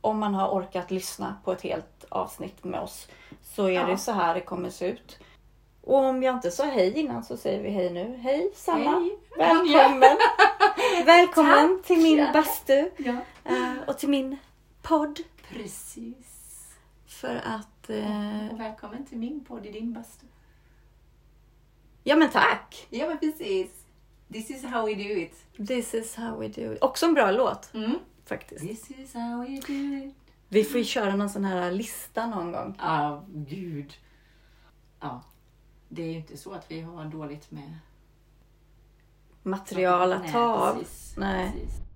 Om 0.00 0.18
man 0.18 0.34
har 0.34 0.48
orkat 0.48 0.90
lyssna 0.90 1.36
på 1.44 1.52
ett 1.52 1.62
helt 1.62 2.04
avsnitt 2.08 2.64
med 2.64 2.80
oss. 2.80 3.08
Så 3.42 3.64
är 3.64 3.70
Ja. 3.70 3.86
det 3.86 3.98
så 3.98 4.12
här 4.12 4.34
det 4.34 4.40
kommer 4.40 4.70
se 4.70 4.86
ut. 4.88 5.18
Och 5.82 5.96
om 5.98 6.22
jag 6.22 6.34
inte 6.36 6.50
sa 6.50 6.64
hej 6.64 6.98
innan 6.98 7.24
så 7.24 7.36
säger 7.36 7.62
vi 7.62 7.70
hej 7.70 7.90
nu. 7.90 8.16
Hej 8.16 8.50
Sanna! 8.54 8.90
Hej. 8.90 9.18
Välkommen! 9.38 10.16
Välkommen 11.06 11.82
till 11.84 11.98
min 12.02 12.26
bastu 12.32 12.90
Ja. 12.96 13.16
eh, 13.44 13.72
och 13.86 13.98
till 13.98 14.08
min 14.08 14.36
podd. 14.82 15.18
Precis. 15.48 16.26
För 17.06 17.36
att... 17.44 17.90
eh, 17.90 18.48
Och 18.52 18.60
välkommen 18.60 19.06
till 19.06 19.18
min 19.18 19.44
podd 19.44 19.66
i 19.66 19.70
din 19.72 19.92
bastu. 19.92 20.26
Ja 22.04 22.16
men 22.16 22.28
tack! 22.30 22.86
Ja, 22.90 23.06
men 23.08 23.18
precis. 23.18 23.70
This 24.32 24.50
is 24.50 24.64
how 24.64 24.86
we 24.86 24.94
do 24.94 25.00
it. 25.20 25.34
This 25.68 25.94
is 25.94 26.14
how 26.16 26.36
we 26.38 26.48
do 26.48 26.72
it. 26.72 26.82
Också 26.82 27.06
en 27.06 27.14
bra 27.14 27.30
låt 27.30 27.74
Mm. 27.74 27.98
Faktiskt. 28.28 28.60
This 28.60 28.90
is 28.90 29.14
how 29.14 29.40
we 29.40 29.46
do 29.46 30.06
it. 30.06 30.14
Vi 30.48 30.64
får 30.64 30.78
ju 30.78 30.84
köra 30.84 31.16
någon 31.16 31.30
sån 31.30 31.44
här 31.44 31.72
lista 31.72 32.26
någon 32.26 32.52
gång. 32.52 32.74
Ja, 32.78 33.24
gud. 33.28 33.94
Ja. 35.00 35.22
Det 35.88 36.02
är 36.02 36.06
ju 36.06 36.16
inte 36.16 36.36
så 36.36 36.52
att 36.52 36.70
vi 36.70 36.80
har 36.80 37.04
dåligt 37.04 37.50
med... 37.50 37.78
Material 39.42 40.12
att 40.12 40.32
ta 40.32 40.38
av. 40.38 40.84
Nej. 41.16 41.52
Precis. 41.52 41.87